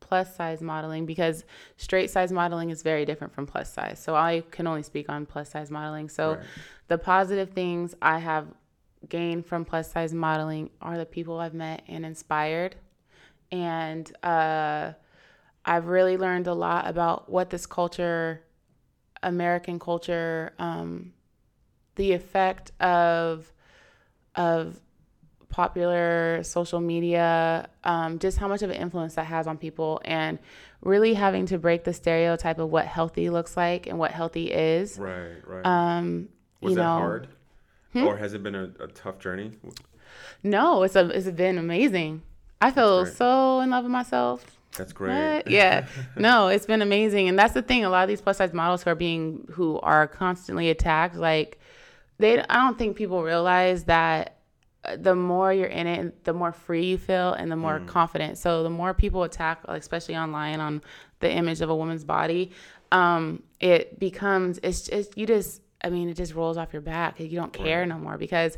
plus 0.00 0.34
size 0.34 0.60
modeling 0.62 1.06
because 1.06 1.44
straight 1.76 2.10
size 2.10 2.32
modeling 2.32 2.70
is 2.70 2.82
very 2.82 3.04
different 3.04 3.32
from 3.32 3.46
plus 3.46 3.72
size 3.72 3.98
so 4.02 4.14
i 4.14 4.42
can 4.50 4.66
only 4.66 4.82
speak 4.82 5.08
on 5.08 5.24
plus 5.26 5.50
size 5.50 5.70
modeling 5.70 6.08
so 6.08 6.32
Right. 6.34 6.44
the 6.88 6.98
positive 6.98 7.50
things 7.50 7.94
i 8.02 8.18
have 8.18 8.46
gained 9.08 9.44
from 9.46 9.64
plus 9.64 9.90
size 9.90 10.12
modeling 10.14 10.70
are 10.80 10.96
the 10.98 11.06
people 11.06 11.38
i've 11.40 11.54
met 11.54 11.82
and 11.88 12.04
inspired 12.06 12.74
and 13.50 14.10
uh, 14.22 14.92
i've 15.64 15.86
really 15.86 16.16
learned 16.16 16.46
a 16.46 16.54
lot 16.54 16.86
about 16.88 17.30
what 17.30 17.50
this 17.50 17.66
culture 17.66 18.42
american 19.22 19.78
culture 19.78 20.52
um, 20.58 21.12
the 21.96 22.12
effect 22.12 22.72
of 22.80 23.52
of 24.34 24.80
popular 25.52 26.42
social 26.42 26.80
media, 26.80 27.68
um, 27.84 28.18
just 28.18 28.38
how 28.38 28.48
much 28.48 28.62
of 28.62 28.70
an 28.70 28.76
influence 28.76 29.14
that 29.14 29.26
has 29.26 29.46
on 29.46 29.58
people, 29.58 30.00
and 30.04 30.38
really 30.80 31.14
having 31.14 31.46
to 31.46 31.58
break 31.58 31.84
the 31.84 31.92
stereotype 31.92 32.58
of 32.58 32.70
what 32.70 32.86
healthy 32.86 33.30
looks 33.30 33.56
like 33.56 33.86
and 33.86 33.98
what 33.98 34.10
healthy 34.10 34.50
is. 34.50 34.98
Right, 34.98 35.36
right. 35.46 35.64
Um, 35.64 36.30
Was 36.60 36.70
you 36.70 36.76
that 36.76 36.82
know, 36.82 36.88
hard? 36.88 37.28
Hmm? 37.92 38.06
Or 38.06 38.16
has 38.16 38.32
it 38.34 38.42
been 38.42 38.54
a, 38.54 38.72
a 38.80 38.88
tough 38.88 39.18
journey? 39.20 39.52
no, 40.42 40.82
it's 40.82 40.96
a 40.96 41.06
it's 41.10 41.30
been 41.30 41.58
amazing. 41.58 42.22
I 42.60 42.70
feel 42.70 43.06
so 43.06 43.60
in 43.60 43.70
love 43.70 43.84
with 43.84 43.92
myself. 43.92 44.58
That's 44.76 44.92
great. 44.92 45.34
What? 45.34 45.46
Yeah. 45.50 45.86
no, 46.16 46.48
it's 46.48 46.66
been 46.66 46.82
amazing. 46.82 47.28
And 47.28 47.38
that's 47.38 47.54
the 47.54 47.62
thing. 47.62 47.84
A 47.84 47.90
lot 47.90 48.02
of 48.02 48.08
these 48.08 48.20
plus 48.20 48.38
size 48.38 48.52
models 48.52 48.82
who 48.82 48.90
are 48.90 48.94
being, 48.94 49.46
who 49.50 49.78
are 49.80 50.06
constantly 50.06 50.70
attacked, 50.70 51.16
like, 51.16 51.58
they, 52.18 52.40
I 52.40 52.56
don't 52.56 52.78
think 52.78 52.96
people 52.96 53.22
realize 53.22 53.84
that 53.84 54.38
uh, 54.84 54.96
the 54.96 55.14
more 55.14 55.52
you're 55.52 55.66
in 55.66 55.86
it, 55.86 56.24
the 56.24 56.32
more 56.32 56.52
free 56.52 56.86
you 56.86 56.98
feel 56.98 57.32
and 57.32 57.50
the 57.50 57.56
more 57.56 57.80
confident. 57.86 58.38
So 58.38 58.62
the 58.62 58.70
more 58.70 58.94
people 58.94 59.22
attack, 59.24 59.60
especially 59.66 60.16
online 60.16 60.60
on 60.60 60.82
the 61.20 61.30
image 61.30 61.60
of 61.60 61.70
a 61.70 61.76
woman's 61.76 62.04
body, 62.04 62.52
um, 62.90 63.42
it 63.60 63.98
becomes, 63.98 64.58
it's 64.62 64.82
just, 64.82 65.16
you 65.16 65.26
just, 65.26 65.62
I 65.82 65.90
mean, 65.90 66.08
it 66.08 66.14
just 66.14 66.34
rolls 66.34 66.56
off 66.56 66.72
your 66.72 66.82
back. 66.82 67.18
You 67.18 67.36
don't 67.36 67.52
care 67.52 67.84
no 67.86 67.98
more 67.98 68.16
because 68.18 68.56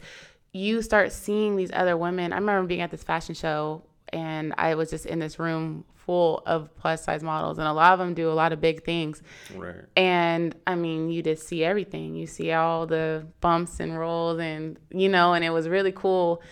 you 0.52 0.82
start 0.82 1.12
seeing 1.12 1.56
these 1.56 1.70
other 1.72 1.96
women. 1.96 2.32
I 2.32 2.36
remember 2.36 2.66
being 2.66 2.80
at 2.80 2.90
this 2.90 3.02
fashion 3.02 3.34
show 3.34 3.82
and 4.10 4.54
I 4.58 4.74
was 4.74 4.90
just 4.90 5.06
in 5.06 5.18
this 5.18 5.38
room 5.38 5.84
full 6.04 6.42
of 6.46 6.74
plus 6.76 7.04
size 7.04 7.22
models, 7.22 7.58
and 7.58 7.66
a 7.66 7.72
lot 7.72 7.92
of 7.92 7.98
them 7.98 8.14
do 8.14 8.30
a 8.30 8.34
lot 8.34 8.52
of 8.52 8.60
big 8.60 8.84
things. 8.84 9.22
Right. 9.54 9.76
And 9.96 10.54
I 10.66 10.74
mean, 10.74 11.10
you 11.10 11.22
just 11.22 11.46
see 11.46 11.64
everything. 11.64 12.14
You 12.14 12.26
see 12.26 12.52
all 12.52 12.86
the 12.86 13.26
bumps 13.40 13.80
and 13.80 13.98
rolls, 13.98 14.38
and 14.40 14.78
you 14.90 15.08
know, 15.08 15.34
and 15.34 15.44
it 15.44 15.50
was 15.50 15.68
really 15.68 15.92
cool. 15.92 16.42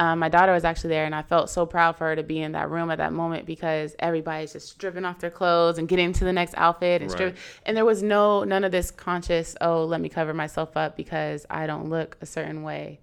Um, 0.00 0.20
my 0.20 0.28
daughter 0.28 0.52
was 0.52 0.64
actually 0.64 0.90
there, 0.90 1.06
and 1.06 1.14
I 1.14 1.22
felt 1.22 1.50
so 1.50 1.66
proud 1.66 1.96
for 1.96 2.04
her 2.04 2.14
to 2.14 2.22
be 2.22 2.40
in 2.40 2.52
that 2.52 2.70
room 2.70 2.88
at 2.90 2.98
that 2.98 3.12
moment 3.12 3.46
because 3.46 3.96
everybody's 3.98 4.52
just 4.52 4.68
stripping 4.68 5.04
off 5.04 5.18
their 5.18 5.30
clothes 5.30 5.78
and 5.78 5.88
getting 5.88 6.12
to 6.12 6.24
the 6.24 6.32
next 6.32 6.54
outfit 6.56 7.02
and. 7.02 7.12
Right. 7.18 7.36
And 7.66 7.76
there 7.76 7.84
was 7.84 8.02
no 8.02 8.44
none 8.44 8.64
of 8.64 8.72
this 8.72 8.90
conscious. 8.90 9.56
Oh, 9.60 9.84
let 9.84 10.00
me 10.00 10.08
cover 10.08 10.32
myself 10.34 10.76
up 10.76 10.96
because 10.96 11.46
I 11.50 11.66
don't 11.66 11.88
look 11.88 12.16
a 12.20 12.26
certain 12.26 12.62
way. 12.62 13.00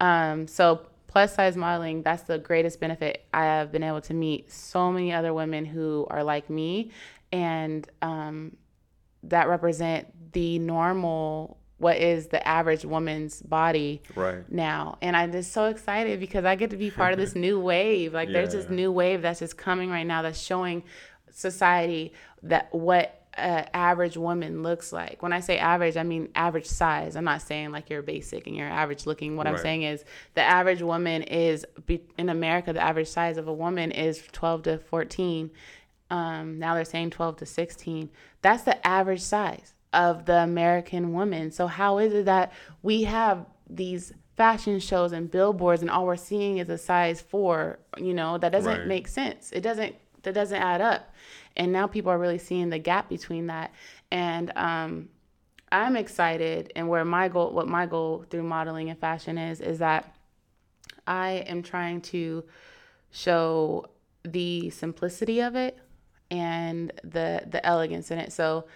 Um, 0.00 0.46
so 0.46 0.86
plus 1.16 1.34
size 1.34 1.56
modeling, 1.56 2.02
that's 2.02 2.24
the 2.24 2.36
greatest 2.36 2.78
benefit. 2.78 3.24
I 3.32 3.44
have 3.44 3.72
been 3.72 3.82
able 3.82 4.02
to 4.02 4.12
meet 4.12 4.52
so 4.52 4.92
many 4.92 5.14
other 5.14 5.32
women 5.32 5.64
who 5.64 6.06
are 6.10 6.22
like 6.22 6.50
me 6.50 6.90
and 7.32 7.88
um, 8.02 8.54
that 9.22 9.48
represent 9.48 10.08
the 10.34 10.58
normal, 10.58 11.56
what 11.78 11.96
is 11.96 12.26
the 12.26 12.46
average 12.46 12.84
woman's 12.84 13.40
body 13.40 14.02
Right. 14.14 14.44
now. 14.52 14.98
And 15.00 15.16
I'm 15.16 15.32
just 15.32 15.54
so 15.54 15.64
excited 15.70 16.20
because 16.20 16.44
I 16.44 16.54
get 16.54 16.68
to 16.68 16.76
be 16.76 16.90
part 16.90 17.14
of 17.14 17.18
this 17.18 17.34
new 17.46 17.58
wave. 17.58 18.12
Like 18.12 18.30
there's 18.30 18.52
this 18.52 18.68
new 18.68 18.92
wave 18.92 19.22
that's 19.22 19.38
just 19.38 19.56
coming 19.56 19.88
right 19.88 20.06
now 20.06 20.20
that's 20.20 20.38
showing 20.38 20.82
society 21.32 22.12
that 22.42 22.68
what 22.74 23.15
an 23.36 23.68
average 23.74 24.16
woman 24.16 24.62
looks 24.62 24.92
like. 24.92 25.22
When 25.22 25.32
I 25.32 25.40
say 25.40 25.58
average, 25.58 25.96
I 25.96 26.02
mean 26.02 26.28
average 26.34 26.66
size. 26.66 27.16
I'm 27.16 27.24
not 27.24 27.42
saying 27.42 27.70
like 27.72 27.90
you're 27.90 28.02
basic 28.02 28.46
and 28.46 28.56
you're 28.56 28.68
average 28.68 29.06
looking. 29.06 29.36
What 29.36 29.46
I'm 29.46 29.58
saying 29.58 29.82
is 29.82 30.04
the 30.34 30.42
average 30.42 30.82
woman 30.82 31.22
is 31.22 31.66
in 32.18 32.28
America. 32.28 32.72
The 32.72 32.82
average 32.82 33.08
size 33.08 33.36
of 33.36 33.48
a 33.48 33.52
woman 33.52 33.92
is 33.92 34.22
12 34.32 34.62
to 34.64 34.78
14. 34.78 35.50
Um, 36.10 36.58
now 36.58 36.74
they're 36.74 36.84
saying 36.84 37.10
12 37.10 37.36
to 37.38 37.46
16. 37.46 38.10
That's 38.42 38.62
the 38.62 38.86
average 38.86 39.22
size 39.22 39.74
of 39.92 40.24
the 40.26 40.36
American 40.38 41.12
woman. 41.12 41.50
So 41.50 41.66
how 41.66 41.98
is 41.98 42.12
it 42.12 42.24
that 42.26 42.52
we 42.82 43.04
have 43.04 43.46
these 43.68 44.12
fashion 44.36 44.78
shows 44.78 45.12
and 45.12 45.30
billboards 45.30 45.82
and 45.82 45.90
all 45.90 46.06
we're 46.06 46.16
seeing 46.16 46.58
is 46.58 46.68
a 46.68 46.78
size 46.78 47.20
4, 47.22 47.78
you 47.96 48.14
know, 48.14 48.38
that 48.38 48.52
doesn't 48.52 48.78
Right. 48.80 48.86
make 48.86 49.08
sense. 49.08 49.50
It 49.52 49.62
doesn't 49.62 49.94
that 50.22 50.34
doesn't 50.34 50.60
add 50.60 50.80
up. 50.80 51.14
And 51.56 51.72
now 51.72 51.86
people 51.86 52.10
are 52.10 52.18
really 52.18 52.38
seeing 52.38 52.70
the 52.70 52.78
gap 52.78 53.08
between 53.08 53.46
that. 53.48 53.72
And 54.10 54.52
um 54.56 55.08
I'm 55.72 55.96
excited 55.96 56.72
and 56.76 56.88
where 56.88 57.04
my 57.04 57.28
goal 57.28 57.52
what 57.52 57.66
my 57.66 57.86
goal 57.86 58.24
through 58.30 58.44
modeling 58.44 58.88
and 58.90 58.98
fashion 58.98 59.36
is 59.38 59.60
is 59.60 59.78
that 59.80 60.14
I 61.06 61.44
am 61.46 61.62
trying 61.62 62.00
to 62.02 62.44
show 63.10 63.86
the 64.24 64.70
simplicity 64.70 65.40
of 65.40 65.56
it 65.56 65.78
and 66.30 66.92
the 67.02 67.42
the 67.46 67.64
elegance 67.64 68.10
in 68.10 68.18
it. 68.18 68.32
So 68.32 68.66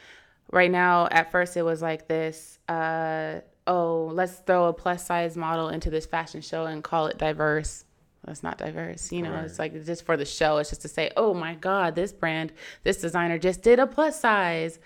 right 0.50 0.70
now 0.70 1.08
at 1.10 1.30
first 1.30 1.56
it 1.56 1.62
was 1.62 1.80
like 1.82 2.08
this 2.08 2.58
uh 2.68 3.40
oh, 3.66 4.10
let's 4.12 4.38
throw 4.40 4.66
a 4.66 4.72
plus 4.72 5.06
size 5.06 5.36
model 5.36 5.68
into 5.68 5.90
this 5.90 6.06
fashion 6.06 6.40
show 6.40 6.66
and 6.66 6.82
call 6.82 7.06
it 7.06 7.18
diverse. 7.18 7.84
That's 8.24 8.42
not 8.42 8.58
diverse. 8.58 9.10
You 9.12 9.22
know, 9.22 9.32
Right. 9.32 9.44
it's 9.44 9.58
like 9.58 9.72
just 9.84 10.04
for 10.04 10.16
the 10.16 10.24
show. 10.26 10.58
It's 10.58 10.68
just 10.70 10.82
to 10.82 10.88
say, 10.88 11.10
oh 11.16 11.32
my 11.32 11.54
God, 11.54 11.94
this 11.94 12.12
brand, 12.12 12.52
this 12.84 12.98
designer 12.98 13.38
just 13.38 13.62
did 13.62 13.78
a 13.78 13.86
plus 13.86 14.20
size. 14.20 14.78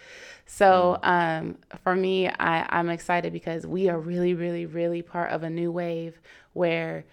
So 0.47 0.99
um, 1.03 1.59
for 1.83 1.97
me, 1.97 2.29
I, 2.29 2.67
I'm 2.69 2.91
excited 2.91 3.33
because 3.33 3.67
we 3.67 3.89
are 3.89 3.99
really, 3.99 4.35
really, 4.35 4.67
really 4.67 5.03
part 5.03 5.31
of 5.33 5.43
a 5.43 5.51
new 5.51 5.73
wave 5.73 6.21
where 6.53 7.05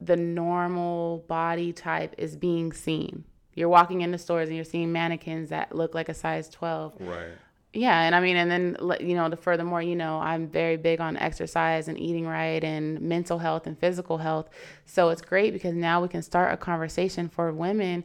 the 0.00 0.16
normal 0.16 1.24
body 1.28 1.72
type 1.72 2.14
is 2.18 2.36
being 2.36 2.72
seen. 2.72 3.24
You're 3.54 3.68
walking 3.68 4.02
into 4.02 4.16
stores 4.18 4.48
and 4.48 4.54
you're 4.56 4.64
seeing 4.64 4.92
mannequins 4.92 5.50
that 5.50 5.74
look 5.74 5.92
like 5.94 6.08
a 6.08 6.14
size 6.14 6.48
12. 6.48 6.94
Right. 7.00 7.28
Yeah, 7.74 8.00
and 8.00 8.14
I 8.14 8.20
mean, 8.20 8.36
and 8.36 8.50
then 8.50 8.76
you 9.00 9.14
know, 9.14 9.28
the 9.28 9.36
furthermore, 9.36 9.82
you 9.82 9.94
know, 9.94 10.18
I'm 10.18 10.48
very 10.48 10.76
big 10.76 11.00
on 11.00 11.16
exercise 11.18 11.86
and 11.88 11.98
eating 11.98 12.26
right 12.26 12.64
and 12.64 13.00
mental 13.00 13.38
health 13.38 13.66
and 13.66 13.78
physical 13.78 14.18
health. 14.18 14.48
So 14.86 15.10
it's 15.10 15.20
great 15.20 15.52
because 15.52 15.74
now 15.74 16.00
we 16.00 16.08
can 16.08 16.22
start 16.22 16.52
a 16.52 16.56
conversation 16.56 17.28
for 17.28 17.52
women 17.52 18.04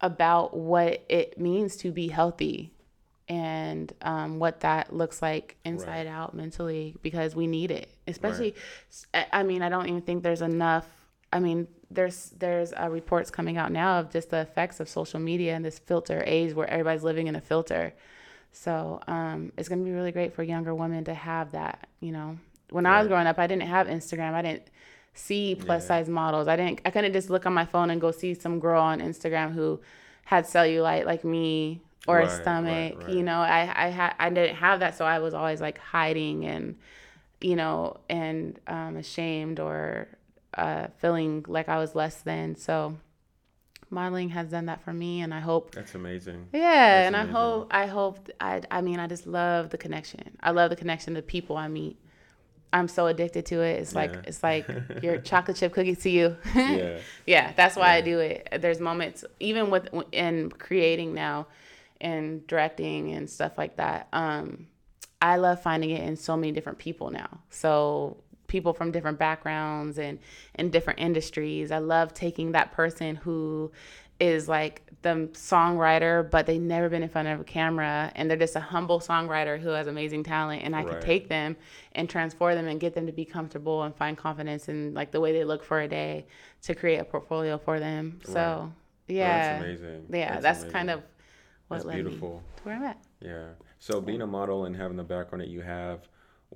about 0.00 0.56
what 0.56 1.04
it 1.08 1.38
means 1.38 1.76
to 1.76 1.92
be 1.92 2.08
healthy 2.08 2.72
and 3.28 3.92
um, 4.02 4.40
what 4.40 4.60
that 4.60 4.92
looks 4.92 5.22
like 5.22 5.56
inside 5.64 6.08
out 6.08 6.34
mentally 6.34 6.96
because 7.02 7.36
we 7.36 7.46
need 7.46 7.70
it. 7.70 7.88
Especially, 8.08 8.54
I 9.14 9.26
I 9.32 9.42
mean, 9.44 9.62
I 9.62 9.68
don't 9.68 9.86
even 9.86 10.02
think 10.02 10.24
there's 10.24 10.42
enough. 10.42 10.86
I 11.32 11.38
mean, 11.38 11.68
there's 11.88 12.30
there's 12.36 12.72
uh, 12.72 12.88
reports 12.90 13.30
coming 13.30 13.56
out 13.56 13.70
now 13.70 14.00
of 14.00 14.10
just 14.10 14.30
the 14.30 14.40
effects 14.40 14.80
of 14.80 14.88
social 14.88 15.20
media 15.20 15.54
and 15.54 15.64
this 15.64 15.78
filter 15.78 16.24
age 16.26 16.52
where 16.52 16.68
everybody's 16.68 17.04
living 17.04 17.28
in 17.28 17.36
a 17.36 17.40
filter. 17.40 17.94
So 18.52 19.00
um, 19.08 19.52
it's 19.56 19.68
gonna 19.68 19.82
be 19.82 19.90
really 19.92 20.12
great 20.12 20.34
for 20.34 20.42
younger 20.42 20.74
women 20.74 21.04
to 21.04 21.14
have 21.14 21.52
that. 21.52 21.88
You 22.00 22.12
know, 22.12 22.38
when 22.70 22.86
I 22.86 22.98
was 22.98 23.08
growing 23.08 23.26
up, 23.26 23.38
I 23.38 23.46
didn't 23.46 23.68
have 23.68 23.86
Instagram. 23.86 24.34
I 24.34 24.42
didn't 24.42 24.68
see 25.14 25.54
plus 25.54 25.84
Yeah. 25.84 25.88
size 25.88 26.08
models. 26.08 26.48
I 26.48 26.56
didn't. 26.56 26.80
I 26.84 26.90
couldn't 26.90 27.12
just 27.12 27.30
look 27.30 27.46
on 27.46 27.54
my 27.54 27.64
phone 27.64 27.90
and 27.90 28.00
go 28.00 28.10
see 28.10 28.34
some 28.34 28.60
girl 28.60 28.80
on 28.82 29.00
Instagram 29.00 29.52
who 29.52 29.80
had 30.24 30.44
cellulite 30.44 31.04
like 31.06 31.24
me 31.24 31.80
or 32.06 32.18
Right, 32.18 32.26
a 32.26 32.28
stomach. 32.30 32.98
right. 32.98 33.08
You 33.08 33.22
know, 33.22 33.40
I 33.40 33.86
I 33.86 33.88
had 33.88 34.14
I 34.18 34.28
didn't 34.30 34.56
have 34.56 34.80
that, 34.80 34.96
so 34.96 35.04
I 35.04 35.18
was 35.18 35.34
always 35.34 35.60
like 35.60 35.78
hiding 35.78 36.44
and 36.44 36.76
you 37.40 37.56
know 37.56 37.96
and 38.08 38.58
um, 38.66 38.96
ashamed 38.96 39.58
or 39.60 40.08
uh, 40.54 40.88
feeling 40.98 41.44
like 41.48 41.68
I 41.68 41.78
was 41.78 41.94
less 41.94 42.20
than. 42.22 42.56
So 42.56 42.96
modeling 43.92 44.30
has 44.30 44.48
done 44.48 44.66
that 44.66 44.82
for 44.82 44.92
me, 44.92 45.20
and 45.20 45.32
I 45.32 45.40
hope 45.40 45.74
That's 45.74 45.94
amazing. 45.94 46.48
yeah, 46.52 46.96
That's 47.02 47.06
and 47.08 47.16
I 47.16 47.24
hope 47.26 47.68
I 47.70 47.86
hope 47.86 48.30
I 48.40 48.62
I 48.70 48.80
mean 48.80 48.98
I 48.98 49.06
just 49.06 49.26
love 49.26 49.70
the 49.70 49.78
connection. 49.78 50.36
I 50.40 50.50
love 50.50 50.70
the 50.70 50.76
connection 50.76 51.14
to 51.14 51.22
people 51.22 51.56
I 51.56 51.68
meet. 51.68 51.98
I'm 52.72 52.88
so 52.88 53.06
addicted 53.06 53.44
to 53.46 53.60
it. 53.60 53.80
It's 53.80 53.94
like 53.94 54.12
Yeah. 54.14 54.22
it's 54.24 54.42
like 54.42 54.66
your 55.02 55.18
chocolate 55.18 55.58
chip 55.58 55.72
cookies 55.74 55.98
to 56.04 56.10
you. 56.10 56.36
Yeah. 56.54 56.98
yeah, 57.26 57.52
that's 57.54 57.76
why 57.76 57.92
I 57.94 58.00
do 58.00 58.18
it. 58.18 58.48
There's 58.60 58.80
moments 58.80 59.24
even 59.40 59.68
with 59.70 59.88
in 60.10 60.50
creating 60.50 61.12
now 61.14 61.46
and 62.00 62.46
directing 62.46 63.12
and 63.12 63.28
stuff 63.28 63.58
like 63.58 63.76
that. 63.76 64.08
Um 64.12 64.68
I 65.20 65.36
love 65.36 65.62
finding 65.62 65.90
it 65.90 66.02
in 66.02 66.16
so 66.16 66.36
many 66.36 66.50
different 66.50 66.78
people 66.78 67.10
now. 67.10 67.40
So 67.50 68.16
people 68.52 68.74
from 68.74 68.90
different 68.92 69.18
backgrounds 69.18 69.98
and 69.98 70.18
in 70.56 70.70
different 70.70 71.00
industries. 71.00 71.72
I 71.72 71.78
love 71.78 72.12
taking 72.12 72.52
that 72.52 72.70
person 72.72 73.16
who 73.16 73.72
is 74.20 74.46
like 74.46 74.82
the 75.00 75.28
songwriter, 75.32 76.30
but 76.30 76.44
they've 76.46 76.60
never 76.60 76.88
been 76.90 77.02
in 77.02 77.08
front 77.08 77.26
of 77.28 77.40
a 77.40 77.44
camera 77.44 78.12
and 78.14 78.28
they're 78.30 78.36
just 78.36 78.54
a 78.54 78.60
humble 78.60 79.00
songwriter 79.00 79.58
who 79.58 79.70
has 79.70 79.86
amazing 79.86 80.22
talent. 80.22 80.62
And 80.64 80.76
I 80.76 80.82
can 80.82 80.92
Right. 80.92 81.00
take 81.00 81.28
them 81.28 81.56
and 81.92 82.08
transform 82.10 82.54
them 82.54 82.68
and 82.68 82.78
get 82.78 82.94
them 82.94 83.06
to 83.06 83.12
be 83.12 83.24
comfortable 83.24 83.82
and 83.84 83.96
find 83.96 84.16
confidence 84.18 84.68
in 84.68 84.92
like 84.92 85.10
the 85.12 85.18
way 85.20 85.32
they 85.32 85.44
look 85.44 85.64
for 85.64 85.80
a 85.80 85.88
day 85.88 86.26
to 86.62 86.74
create 86.74 86.98
a 86.98 87.04
portfolio 87.04 87.56
for 87.56 87.80
them. 87.80 88.20
So 88.26 88.34
Right. 88.34 88.44
Oh, 88.44 88.72
yeah. 89.08 89.38
that's 89.48 89.64
amazing. 89.64 90.06
Yeah, 90.10 90.30
That's 90.32 90.42
that's, 90.42 90.58
amazing. 90.60 90.72
kind 90.72 90.90
of 90.90 91.00
what 91.68 91.76
That's 91.78 91.86
led 91.86 91.94
beautiful. 91.94 92.34
me 92.36 92.42
to 92.58 92.62
where 92.64 92.74
I'm 92.76 92.84
at. 92.84 92.98
Yeah. 93.20 93.46
So 93.78 94.00
being 94.00 94.20
a 94.20 94.26
model 94.26 94.66
and 94.66 94.76
having 94.76 94.98
the 94.98 95.02
background 95.04 95.40
that 95.40 95.48
you 95.48 95.62
have, 95.62 96.00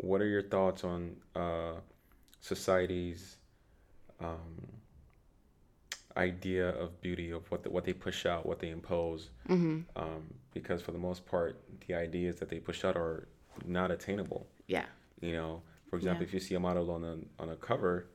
what 0.04 0.20
are 0.20 0.26
your 0.26 0.42
thoughts 0.42 0.84
on 0.84 1.16
uh, 1.34 1.72
society's 2.40 3.36
um, 4.20 4.66
idea 6.16 6.70
of 6.70 7.00
beauty, 7.00 7.30
of 7.30 7.50
what 7.50 7.62
the, 7.62 7.70
what 7.70 7.84
they 7.84 7.92
push 7.92 8.26
out, 8.26 8.46
what 8.46 8.58
they 8.58 8.70
impose? 8.70 9.30
hmm 9.46 9.80
Um, 9.96 10.34
because 10.54 10.80
for 10.82 10.92
the 10.92 10.98
most 10.98 11.26
part, 11.26 11.60
the 11.86 11.94
ideas 11.94 12.36
that 12.36 12.48
they 12.48 12.58
push 12.58 12.84
out 12.84 12.96
are 12.96 13.28
not 13.64 13.90
attainable. 13.90 14.46
Yeah. 14.66 14.86
You 15.20 15.32
know, 15.32 15.62
for 15.90 15.96
example, 15.96 16.22
Yeah. 16.22 16.28
if 16.28 16.34
you 16.34 16.40
see 16.40 16.54
a 16.54 16.60
model 16.60 16.90
on 16.90 17.04
a 17.04 17.42
on 17.42 17.48
a 17.50 17.56
cover, 17.56 18.06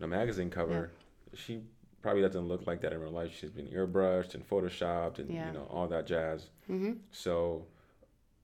a 0.00 0.06
magazine 0.06 0.50
cover, 0.50 0.90
yeah. 0.92 1.38
she 1.38 1.62
probably 2.02 2.22
doesn't 2.22 2.46
look 2.48 2.66
like 2.66 2.80
that 2.82 2.92
in 2.92 3.00
real 3.00 3.12
life. 3.12 3.32
She's 3.38 3.50
been 3.50 3.68
airbrushed 3.68 4.34
and 4.34 4.48
photoshopped 4.48 5.18
and 5.20 5.30
yeah. 5.30 5.46
you 5.46 5.52
know 5.52 5.66
all 5.70 5.86
that 5.88 6.06
jazz. 6.06 6.48
Mm-hmm. 6.70 6.92
So, 7.12 7.66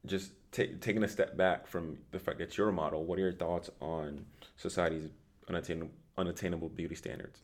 just 0.07 0.33
t- 0.53 0.75
taking 0.81 1.03
a 1.03 1.09
step 1.09 1.37
back 1.37 1.67
from 1.67 1.99
the 2.11 2.19
fact 2.19 2.39
that 2.39 2.57
you're 2.57 2.69
a 2.69 2.73
model, 2.73 3.05
what 3.05 3.19
are 3.19 3.23
your 3.23 3.33
thoughts 3.33 3.71
on 3.81 4.25
society's 4.57 5.09
unattainable, 5.49 5.91
unattainable 6.19 6.69
beauty 6.69 6.95
standards? 6.95 7.43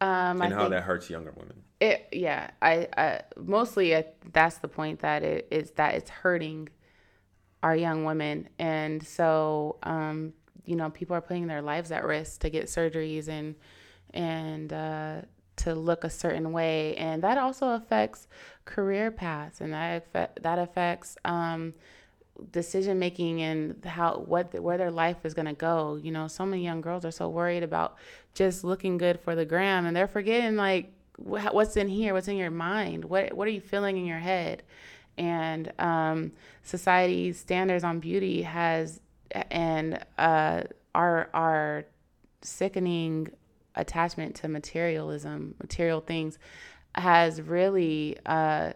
Um, 0.00 0.42
and 0.42 0.52
I 0.52 0.56
how 0.56 0.68
that 0.68 0.82
hurts 0.82 1.08
younger 1.08 1.32
women. 1.32 1.62
It, 1.80 2.08
yeah, 2.12 2.50
I, 2.60 2.88
I 2.96 3.20
mostly 3.36 3.94
uh, 3.94 4.02
that's 4.32 4.58
the 4.58 4.68
point 4.68 5.00
that 5.00 5.22
it 5.22 5.48
is 5.50 5.70
that 5.72 5.94
it's 5.94 6.10
hurting 6.10 6.68
our 7.62 7.74
young 7.74 8.04
women, 8.04 8.50
and 8.58 9.02
so 9.02 9.78
um, 9.82 10.34
you 10.66 10.76
know 10.76 10.90
people 10.90 11.16
are 11.16 11.22
putting 11.22 11.46
their 11.46 11.62
lives 11.62 11.90
at 11.92 12.04
risk 12.04 12.42
to 12.42 12.50
get 12.50 12.66
surgeries 12.66 13.28
and 13.28 13.54
and 14.12 14.70
uh, 14.72 15.22
to 15.56 15.74
look 15.74 16.04
a 16.04 16.10
certain 16.10 16.52
way, 16.52 16.94
and 16.96 17.22
that 17.22 17.38
also 17.38 17.70
affects 17.70 18.28
career 18.66 19.10
paths, 19.10 19.62
and 19.62 19.72
that 19.72 19.96
affect, 19.96 20.42
that 20.42 20.58
affects 20.58 21.16
um, 21.24 21.72
decision 22.52 22.98
making 22.98 23.42
and 23.42 23.84
how 23.84 24.24
what 24.26 24.60
where 24.60 24.78
their 24.78 24.90
life 24.90 25.18
is 25.24 25.34
going 25.34 25.46
to 25.46 25.52
go. 25.54 25.98
You 26.02 26.12
know, 26.12 26.28
so 26.28 26.46
many 26.46 26.62
young 26.62 26.80
girls 26.80 27.04
are 27.04 27.10
so 27.10 27.28
worried 27.28 27.62
about 27.62 27.96
just 28.34 28.64
looking 28.64 28.98
good 28.98 29.20
for 29.20 29.34
the 29.34 29.44
gram, 29.44 29.86
and 29.86 29.96
they're 29.96 30.08
forgetting 30.08 30.56
like 30.56 30.92
what's 31.16 31.76
in 31.76 31.88
here, 31.88 32.12
what's 32.12 32.28
in 32.28 32.36
your 32.36 32.50
mind, 32.50 33.04
what 33.04 33.32
what 33.34 33.48
are 33.48 33.52
you 33.52 33.60
feeling 33.60 33.96
in 33.96 34.06
your 34.06 34.18
head, 34.18 34.62
and 35.16 35.72
um, 35.78 36.32
society's 36.62 37.38
standards 37.38 37.84
on 37.84 38.00
beauty 38.00 38.42
has 38.42 39.00
and 39.50 40.04
uh, 40.18 40.62
our 40.94 41.28
our 41.34 41.84
sickening 42.42 43.28
attachment 43.74 44.34
to 44.36 44.48
materialism, 44.48 45.54
material 45.60 46.00
things, 46.00 46.38
has 46.94 47.42
really 47.42 48.16
uh, 48.26 48.72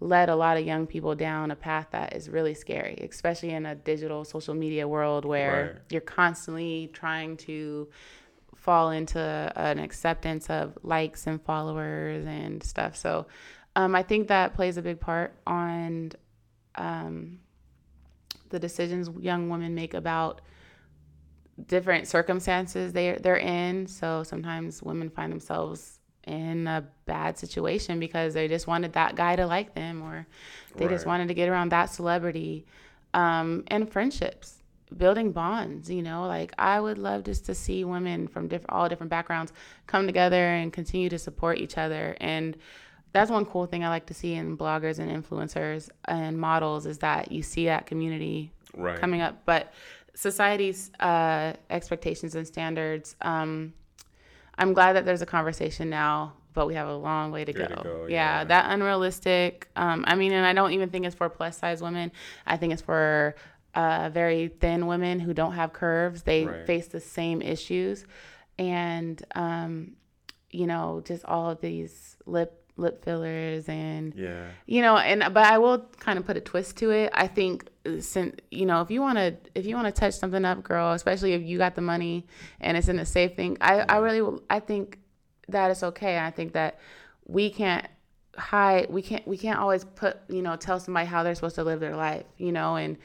led 0.00 0.30
a 0.30 0.34
lot 0.34 0.56
of 0.56 0.64
young 0.64 0.86
people 0.86 1.14
down 1.14 1.50
a 1.50 1.56
path 1.56 1.88
that 1.92 2.16
is 2.16 2.28
really 2.28 2.54
scary, 2.54 3.06
especially 3.10 3.50
in 3.50 3.66
a 3.66 3.74
digital 3.74 4.24
social 4.24 4.54
media 4.54 4.88
world 4.88 5.26
where 5.26 5.74
right. 5.74 5.82
you're 5.90 6.00
constantly 6.00 6.90
trying 6.92 7.36
to 7.36 7.88
fall 8.56 8.90
into 8.90 9.20
an 9.56 9.78
acceptance 9.78 10.48
of 10.50 10.76
likes 10.82 11.26
and 11.26 11.42
followers 11.42 12.26
and 12.26 12.62
stuff. 12.62 12.96
So 12.96 13.26
um, 13.76 13.94
I 13.94 14.02
think 14.02 14.28
that 14.28 14.54
plays 14.54 14.78
a 14.78 14.82
big 14.82 15.00
part 15.00 15.34
on 15.46 16.12
um, 16.76 17.40
the 18.48 18.58
decisions 18.58 19.10
young 19.20 19.48
women 19.48 19.74
make 19.74 19.94
about 19.94 20.40
different 21.66 22.08
circumstances 22.08 22.92
they 22.92 23.18
they're 23.20 23.36
in. 23.36 23.86
So 23.86 24.22
sometimes 24.22 24.82
women 24.82 25.10
find 25.10 25.30
themselves 25.30 25.99
in 26.26 26.66
a 26.66 26.84
bad 27.06 27.38
situation 27.38 27.98
because 27.98 28.34
they 28.34 28.46
just 28.46 28.66
wanted 28.66 28.92
that 28.92 29.16
guy 29.16 29.36
to 29.36 29.46
like 29.46 29.74
them 29.74 30.02
or 30.02 30.26
they 30.76 30.86
right. 30.86 30.94
just 30.94 31.06
wanted 31.06 31.28
to 31.28 31.34
get 31.34 31.48
around 31.48 31.70
that 31.70 31.86
celebrity 31.86 32.66
um, 33.14 33.64
and 33.68 33.90
friendships 33.90 34.62
building 34.96 35.30
bonds 35.30 35.88
you 35.88 36.02
know 36.02 36.26
like 36.26 36.52
i 36.58 36.80
would 36.80 36.98
love 36.98 37.22
just 37.22 37.46
to 37.46 37.54
see 37.54 37.84
women 37.84 38.26
from 38.26 38.48
different 38.48 38.70
all 38.70 38.88
different 38.88 39.08
backgrounds 39.08 39.52
come 39.86 40.04
together 40.04 40.46
and 40.46 40.72
continue 40.72 41.08
to 41.08 41.18
support 41.18 41.58
each 41.58 41.78
other 41.78 42.16
and 42.20 42.56
that's 43.12 43.30
one 43.30 43.44
cool 43.44 43.66
thing 43.66 43.84
i 43.84 43.88
like 43.88 44.06
to 44.06 44.14
see 44.14 44.34
in 44.34 44.58
bloggers 44.58 44.98
and 44.98 45.10
influencers 45.10 45.90
and 46.06 46.36
models 46.36 46.86
is 46.86 46.98
that 46.98 47.30
you 47.30 47.40
see 47.40 47.66
that 47.66 47.86
community 47.86 48.50
right. 48.76 48.98
coming 48.98 49.20
up 49.20 49.40
but 49.44 49.72
society's 50.14 50.90
uh, 50.98 51.52
expectations 51.70 52.34
and 52.34 52.46
standards 52.46 53.14
um, 53.22 53.72
I'm 54.60 54.74
glad 54.74 54.94
that 54.94 55.06
there's 55.06 55.22
a 55.22 55.26
conversation 55.26 55.88
now, 55.88 56.34
but 56.52 56.66
we 56.66 56.74
have 56.74 56.86
a 56.86 56.94
long 56.94 57.32
way 57.32 57.46
to 57.46 57.52
go. 57.52 57.66
To 57.66 57.74
go 57.82 58.06
yeah, 58.08 58.40
yeah, 58.40 58.44
that 58.44 58.70
unrealistic. 58.70 59.68
Um, 59.74 60.04
I 60.06 60.14
mean, 60.14 60.32
and 60.32 60.44
I 60.44 60.52
don't 60.52 60.72
even 60.72 60.90
think 60.90 61.06
it's 61.06 61.16
for 61.16 61.28
plus 61.30 61.56
size 61.56 61.82
women. 61.82 62.12
I 62.46 62.58
think 62.58 62.74
it's 62.74 62.82
for 62.82 63.34
uh, 63.74 64.10
very 64.12 64.48
thin 64.48 64.86
women 64.86 65.18
who 65.18 65.32
don't 65.32 65.52
have 65.52 65.72
curves. 65.72 66.22
They 66.24 66.44
right. 66.44 66.66
face 66.66 66.88
the 66.88 67.00
same 67.00 67.40
issues, 67.40 68.04
and 68.58 69.24
um, 69.34 69.96
you 70.50 70.66
know, 70.66 71.02
just 71.06 71.24
all 71.24 71.50
of 71.50 71.62
these 71.62 72.18
lip 72.26 72.59
lip 72.76 73.04
fillers 73.04 73.68
and 73.68 74.14
yeah. 74.14 74.46
you 74.66 74.80
know 74.80 74.96
and 74.96 75.20
but 75.34 75.44
i 75.44 75.58
will 75.58 75.78
kind 75.98 76.18
of 76.18 76.24
put 76.24 76.36
a 76.36 76.40
twist 76.40 76.76
to 76.78 76.90
it. 76.90 77.10
I 77.12 77.26
think 77.26 77.68
uh, 77.84 78.00
since 78.00 78.36
you 78.50 78.64
know 78.64 78.80
if 78.80 78.90
you 78.90 79.00
want 79.00 79.18
to 79.18 79.36
if 79.54 79.66
you 79.66 79.74
want 79.74 79.94
to 79.94 80.00
touch 80.00 80.14
something 80.14 80.44
up 80.44 80.62
girl 80.62 80.92
especially 80.92 81.34
if 81.34 81.42
you 81.42 81.58
got 81.58 81.74
the 81.74 81.82
money 81.82 82.26
and 82.60 82.76
it's 82.76 82.88
in 82.88 82.98
a 82.98 83.06
safe 83.06 83.36
thing 83.36 83.58
i 83.60 83.76
yeah. 83.76 83.86
i 83.88 83.98
really 83.98 84.38
i 84.48 84.60
think 84.60 84.98
that 85.52 85.70
it's 85.70 85.82
okay. 85.82 86.18
I 86.18 86.30
think 86.30 86.52
that 86.52 86.78
we 87.26 87.50
can't 87.50 87.86
hide 88.36 88.90
we 88.90 89.02
can't 89.02 89.26
we 89.26 89.36
can't 89.36 89.58
always 89.58 89.84
put 89.84 90.18
you 90.28 90.42
know 90.42 90.56
tell 90.56 90.80
somebody 90.80 91.06
how 91.06 91.22
they're 91.22 91.34
supposed 91.34 91.56
to 91.56 91.64
live 91.64 91.80
their 91.80 91.96
life 91.96 92.24
you 92.38 92.52
know 92.52 92.76
and 92.76 92.96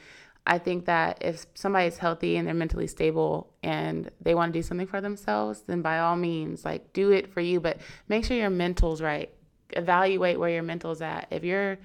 I 0.48 0.58
think 0.58 0.84
that 0.84 1.18
if 1.22 1.44
somebody's 1.54 1.98
healthy 1.98 2.36
and 2.36 2.46
they're 2.46 2.54
mentally 2.54 2.86
stable 2.86 3.52
and 3.64 4.08
they 4.20 4.32
want 4.32 4.52
to 4.52 4.58
do 4.58 4.62
something 4.62 4.86
for 4.86 5.00
themselves, 5.00 5.64
then 5.66 5.82
by 5.82 5.98
all 5.98 6.14
means, 6.14 6.64
like 6.64 6.92
do 6.92 7.10
it 7.10 7.32
for 7.32 7.40
you, 7.40 7.58
but 7.58 7.78
make 8.08 8.24
sure 8.24 8.36
your 8.36 8.48
mental's 8.48 9.02
right 9.02 9.28
evaluate 9.70 10.38
where 10.38 10.50
your 10.50 10.62
mental's 10.62 11.02
at. 11.02 11.28
If 11.30 11.44
you're 11.44 11.78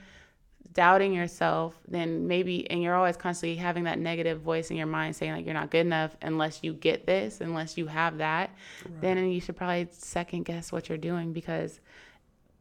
doubting 0.73 1.13
yourself, 1.13 1.77
then 1.87 2.27
maybe, 2.27 2.69
and 2.69 2.81
you're 2.81 2.95
always 2.95 3.17
constantly 3.17 3.57
having 3.57 3.83
that 3.85 3.99
negative 3.99 4.41
voice 4.41 4.71
in 4.71 4.77
your 4.77 4.87
mind 4.87 5.15
saying 5.15 5.33
like 5.33 5.45
you're 5.45 5.53
not 5.53 5.69
good 5.69 5.85
enough 5.85 6.15
unless 6.21 6.59
you 6.63 6.73
get 6.73 7.05
this, 7.05 7.41
unless 7.41 7.77
you 7.77 7.87
have 7.87 8.19
that, 8.19 8.51
right. 8.85 9.01
then 9.01 9.29
you 9.29 9.41
should 9.41 9.55
probably 9.55 9.87
second 9.91 10.43
guess 10.43 10.71
what 10.71 10.87
you're 10.87 10.97
doing 10.97 11.33
because 11.33 11.79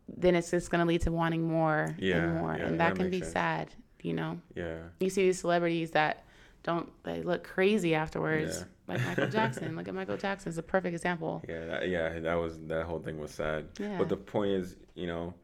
then 0.09 0.35
it's 0.35 0.51
just 0.51 0.71
going 0.71 0.81
to 0.81 0.87
lead 0.87 1.03
to 1.03 1.13
wanting 1.13 1.47
more 1.47 1.95
yeah, 1.99 2.17
and 2.17 2.39
more. 2.39 2.57
Yeah, 2.57 2.67
and 2.67 2.81
that, 2.81 2.95
that 2.95 2.97
can 2.97 3.11
be 3.11 3.21
sense. 3.21 3.33
sad, 3.33 3.71
you 4.03 4.15
know? 4.15 4.41
Yeah. 4.57 4.79
You 4.99 5.11
see 5.11 5.23
these 5.23 5.39
celebrities 5.39 5.93
that 5.93 6.25
don't, 6.65 6.91
they 7.05 7.23
look 7.23 7.45
crazy 7.45 7.95
afterwards. 7.95 8.59
Yeah 8.59 8.65
like 8.91 9.05
Michael 9.07 9.29
Jackson. 9.29 9.77
Look 9.77 9.89
at 9.89 9.95
Michael 9.95 10.17
Jackson. 10.17 10.51
It's 10.51 10.59
a 10.59 10.63
perfect 10.63 10.95
example. 10.95 11.43
Yeah, 11.49 11.67
that, 11.67 11.89
yeah, 11.89 12.19
that 12.21 12.35
was 12.35 12.59
that 12.67 12.87
whole 12.87 13.01
thing 13.01 13.19
was 13.19 13.31
sad. 13.31 13.69
Yeah. 13.79 13.97
But 13.99 14.09
the 14.09 14.17
point 14.17 14.53
is, 14.53 14.77
you 14.95 15.07
know, 15.07 15.35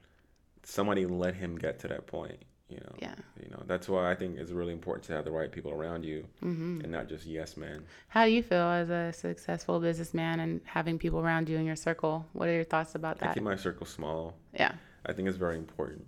somebody 0.62 1.06
let 1.06 1.34
him 1.34 1.56
get 1.56 1.78
to 1.80 1.88
that 1.88 2.06
point. 2.06 2.38
You 2.68 2.78
know. 2.78 2.94
Yeah. 2.98 3.14
You 3.40 3.48
know, 3.50 3.62
that's 3.66 3.88
why 3.88 4.10
I 4.10 4.16
think 4.16 4.38
it's 4.38 4.50
really 4.50 4.72
important 4.72 5.04
to 5.06 5.12
have 5.12 5.24
the 5.24 5.30
right 5.30 5.52
people 5.52 5.70
around 5.70 6.04
you, 6.04 6.26
mm-hmm. 6.44 6.80
and 6.82 6.90
not 6.90 7.08
just 7.08 7.24
yes 7.24 7.56
men. 7.56 7.84
How 8.08 8.24
do 8.24 8.32
you 8.32 8.42
feel 8.42 8.58
as 8.58 8.90
a 8.90 9.12
successful 9.12 9.78
businessman 9.78 10.40
and 10.40 10.60
having 10.64 10.98
people 10.98 11.20
around 11.20 11.48
you 11.48 11.58
in 11.58 11.64
your 11.64 11.76
circle? 11.76 12.26
What 12.32 12.48
are 12.48 12.54
your 12.54 12.64
thoughts 12.64 12.96
about 12.96 13.20
that? 13.20 13.30
I 13.30 13.34
keep 13.34 13.44
my 13.44 13.54
circle 13.54 13.86
small. 13.86 14.34
Yeah. 14.52 14.72
I 15.04 15.12
think 15.12 15.28
it's 15.28 15.38
very 15.38 15.56
important. 15.56 16.04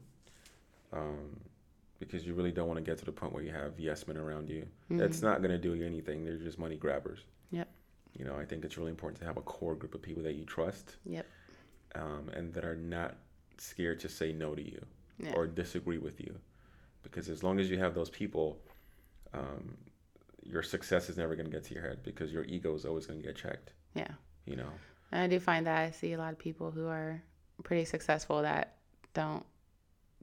Um, 0.93 1.39
because 1.99 2.27
you 2.27 2.35
really 2.35 2.53
don't 2.53 2.69
want 2.69 2.79
to 2.79 2.85
get 2.85 2.99
to 2.99 3.05
the 3.05 3.13
point 3.13 3.33
where 3.33 3.43
you 3.43 3.53
have 3.53 3.79
yes 3.79 4.07
men 4.07 4.17
around 4.17 4.49
you. 4.49 4.61
Mm-hmm. 4.61 4.99
That's 4.99 5.23
not 5.23 5.39
going 5.43 5.51
to 5.51 5.59
do 5.59 5.75
you 5.75 5.85
anything. 5.85 6.25
They're 6.25 6.37
just 6.37 6.59
money 6.59 6.77
grabbers. 6.77 7.21
Yep. 7.51 7.69
You 8.17 8.25
know, 8.25 8.37
I 8.37 8.45
think 8.45 8.65
it's 8.65 8.77
really 8.79 8.91
important 8.91 9.21
to 9.21 9.27
have 9.27 9.37
a 9.37 9.43
core 9.43 9.75
group 9.75 9.95
of 9.95 10.03
people 10.03 10.23
that 10.23 10.35
you 10.35 10.45
trust. 10.45 10.97
Yep. 11.05 11.27
Um, 11.95 12.31
and 12.35 12.53
that 12.55 12.65
are 12.65 12.77
not 12.77 13.17
scared 13.57 13.99
to 14.01 14.09
say 14.09 14.33
no 14.33 14.55
to 14.55 14.63
you 14.63 14.85
yeah. 15.19 15.33
or 15.35 15.47
disagree 15.47 15.99
with 15.99 16.21
you, 16.21 16.35
because 17.03 17.29
as 17.29 17.43
long 17.43 17.59
as 17.59 17.71
you 17.71 17.79
have 17.79 17.95
those 17.95 18.11
people, 18.11 18.59
um, 19.33 19.77
your 20.43 20.63
success 20.63 21.09
is 21.09 21.17
never 21.17 21.35
going 21.35 21.47
to 21.47 21.53
get 21.53 21.65
to 21.65 21.75
your 21.75 21.83
head 21.83 22.03
because 22.03 22.33
your 22.33 22.45
ego 22.45 22.75
is 22.75 22.85
always 22.85 23.07
going 23.07 23.21
to 23.21 23.27
get 23.27 23.37
checked. 23.37 23.73
Yeah. 23.95 24.11
You 24.45 24.57
know. 24.57 24.71
And 25.13 25.23
I 25.23 25.27
do 25.27 25.41
find 25.41 25.67
that 25.67 25.79
I 25.79 25.91
see 25.91 26.13
a 26.13 26.19
lot 26.19 26.33
of 26.33 26.39
people 26.39 26.71
who 26.71 26.87
are 26.87 27.23
pretty 27.65 27.85
successful 27.85 28.43
that 28.43 28.77
don't 29.15 29.45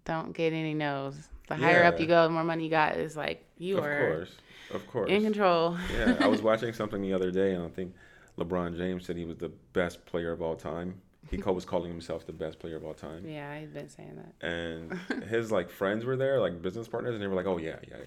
don't 0.05 0.33
get 0.33 0.53
any 0.53 0.73
no's. 0.73 1.29
The 1.47 1.55
higher 1.55 1.81
yeah. 1.81 1.89
up 1.89 1.99
you 1.99 2.07
go, 2.07 2.23
the 2.23 2.29
more 2.29 2.43
money 2.43 2.65
you 2.65 2.69
got. 2.69 2.97
Is 2.97 3.15
like 3.15 3.43
you 3.57 3.77
of 3.77 3.85
are. 3.85 3.91
Of 3.91 4.15
course, 4.15 4.35
of 4.73 4.87
course. 4.87 5.11
In 5.11 5.23
control. 5.23 5.77
yeah, 5.93 6.15
I 6.19 6.27
was 6.27 6.41
watching 6.43 6.73
something 6.73 7.01
the 7.01 7.13
other 7.13 7.31
day, 7.31 7.53
and 7.53 7.63
I 7.63 7.69
think 7.69 7.93
LeBron 8.37 8.77
James 8.77 9.05
said 9.05 9.17
he 9.17 9.25
was 9.25 9.37
the 9.37 9.51
best 9.73 10.05
player 10.05 10.31
of 10.31 10.41
all 10.41 10.55
time. 10.55 11.01
He 11.29 11.37
was 11.37 11.65
calling 11.65 11.89
himself 11.89 12.27
the 12.27 12.33
best 12.33 12.59
player 12.59 12.75
of 12.75 12.85
all 12.85 12.93
time. 12.93 13.27
Yeah, 13.27 13.59
he's 13.59 13.69
been 13.69 13.89
saying 13.89 14.15
that. 14.15 14.47
And 14.47 15.23
his 15.29 15.51
like 15.51 15.69
friends 15.71 16.05
were 16.05 16.15
there, 16.15 16.39
like 16.39 16.61
business 16.61 16.87
partners, 16.87 17.13
and 17.13 17.23
they 17.23 17.27
were 17.27 17.35
like, 17.35 17.47
"Oh 17.47 17.57
yeah, 17.57 17.77
yeah." 17.87 17.97
yeah. 17.97 18.05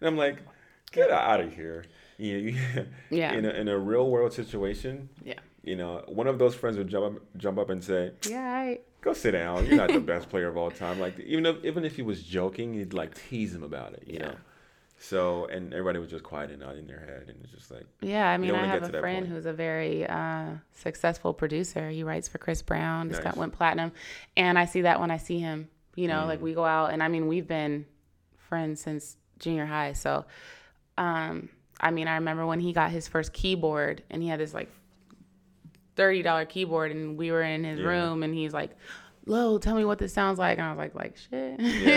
And 0.00 0.08
I'm 0.08 0.16
like, 0.16 0.38
"Get 0.90 1.10
out 1.10 1.40
of 1.40 1.54
here!" 1.54 1.84
You 2.16 2.52
know, 2.52 2.84
yeah. 3.10 3.32
In 3.38 3.44
a, 3.44 3.50
in 3.50 3.68
a 3.68 3.78
real 3.78 4.10
world 4.10 4.32
situation. 4.32 5.08
Yeah. 5.24 5.38
You 5.62 5.76
know, 5.76 6.02
one 6.08 6.26
of 6.26 6.38
those 6.38 6.54
friends 6.54 6.76
would 6.76 6.88
jump 6.88 7.16
up, 7.16 7.22
jump 7.36 7.58
up 7.58 7.70
and 7.70 7.82
say, 7.82 8.12
"Yeah, 8.28 8.40
I, 8.40 8.80
go 9.00 9.12
sit 9.12 9.32
down. 9.32 9.66
You're 9.66 9.76
not 9.76 9.92
the 9.92 10.00
best 10.00 10.28
player 10.28 10.48
of 10.48 10.56
all 10.56 10.70
time. 10.70 11.00
Like 11.00 11.18
even 11.20 11.46
if 11.46 11.64
even 11.64 11.84
if 11.84 11.96
he 11.96 12.02
was 12.02 12.22
joking, 12.22 12.74
he'd 12.74 12.92
like 12.92 13.14
tease 13.28 13.54
him 13.54 13.62
about 13.62 13.94
it. 13.94 14.04
You 14.06 14.14
yeah. 14.14 14.26
know. 14.26 14.34
So 15.00 15.46
and 15.46 15.72
everybody 15.72 16.00
was 16.00 16.10
just 16.10 16.24
quiet 16.24 16.50
and 16.50 16.60
nodding 16.60 16.86
their 16.86 16.98
head, 16.98 17.26
and 17.28 17.38
it's 17.44 17.52
just 17.52 17.70
like 17.70 17.86
yeah. 18.00 18.28
I 18.28 18.36
mean, 18.36 18.54
I 18.54 18.66
have 18.66 18.82
a 18.82 19.00
friend 19.00 19.26
who's 19.26 19.46
a 19.46 19.52
very 19.52 20.06
uh, 20.06 20.50
successful 20.72 21.32
producer. 21.32 21.88
He 21.88 22.02
writes 22.02 22.26
for 22.28 22.38
Chris 22.38 22.62
Brown. 22.62 23.08
Just 23.08 23.22
nice. 23.22 23.32
got 23.32 23.38
went 23.38 23.52
platinum, 23.52 23.92
and 24.36 24.58
I 24.58 24.64
see 24.64 24.82
that 24.82 25.00
when 25.00 25.10
I 25.10 25.18
see 25.18 25.38
him. 25.38 25.68
You 25.94 26.08
know, 26.08 26.22
mm. 26.22 26.26
like 26.26 26.42
we 26.42 26.52
go 26.52 26.64
out, 26.64 26.92
and 26.92 27.02
I 27.02 27.08
mean, 27.08 27.28
we've 27.28 27.46
been 27.46 27.86
friends 28.48 28.80
since 28.80 29.16
junior 29.38 29.66
high. 29.66 29.92
So, 29.92 30.24
um, 30.96 31.48
I 31.80 31.90
mean, 31.92 32.08
I 32.08 32.14
remember 32.14 32.44
when 32.46 32.60
he 32.60 32.72
got 32.72 32.90
his 32.90 33.06
first 33.06 33.32
keyboard, 33.32 34.02
and 34.10 34.20
he 34.20 34.28
had 34.28 34.40
this 34.40 34.52
like 34.52 34.70
thirty 35.98 36.22
dollar 36.22 36.46
keyboard, 36.46 36.90
and 36.92 37.18
we 37.18 37.30
were 37.30 37.42
in 37.42 37.62
his 37.64 37.78
Yeah. 37.78 37.86
room, 37.88 38.22
and 38.22 38.32
he's 38.34 38.54
like, 38.54 38.70
"Lo, 39.26 39.58
tell 39.58 39.74
me 39.76 39.84
what 39.84 39.98
this 39.98 40.14
sounds 40.14 40.38
like." 40.38 40.56
And 40.56 40.66
I 40.66 40.70
was 40.70 40.78
like, 40.78 40.94
"Like 40.94 41.16
shit." 41.18 41.60
Yeah. 41.60 41.90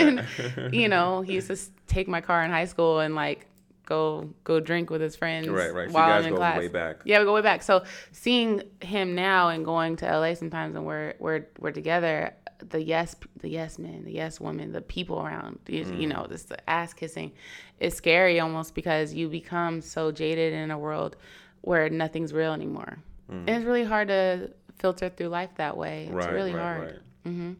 And, 0.58 0.74
you 0.74 0.88
know, 0.88 1.22
he 1.22 1.32
used 1.34 1.46
to 1.48 1.56
take 1.86 2.06
my 2.08 2.20
car 2.20 2.44
in 2.44 2.50
high 2.50 2.66
school 2.66 3.00
and 3.00 3.14
like 3.14 3.46
go 3.86 4.28
go 4.44 4.60
drink 4.60 4.90
with 4.90 5.00
his 5.00 5.16
friends 5.16 5.48
Right, 5.48 5.74
right. 5.74 5.90
So 5.90 5.92
you 5.92 5.94
while 5.94 6.08
guys 6.08 6.20
I'm 6.20 6.24
in 6.26 6.30
go 6.34 6.36
class. 6.36 6.58
way 6.58 6.68
back. 6.68 6.96
Yeah, 7.04 7.18
we 7.20 7.24
go 7.24 7.34
way 7.34 7.40
back. 7.42 7.62
So 7.62 7.82
seeing 8.12 8.62
him 8.80 9.14
now 9.14 9.48
and 9.48 9.64
going 9.64 9.96
to 9.96 10.06
LA 10.06 10.34
sometimes 10.34 10.76
and 10.76 10.84
we're 10.86 11.14
we're 11.18 11.46
we're 11.58 11.72
together, 11.72 12.34
the 12.70 12.80
yes 12.82 13.16
the 13.40 13.48
yes 13.48 13.78
men, 13.80 14.04
the 14.04 14.12
yes 14.12 14.40
women, 14.40 14.70
the 14.72 14.82
people 14.82 15.20
around, 15.20 15.58
you, 15.66 15.84
Mm. 15.84 16.00
you 16.00 16.06
know, 16.06 16.26
this 16.28 16.44
the 16.44 16.58
ass 16.70 16.94
kissing, 16.94 17.32
is 17.80 17.92
scary 17.94 18.38
almost 18.38 18.74
because 18.76 19.12
you 19.14 19.28
become 19.28 19.80
so 19.80 20.12
jaded 20.12 20.52
in 20.52 20.70
a 20.70 20.78
world 20.78 21.16
where 21.62 21.88
nothing's 21.90 22.32
real 22.32 22.52
anymore, 22.52 22.98
and 23.28 23.48
it's 23.48 23.64
really 23.64 23.84
hard 23.84 24.08
to 24.08 24.50
filter 24.78 25.08
through 25.08 25.28
life 25.28 25.50
that 25.56 25.76
way. 25.76 26.04
It's 26.04 26.12
Mm. 26.12 26.18
right, 26.18 26.32
really 26.32 26.52
right, 26.54 26.62
hard. 26.62 26.80
right. 27.24 27.32
Mm-hmm. 27.32 27.52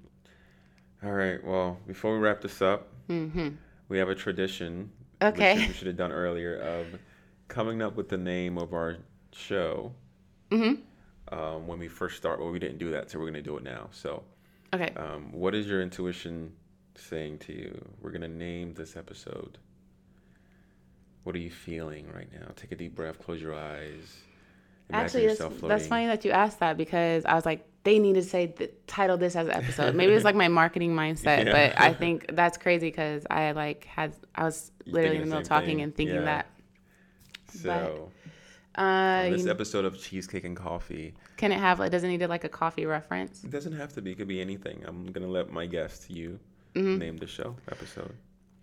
All 1.07 1.13
right. 1.13 1.45
Well, 1.45 1.79
before 1.87 2.15
we 2.15 2.19
wrap 2.19 2.41
this 2.41 2.61
up, 2.63 2.89
we 3.09 3.99
have 3.99 4.09
a 4.09 4.15
tradition. 4.15 4.91
Mm-hmm. 5.21 5.35
Okay. 5.35 5.55
Which 5.59 5.69
we 5.69 5.75
should 5.75 5.87
have 5.87 5.97
done 5.97 6.13
earlier 6.13 6.57
of 6.57 6.87
coming 7.49 7.81
up 7.83 7.97
with 7.97 8.09
the 8.09 8.19
name 8.19 8.59
of 8.59 8.73
our 8.75 8.97
show. 9.33 9.93
Mm-hmm. 10.51 10.83
Um, 11.39 11.67
when 11.67 11.79
we 11.79 11.89
first 11.89 12.17
start, 12.17 12.41
well, 12.41 12.51
we 12.51 12.59
didn't 12.59 12.79
do 12.79 12.91
that, 12.91 13.11
so 13.11 13.19
we're 13.19 13.27
gonna 13.27 13.41
do 13.43 13.57
it 13.57 13.63
now. 13.63 13.89
So, 13.93 14.23
Okay. 14.75 14.93
um, 14.97 15.33
what 15.33 15.55
is 15.55 15.67
your 15.67 15.81
intuition 15.81 16.53
saying 16.97 17.39
to 17.39 17.53
you? 17.53 17.85
We're 18.03 18.11
gonna 18.11 18.29
name 18.29 18.75
this 18.75 18.97
episode. 18.97 19.59
What 21.25 21.35
are 21.37 21.39
you 21.39 21.51
feeling 21.51 22.11
right 22.13 22.29
now? 22.33 22.49
Take 22.57 22.73
a 22.73 22.77
deep 22.77 22.95
breath. 22.97 23.19
Close 23.21 23.41
your 23.41 23.55
eyes. 23.55 24.23
Actually, 24.93 25.27
that's, 25.29 25.61
that's 25.63 25.87
funny 25.87 26.07
that 26.07 26.25
you 26.25 26.31
asked 26.31 26.61
that 26.61 26.77
because 26.77 27.25
I 27.25 27.35
was 27.35 27.45
like, 27.47 27.65
they 27.85 27.99
need 27.99 28.15
to 28.15 28.23
say 28.23 28.47
th- 28.49 28.71
title 28.87 29.17
this 29.17 29.35
as 29.35 29.47
an 29.49 29.55
episode. 29.55 29.95
Maybe 29.95 30.13
it's 30.13 30.25
like 30.25 30.37
my 30.37 30.49
marketing 30.49 30.95
mindset, 31.03 31.47
Yeah. 31.47 31.53
but 31.53 31.81
I 31.81 31.93
think 32.03 32.27
that's 32.35 32.57
crazy 32.59 32.89
because 32.89 33.27
I 33.31 33.53
like 33.53 33.85
had 33.85 34.15
I 34.35 34.45
was 34.45 34.71
literally 34.87 35.17
in 35.17 35.23
the 35.23 35.25
the 35.25 35.31
middle 35.31 35.41
of 35.43 35.49
talking 35.49 35.77
thing. 35.77 35.83
and 35.83 35.95
thinking 35.97 36.17
Yeah. 36.17 36.23
that. 36.23 36.47
So, 37.49 38.11
Uh, 38.79 38.81
on 39.27 39.33
this 39.33 39.45
you- 39.45 39.51
episode 39.51 39.85
of 39.85 39.99
Cheesecake 39.99 40.45
and 40.45 40.57
Coffee, 40.57 41.15
can 41.37 41.53
it 41.53 41.59
have 41.59 41.79
like 41.81 41.91
doesn't 41.91 42.09
need 42.09 42.21
to 42.21 42.29
like 42.29 42.45
a 42.45 42.49
coffee 42.49 42.87
reference? 42.87 43.43
It 43.45 43.51
doesn't 43.51 43.73
have 43.75 43.93
to 43.95 44.01
be. 44.03 44.13
It 44.13 44.19
could 44.19 44.29
be 44.29 44.41
anything. 44.41 44.83
I'm 44.87 45.07
gonna 45.13 45.27
let 45.27 45.51
my 45.53 45.67
guest, 45.67 46.09
you, 46.11 46.39
Mm-hmm. 46.75 46.99
name 46.99 47.17
the 47.19 47.27
show 47.27 47.55
episode. 47.71 48.15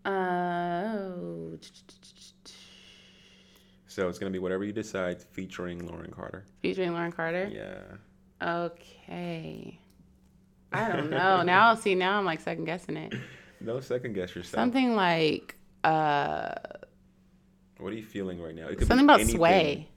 Oh, 0.06 1.60
So 3.90 4.08
it's 4.08 4.20
gonna 4.20 4.30
be 4.30 4.38
whatever 4.38 4.64
you 4.64 4.72
decide, 4.72 5.22
featuring 5.32 5.88
Lauren 5.88 6.12
Carter. 6.12 6.46
featuring 6.62 6.94
Lauren 6.94 7.12
Carter. 7.12 7.50
Yeah. 7.52 7.82
Okay. 8.48 9.80
I 10.72 10.88
don't 10.90 11.10
know. 11.10 11.42
now 11.44 11.70
I'll 11.70 11.76
see 11.76 11.96
now 11.96 12.20
I'm 12.20 12.26
like 12.26 12.40
second 12.40 12.66
guessing 12.66 12.98
it. 12.98 13.14
No 13.60 13.80
second 13.80 14.14
guess 14.14 14.36
yourself. 14.36 14.62
Something 14.62 14.96
like 14.96 15.56
uh 15.84 16.54
What 17.80 17.92
are 17.92 17.96
you 17.96 18.04
feeling 18.06 18.40
right 18.40 18.54
now? 18.54 18.66
It 18.68 18.78
could 18.78 18.80
be 18.82 18.86
something 18.86 19.06
about 19.06 19.22
anything. 19.22 19.38
sway. 19.38 19.90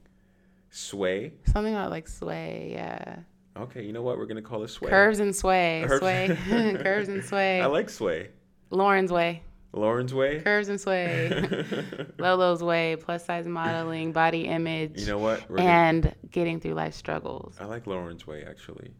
Sway. 0.71 1.33
Something 1.53 1.75
about 1.75 1.91
like 1.91 2.09
sway. 2.09 2.71
Yeah. 2.73 3.17
Okay. 3.59 3.85
You 3.85 3.93
know 3.93 4.01
what? 4.03 4.17
We're 4.17 4.25
gonna 4.25 4.41
call 4.41 4.63
it 4.65 4.69
sway. 4.69 4.89
Curves 4.89 5.21
and 5.21 5.37
sway. 5.37 5.85
Curves. 5.87 6.01
Sway. 6.01 6.39
Curves 6.83 7.09
and 7.11 7.23
sway. 7.31 7.61
I 7.61 7.67
like 7.67 7.91
sway. 7.91 8.31
Lauren's 8.71 9.13
way. 9.13 9.43
Lauren's 9.75 10.13
way. 10.13 10.41
Curves 10.41 10.69
and 10.69 10.81
sway. 10.81 11.67
Lolo's 12.19 12.63
way. 12.63 12.97
Plus 12.97 13.25
size 13.25 13.47
modeling, 13.47 14.13
body 14.13 14.43
image, 14.47 15.01
you 15.01 15.07
know 15.07 15.19
what? 15.19 15.49
We're 15.49 15.57
gonna, 15.59 15.69
and 15.69 16.15
getting 16.31 16.61
through 16.61 16.75
life 16.75 16.95
struggles. 16.95 17.57
I 17.59 17.65
like 17.65 17.87
Lauren's 17.87 18.27
way 18.27 18.45
actually. 18.45 18.91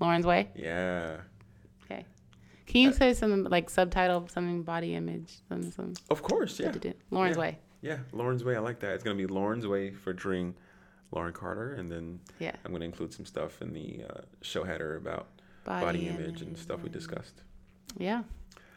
Lauren's 0.00 0.26
way. 0.26 0.48
Yeah. 0.54 1.16
Okay. 1.84 2.04
Can 2.66 2.80
you 2.82 2.92
say 2.92 3.14
something 3.14 3.44
like 3.44 3.68
subtitle 3.70 4.28
something 4.28 4.62
body 4.62 4.94
image 4.94 5.38
something 5.48 5.70
something? 5.72 5.96
Of 6.10 6.22
course. 6.22 6.58
Yeah. 6.60 6.72
Lauren's 7.10 7.36
Yeah. 7.36 7.40
way. 7.40 7.58
Yeah. 7.80 7.98
Lauren's 8.12 8.44
way. 8.44 8.54
I 8.56 8.60
like 8.60 8.78
that. 8.80 8.94
It's 8.94 9.02
gonna 9.04 9.16
be 9.16 9.26
Lauren's 9.26 9.66
way 9.66 9.90
featuring 9.92 10.54
Lauren 11.10 11.32
Carter, 11.32 11.74
and 11.74 11.90
then 11.90 12.20
Yeah. 12.38 12.54
I'm 12.64 12.72
gonna 12.72 12.84
include 12.84 13.12
some 13.12 13.26
stuff 13.26 13.60
in 13.60 13.72
the 13.72 14.04
uh, 14.08 14.20
show 14.40 14.62
header 14.64 14.96
about 14.96 15.26
body, 15.64 16.08
image, 16.08 16.42
and 16.42 16.56
stuff 16.56 16.82
we 16.82 16.88
discussed. 16.88 17.42
Yeah. 17.98 18.22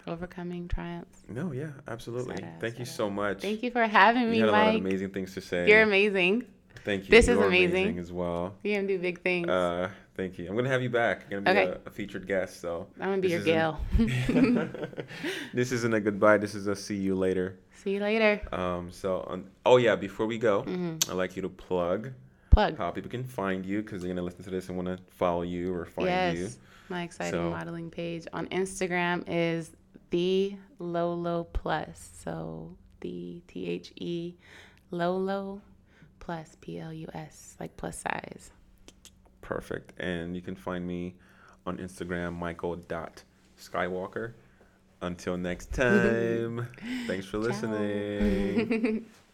Overcoming 0.07 0.67
triumphs. 0.67 1.23
No, 1.27 1.51
yeah, 1.51 1.69
absolutely. 1.87 2.35
Thank 2.59 2.79
you 2.79 2.85
so 2.85 3.09
much. 3.09 3.41
Thank 3.41 3.63
you 3.63 3.71
for 3.71 3.85
having 3.87 4.23
You 4.23 4.29
me, 4.29 4.39
had 4.39 4.49
a 4.49 4.51
lot 4.51 4.67
of 4.67 4.73
Mike. 4.75 4.81
amazing 4.81 5.09
things 5.09 5.33
to 5.33 5.41
say. 5.41 5.67
You're 5.67 5.81
amazing. 5.81 6.45
Thank 6.83 7.05
you. 7.05 7.09
This 7.09 7.27
is 7.27 7.37
You're 7.37 7.47
amazing. 7.47 7.97
as 7.97 8.11
well. 8.11 8.53
You're 8.63 8.75
gonna 8.77 8.87
do 8.87 8.99
big 8.99 9.21
things. 9.21 9.47
Uh, 9.49 9.89
thank 10.15 10.37
you. 10.37 10.47
I'm 10.47 10.55
gonna 10.55 10.69
have 10.69 10.83
you 10.83 10.89
back. 10.91 11.25
You're 11.31 11.41
gonna 11.41 11.55
be 11.55 11.61
Okay. 11.71 11.79
a, 11.85 11.87
a 11.87 11.91
featured 11.91 12.27
guest. 12.27 12.61
So 12.61 12.85
I'm 12.99 13.09
gonna 13.09 13.21
be 13.21 13.29
this 13.35 13.47
your 13.47 13.77
isn't- 13.97 14.75
this 15.53 15.71
isn't 15.71 15.93
a 15.93 15.99
goodbye. 15.99 16.37
This 16.37 16.53
is 16.53 16.67
a 16.67 16.75
see 16.75 16.95
you 16.95 17.15
later. 17.15 17.57
See 17.83 17.91
you 17.95 17.99
later. 18.01 18.41
Um. 18.51 18.91
So, 18.91 19.21
on, 19.27 19.49
oh 19.65 19.77
yeah. 19.77 19.95
Before 19.95 20.27
we 20.27 20.37
go, 20.37 20.61
Mm-hmm. 20.63 21.09
I'd 21.09 21.15
like 21.17 21.35
you 21.35 21.41
to 21.41 21.49
plug 21.49 22.11
Plug. 22.51 22.77
how 22.77 22.91
people 22.91 23.09
can 23.09 23.23
find 23.23 23.65
you 23.65 23.81
because 23.81 24.01
they're 24.03 24.09
gonna 24.11 24.21
listen 24.21 24.43
to 24.43 24.49
this 24.51 24.67
and 24.69 24.77
want 24.77 24.87
to 24.89 24.99
follow 25.09 25.41
you 25.41 25.73
or 25.73 25.85
find 25.85 26.07
yes. 26.07 26.37
you. 26.37 26.49
My 26.89 27.01
exciting 27.01 27.31
So- 27.33 27.49
modeling 27.49 27.89
page 27.89 28.27
on 28.31 28.45
Instagram 28.49 29.23
is 29.27 29.71
the 30.15 30.55
Lolo 30.79 31.43
Plus. 31.43 32.11
So 32.23 32.77
the 33.01 33.41
T 33.49 33.67
H 33.67 33.91
E 33.97 34.35
Lolo 34.89 35.61
plus 36.21 36.55
P 36.61 36.79
L 36.79 36.93
U 36.93 37.07
S 37.13 37.57
like 37.59 37.75
plus 37.75 37.97
size. 37.97 38.51
Perfect. 39.41 39.99
And 39.99 40.33
you 40.33 40.41
can 40.41 40.55
find 40.55 40.87
me 40.87 41.15
on 41.67 41.79
Instagram, 41.79 42.33
Michael 42.33 42.77
dot 42.77 43.23
Skywalker. 43.59 44.35
Until 45.01 45.35
next 45.35 45.73
time, 45.73 46.69
thanks 47.07 47.25
for 47.25 47.37
listening. 47.37 49.05